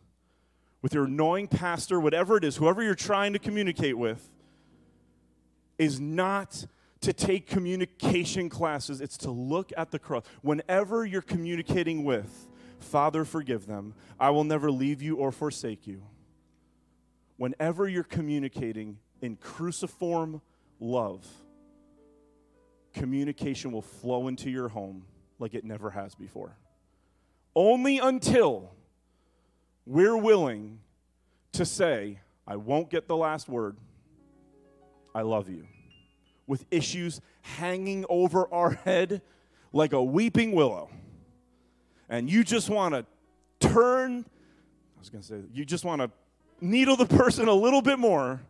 with 0.82 0.94
your 0.94 1.06
annoying 1.06 1.48
pastor, 1.48 2.00
whatever 2.00 2.38
it 2.38 2.44
is, 2.44 2.58
whoever 2.58 2.84
you're 2.84 2.96
trying 2.96 3.34
to 3.34 3.40
communicate 3.40 3.98
with, 3.98 4.30
is 5.78 6.00
not 6.00 6.66
to 7.02 7.14
take 7.14 7.48
communication 7.48 8.50
classes, 8.50 9.02
it's 9.02 9.18
to 9.18 9.32
look 9.32 9.72
at 9.78 9.92
the 9.92 10.00
cross. 10.00 10.24
Whenever 10.42 11.06
you're 11.06 11.22
communicating 11.22 12.04
with, 12.04 12.48
Father, 12.80 13.26
forgive 13.26 13.68
them, 13.68 13.94
I 14.20 14.32
will 14.32 14.44
never 14.44 14.72
leave 14.72 15.02
you 15.02 15.18
or 15.18 15.32
forsake 15.32 15.86
you. 15.86 16.04
Whenever 17.38 17.88
you're 17.88 18.04
communicating 18.04 18.98
in 19.22 19.36
cruciform 19.36 20.42
love, 20.80 21.28
communication 22.94 23.72
will 23.72 23.82
flow 23.82 24.28
into 24.28 24.50
your 24.50 24.70
home 24.70 25.06
like 25.40 25.54
it 25.54 25.64
never 25.64 25.92
has 25.92 26.16
before. 26.16 26.58
Only 27.56 28.00
until 28.00 28.72
we're 29.86 30.18
willing 30.18 30.80
to 31.54 31.66
say, 31.66 32.20
I 32.48 32.58
won't 32.58 32.90
get 32.90 33.08
the 33.08 33.16
last 33.16 33.48
word, 33.48 33.78
I 35.14 35.22
love 35.22 35.50
you, 35.50 35.68
with 36.48 36.66
issues 36.70 37.22
hanging 37.42 38.06
over 38.10 38.52
our 38.54 38.72
head 38.72 39.22
like 39.72 39.94
a 39.94 40.04
weeping 40.04 40.52
willow. 40.52 40.90
And 42.10 42.30
you 42.30 42.44
just 42.44 42.70
want 42.70 42.94
to 42.94 43.06
turn, 43.68 44.26
I 44.96 45.00
was 45.00 45.10
going 45.10 45.22
to 45.22 45.28
say, 45.28 45.42
you 45.54 45.66
just 45.66 45.86
want 45.86 46.02
to 46.02 46.12
needle 46.62 46.96
the 46.96 47.06
person 47.06 47.48
a 47.48 47.54
little 47.54 47.82
bit 47.82 48.00
more, 48.00 48.42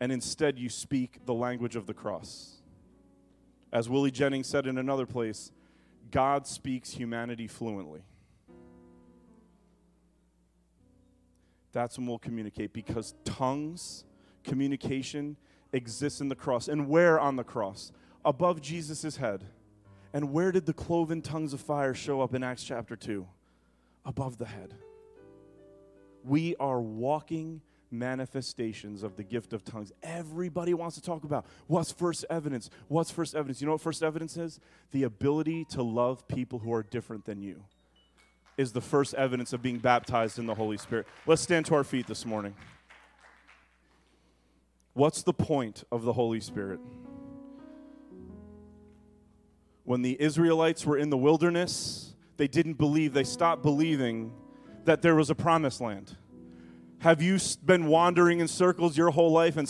and 0.00 0.10
instead 0.10 0.58
you 0.58 0.68
speak 0.68 1.24
the 1.26 1.34
language 1.34 1.76
of 1.76 1.86
the 1.86 1.94
cross. 1.94 2.59
As 3.72 3.88
Willie 3.88 4.10
Jennings 4.10 4.48
said 4.48 4.66
in 4.66 4.78
another 4.78 5.06
place, 5.06 5.52
God 6.10 6.46
speaks 6.46 6.90
humanity 6.90 7.46
fluently. 7.46 8.02
That's 11.72 11.96
when 11.98 12.06
we'll 12.06 12.18
communicate 12.18 12.72
because 12.72 13.14
tongues, 13.24 14.04
communication 14.42 15.36
exists 15.72 16.20
in 16.20 16.28
the 16.28 16.34
cross. 16.34 16.66
And 16.66 16.88
where 16.88 17.20
on 17.20 17.36
the 17.36 17.44
cross? 17.44 17.92
Above 18.24 18.60
Jesus' 18.60 19.16
head. 19.16 19.44
And 20.12 20.32
where 20.32 20.50
did 20.50 20.66
the 20.66 20.72
cloven 20.72 21.22
tongues 21.22 21.52
of 21.52 21.60
fire 21.60 21.94
show 21.94 22.20
up 22.20 22.34
in 22.34 22.42
Acts 22.42 22.64
chapter 22.64 22.96
2? 22.96 23.24
Above 24.04 24.38
the 24.38 24.46
head. 24.46 24.74
We 26.24 26.56
are 26.56 26.80
walking 26.80 27.62
manifestations 27.90 29.02
of 29.02 29.16
the 29.16 29.24
gift 29.24 29.52
of 29.52 29.64
tongues. 29.64 29.92
Everybody 30.02 30.74
wants 30.74 30.96
to 30.96 31.02
talk 31.02 31.24
about 31.24 31.46
what's 31.66 31.90
first 31.92 32.24
evidence? 32.30 32.70
What's 32.88 33.10
first 33.10 33.34
evidence? 33.34 33.60
You 33.60 33.66
know 33.66 33.72
what 33.72 33.80
first 33.80 34.02
evidence 34.02 34.36
is? 34.36 34.60
The 34.92 35.02
ability 35.02 35.64
to 35.70 35.82
love 35.82 36.26
people 36.28 36.58
who 36.58 36.72
are 36.72 36.82
different 36.82 37.24
than 37.24 37.42
you 37.42 37.64
is 38.56 38.72
the 38.72 38.80
first 38.80 39.14
evidence 39.14 39.52
of 39.52 39.62
being 39.62 39.78
baptized 39.78 40.38
in 40.38 40.46
the 40.46 40.54
Holy 40.54 40.76
Spirit. 40.76 41.06
Let's 41.26 41.42
stand 41.42 41.66
to 41.66 41.74
our 41.74 41.84
feet 41.84 42.06
this 42.06 42.26
morning. 42.26 42.54
What's 44.92 45.22
the 45.22 45.32
point 45.32 45.84
of 45.90 46.02
the 46.02 46.12
Holy 46.12 46.40
Spirit? 46.40 46.80
When 49.84 50.02
the 50.02 50.20
Israelites 50.20 50.84
were 50.84 50.98
in 50.98 51.10
the 51.10 51.16
wilderness, 51.16 52.14
they 52.36 52.48
didn't 52.48 52.74
believe, 52.74 53.12
they 53.12 53.24
stopped 53.24 53.62
believing 53.62 54.32
that 54.84 55.02
there 55.02 55.14
was 55.14 55.30
a 55.30 55.34
promised 55.34 55.80
land. 55.80 56.16
Have 57.00 57.22
you 57.22 57.38
been 57.64 57.86
wandering 57.86 58.40
in 58.40 58.48
circles 58.48 58.94
your 58.94 59.08
whole 59.08 59.32
life 59.32 59.56
and 59.56 59.66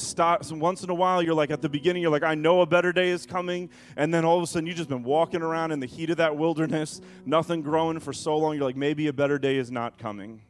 once 0.60 0.82
in 0.82 0.90
a 0.90 0.94
while 0.94 1.22
you're 1.22 1.32
like 1.32 1.52
at 1.52 1.62
the 1.62 1.68
beginning 1.68 2.02
you're 2.02 2.10
like 2.10 2.24
I 2.24 2.34
know 2.34 2.60
a 2.60 2.66
better 2.66 2.92
day 2.92 3.10
is 3.10 3.24
coming 3.24 3.70
and 3.96 4.12
then 4.12 4.24
all 4.24 4.36
of 4.36 4.42
a 4.42 4.48
sudden 4.48 4.66
you've 4.66 4.76
just 4.76 4.88
been 4.88 5.04
walking 5.04 5.40
around 5.40 5.70
in 5.70 5.78
the 5.78 5.86
heat 5.86 6.10
of 6.10 6.16
that 6.16 6.36
wilderness, 6.36 7.00
nothing 7.24 7.62
growing 7.62 8.00
for 8.00 8.12
so 8.12 8.36
long 8.36 8.56
you're 8.56 8.64
like 8.64 8.74
maybe 8.74 9.06
a 9.06 9.12
better 9.12 9.38
day 9.38 9.58
is 9.58 9.70
not 9.70 9.96
coming. 9.96 10.42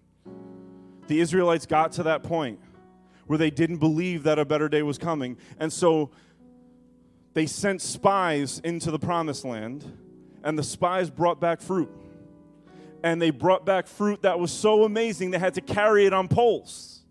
The 1.07 1.21
Israelites 1.21 1.67
got 1.67 1.93
to 1.93 2.03
that 2.05 2.23
point 2.23 2.59
where 3.27 3.39
they 3.39 3.51
didn't 3.51 3.77
believe 3.77 4.23
that 4.23 4.39
a 4.39 4.47
better 4.47 4.71
day 4.71 4.81
was 4.81 4.97
coming 4.97 5.37
and 5.59 5.71
so 5.71 6.11
they 7.35 7.45
sent 7.45 7.83
spies 7.83 8.59
into 8.65 8.91
the 8.91 8.99
promised 8.99 9.45
land 9.45 9.85
and 10.43 10.59
the 10.59 10.65
spies 10.65 11.11
brought 11.11 11.43
back 11.43 11.61
fruit 11.61 11.91
and 13.03 13.21
they 13.21 13.31
brought 13.31 13.65
back 13.65 13.87
fruit 13.87 14.23
that 14.23 14.39
was 14.39 14.53
so 14.53 14.85
amazing 14.85 15.31
they 15.31 15.39
had 15.39 15.55
to 15.55 15.61
carry 15.61 16.07
it 16.07 16.13
on 16.13 16.29
poles. 16.29 17.03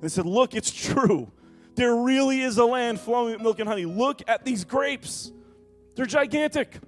They 0.00 0.08
said, 0.08 0.26
Look, 0.26 0.54
it's 0.54 0.70
true. 0.70 1.30
There 1.74 1.96
really 1.96 2.42
is 2.42 2.58
a 2.58 2.64
land 2.64 3.00
flowing 3.00 3.32
with 3.32 3.42
milk 3.42 3.58
and 3.58 3.68
honey. 3.68 3.84
Look 3.84 4.22
at 4.28 4.44
these 4.44 4.64
grapes. 4.64 5.32
They're 5.96 6.06
gigantic. 6.06 6.78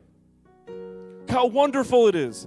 How 1.28 1.46
wonderful 1.46 2.08
it 2.08 2.14
is. 2.14 2.46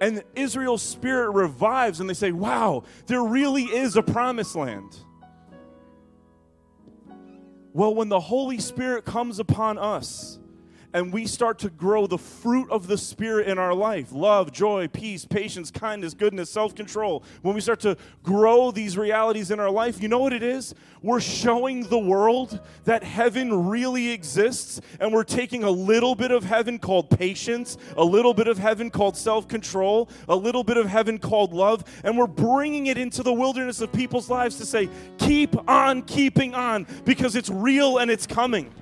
And 0.00 0.22
Israel's 0.34 0.82
spirit 0.82 1.30
revives, 1.32 2.00
and 2.00 2.08
they 2.08 2.14
say, 2.14 2.32
Wow, 2.32 2.84
there 3.06 3.22
really 3.22 3.64
is 3.64 3.96
a 3.96 4.02
promised 4.02 4.56
land. 4.56 4.96
Well, 7.72 7.94
when 7.94 8.08
the 8.08 8.18
Holy 8.18 8.58
Spirit 8.58 9.04
comes 9.04 9.38
upon 9.38 9.78
us, 9.78 10.39
and 10.92 11.12
we 11.12 11.26
start 11.26 11.58
to 11.60 11.70
grow 11.70 12.06
the 12.06 12.18
fruit 12.18 12.70
of 12.70 12.86
the 12.86 12.98
Spirit 12.98 13.48
in 13.48 13.58
our 13.58 13.74
life 13.74 14.12
love, 14.12 14.52
joy, 14.52 14.88
peace, 14.88 15.24
patience, 15.24 15.70
kindness, 15.70 16.14
goodness, 16.14 16.50
self 16.50 16.74
control 16.74 17.22
when 17.42 17.54
we 17.54 17.60
start 17.60 17.80
to 17.80 17.96
grow 18.22 18.70
these 18.70 18.96
realities 18.98 19.50
in 19.50 19.60
our 19.60 19.70
life, 19.70 20.02
you 20.02 20.08
know 20.08 20.18
what 20.18 20.32
it 20.32 20.42
is? 20.42 20.74
We're 21.02 21.20
showing 21.20 21.84
the 21.84 21.98
world 21.98 22.60
that 22.84 23.02
heaven 23.02 23.68
really 23.68 24.10
exists, 24.10 24.80
and 24.98 25.12
we're 25.12 25.24
taking 25.24 25.64
a 25.64 25.70
little 25.70 26.14
bit 26.14 26.30
of 26.30 26.44
heaven 26.44 26.78
called 26.78 27.10
patience, 27.10 27.78
a 27.96 28.04
little 28.04 28.34
bit 28.34 28.48
of 28.48 28.58
heaven 28.58 28.90
called 28.90 29.16
self 29.16 29.48
control, 29.48 30.08
a 30.28 30.36
little 30.36 30.64
bit 30.64 30.76
of 30.76 30.86
heaven 30.86 31.18
called 31.18 31.52
love, 31.52 31.84
and 32.04 32.16
we're 32.16 32.26
bringing 32.26 32.86
it 32.86 32.98
into 32.98 33.22
the 33.22 33.32
wilderness 33.32 33.80
of 33.80 33.92
people's 33.92 34.28
lives 34.28 34.56
to 34.56 34.66
say, 34.66 34.88
keep 35.18 35.56
on 35.68 36.02
keeping 36.02 36.54
on 36.54 36.86
because 37.04 37.36
it's 37.36 37.50
real 37.50 37.98
and 37.98 38.10
it's 38.10 38.26
coming. 38.26 38.72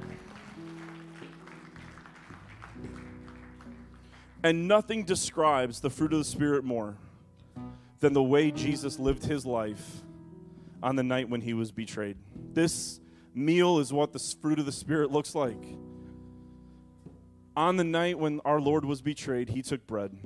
And 4.42 4.68
nothing 4.68 5.04
describes 5.04 5.80
the 5.80 5.90
fruit 5.90 6.12
of 6.12 6.18
the 6.18 6.24
Spirit 6.24 6.64
more 6.64 6.96
than 8.00 8.12
the 8.12 8.22
way 8.22 8.50
Jesus 8.50 8.98
lived 8.98 9.24
his 9.24 9.44
life 9.44 10.02
on 10.82 10.96
the 10.96 11.02
night 11.02 11.28
when 11.28 11.40
he 11.40 11.54
was 11.54 11.72
betrayed. 11.72 12.16
This 12.52 13.00
meal 13.34 13.78
is 13.78 13.92
what 13.92 14.12
the 14.12 14.20
fruit 14.40 14.58
of 14.58 14.66
the 14.66 14.72
Spirit 14.72 15.10
looks 15.10 15.34
like. 15.34 15.62
On 17.56 17.76
the 17.76 17.84
night 17.84 18.18
when 18.18 18.40
our 18.44 18.60
Lord 18.60 18.84
was 18.84 19.02
betrayed, 19.02 19.48
he 19.48 19.62
took 19.62 19.84
bread 19.86 20.16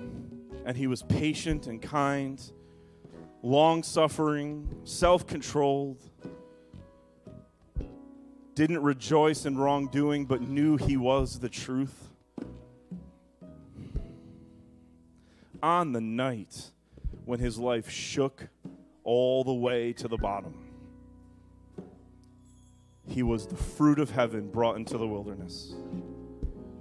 and 0.66 0.76
he 0.76 0.86
was 0.86 1.02
patient 1.02 1.66
and 1.66 1.80
kind, 1.80 2.40
long 3.42 3.82
suffering, 3.82 4.68
self 4.84 5.26
controlled, 5.26 5.98
didn't 8.54 8.82
rejoice 8.82 9.46
in 9.46 9.56
wrongdoing, 9.56 10.26
but 10.26 10.42
knew 10.42 10.76
he 10.76 10.98
was 10.98 11.38
the 11.38 11.48
truth. 11.48 12.11
On 15.62 15.92
the 15.92 16.00
night 16.00 16.72
when 17.24 17.38
his 17.38 17.58
life 17.58 17.88
shook 17.88 18.48
all 19.04 19.44
the 19.44 19.54
way 19.54 19.92
to 19.92 20.08
the 20.08 20.16
bottom, 20.16 20.54
he 23.06 23.22
was 23.22 23.46
the 23.46 23.56
fruit 23.56 23.98
of 23.98 24.10
heaven 24.10 24.48
brought 24.48 24.76
into 24.76 24.98
the 24.98 25.06
wilderness. 25.06 25.74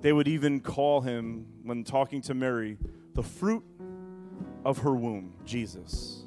They 0.02 0.14
would 0.14 0.28
even 0.28 0.60
call 0.62 1.02
him, 1.02 1.46
when 1.64 1.84
talking 1.84 2.22
to 2.24 2.34
Mary, 2.34 2.78
the 3.14 3.24
fruit 3.24 3.64
of 4.66 4.80
her 4.80 4.96
womb, 4.96 5.34
Jesus. 5.46 6.24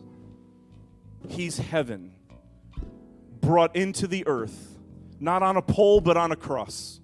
He's 1.29 1.59
heaven 1.59 2.13
brought 3.41 3.75
into 3.75 4.07
the 4.07 4.27
earth, 4.27 4.79
not 5.19 5.43
on 5.43 5.57
a 5.57 5.63
pole, 5.63 6.01
but 6.01 6.17
on 6.17 6.33
a 6.33 6.37
cross, 6.37 7.01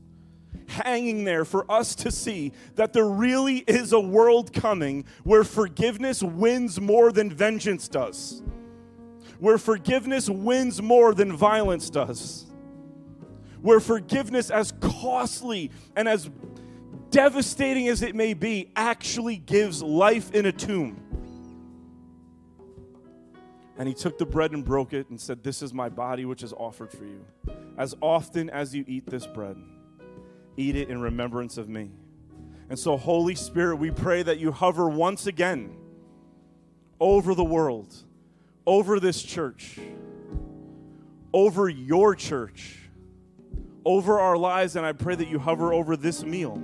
hanging 0.71 1.25
there 1.25 1.45
for 1.45 1.71
us 1.71 1.95
to 1.97 2.11
see 2.11 2.53
that 2.77 2.93
there 2.93 3.07
really 3.07 3.59
is 3.59 3.93
a 3.93 4.01
world 4.01 4.53
coming 4.53 5.05
where 5.25 5.45
forgiveness 5.45 6.23
wins 6.23 6.81
more 6.81 7.13
than 7.13 7.31
vengeance 7.31 7.89
does, 7.89 8.43
where 9.39 9.59
forgiveness 9.59 10.31
wins 10.31 10.81
more 10.81 11.13
than 11.13 11.37
violence 11.37 11.91
does, 11.91 12.47
where 13.61 13.81
forgiveness, 13.81 14.51
as 14.51 14.73
costly 14.81 15.71
and 15.97 16.09
as 16.09 16.31
devastating 17.11 17.89
as 17.89 18.03
it 18.03 18.15
may 18.15 18.33
be, 18.33 18.71
actually 18.77 19.37
gives 19.37 19.83
life 19.83 20.33
in 20.33 20.47
a 20.47 20.53
tomb. 20.53 21.03
And 23.77 23.89
he 23.89 23.95
took 23.95 24.19
the 24.19 24.27
bread 24.27 24.53
and 24.53 24.63
broke 24.63 24.93
it 24.93 25.09
and 25.09 25.19
said, 25.19 25.43
This 25.43 25.63
is 25.63 25.73
my 25.73 25.89
body, 25.89 26.27
which 26.27 26.43
is 26.43 26.53
offered 26.53 26.93
for 26.93 27.05
you. 27.05 27.25
As 27.79 27.95
often 28.03 28.51
as 28.51 28.75
you 28.75 28.85
eat 28.87 29.07
this 29.07 29.27
bread, 29.27 29.57
eat 30.61 30.77
it 30.77 30.91
in 30.91 31.01
remembrance 31.01 31.57
of 31.57 31.69
me. 31.69 31.91
And 32.69 32.79
so, 32.79 32.97
Holy 32.97 33.35
Spirit, 33.35 33.77
we 33.77 33.91
pray 33.91 34.23
that 34.23 34.39
you 34.39 34.53
hover 34.53 34.89
once 34.89 35.27
again 35.27 35.77
over 37.01 37.35
the 37.35 37.45
world, 37.45 37.95
over 38.67 39.01
this 39.01 39.23
church, 39.23 39.79
over 41.33 41.69
your 41.69 42.15
church, 42.15 42.79
over 43.85 44.21
our 44.21 44.37
lives. 44.37 44.77
And 44.77 44.85
I 44.85 44.93
pray 44.93 45.17
that 45.17 45.29
you 45.29 45.39
hover 45.39 45.73
over 45.73 45.97
this 45.97 46.23
meal 46.23 46.63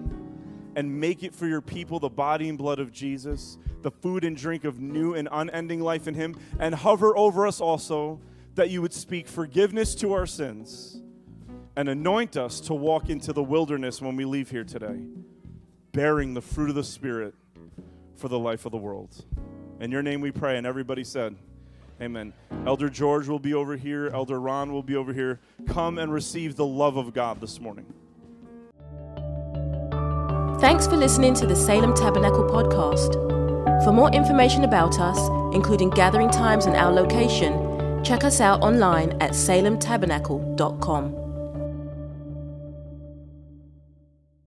and 0.76 1.00
make 1.00 1.24
it 1.24 1.34
for 1.34 1.46
your 1.46 1.62
people 1.62 1.98
the 1.98 2.08
body 2.08 2.48
and 2.48 2.58
blood 2.58 2.78
of 2.78 2.92
Jesus, 2.92 3.58
the 3.82 3.90
food 3.90 4.24
and 4.24 4.36
drink 4.36 4.64
of 4.64 4.78
new 4.78 5.14
and 5.14 5.26
unending 5.32 5.80
life 5.80 6.06
in 6.06 6.14
Him, 6.14 6.36
and 6.60 6.74
hover 6.74 7.16
over 7.16 7.46
us 7.46 7.60
also 7.60 8.20
that 8.54 8.70
you 8.70 8.82
would 8.82 8.92
speak 8.92 9.26
forgiveness 9.26 9.94
to 9.96 10.12
our 10.12 10.26
sins 10.26 11.00
and 11.76 11.88
anoint 11.88 12.36
us 12.36 12.58
to 12.60 12.74
walk 12.74 13.10
into 13.10 13.32
the 13.32 13.42
wilderness 13.42 14.00
when 14.00 14.16
we 14.16 14.24
leave 14.24 14.50
here 14.50 14.64
today, 14.64 14.98
bearing 15.92 16.34
the 16.34 16.40
fruit 16.40 16.70
of 16.70 16.74
the 16.74 16.84
Spirit 16.84 17.34
for 18.16 18.28
the 18.28 18.38
life 18.38 18.64
of 18.64 18.72
the 18.72 18.78
world. 18.78 19.24
In 19.78 19.90
your 19.90 20.02
name 20.02 20.22
we 20.22 20.30
pray, 20.32 20.56
and 20.56 20.66
everybody 20.66 21.04
said, 21.04 21.36
Amen. 22.00 22.32
Elder 22.66 22.88
George 22.90 23.28
will 23.28 23.38
be 23.38 23.54
over 23.54 23.76
here, 23.76 24.08
Elder 24.08 24.40
Ron 24.40 24.72
will 24.72 24.82
be 24.82 24.96
over 24.96 25.12
here. 25.12 25.40
Come 25.66 25.98
and 25.98 26.12
receive 26.12 26.56
the 26.56 26.66
love 26.66 26.96
of 26.96 27.14
God 27.14 27.40
this 27.40 27.60
morning. 27.60 27.86
Thanks 30.60 30.86
for 30.86 30.96
listening 30.96 31.34
to 31.34 31.46
the 31.46 31.56
Salem 31.56 31.94
Tabernacle 31.94 32.44
podcast. 32.44 33.14
For 33.84 33.92
more 33.92 34.10
information 34.12 34.64
about 34.64 34.98
us, 34.98 35.18
including 35.54 35.90
gathering 35.90 36.30
times 36.30 36.64
and 36.66 36.74
our 36.74 36.90
location, 36.90 38.02
check 38.02 38.24
us 38.24 38.40
out 38.40 38.62
online 38.62 39.12
at 39.20 39.32
salemtabernacle.com. 39.32 41.25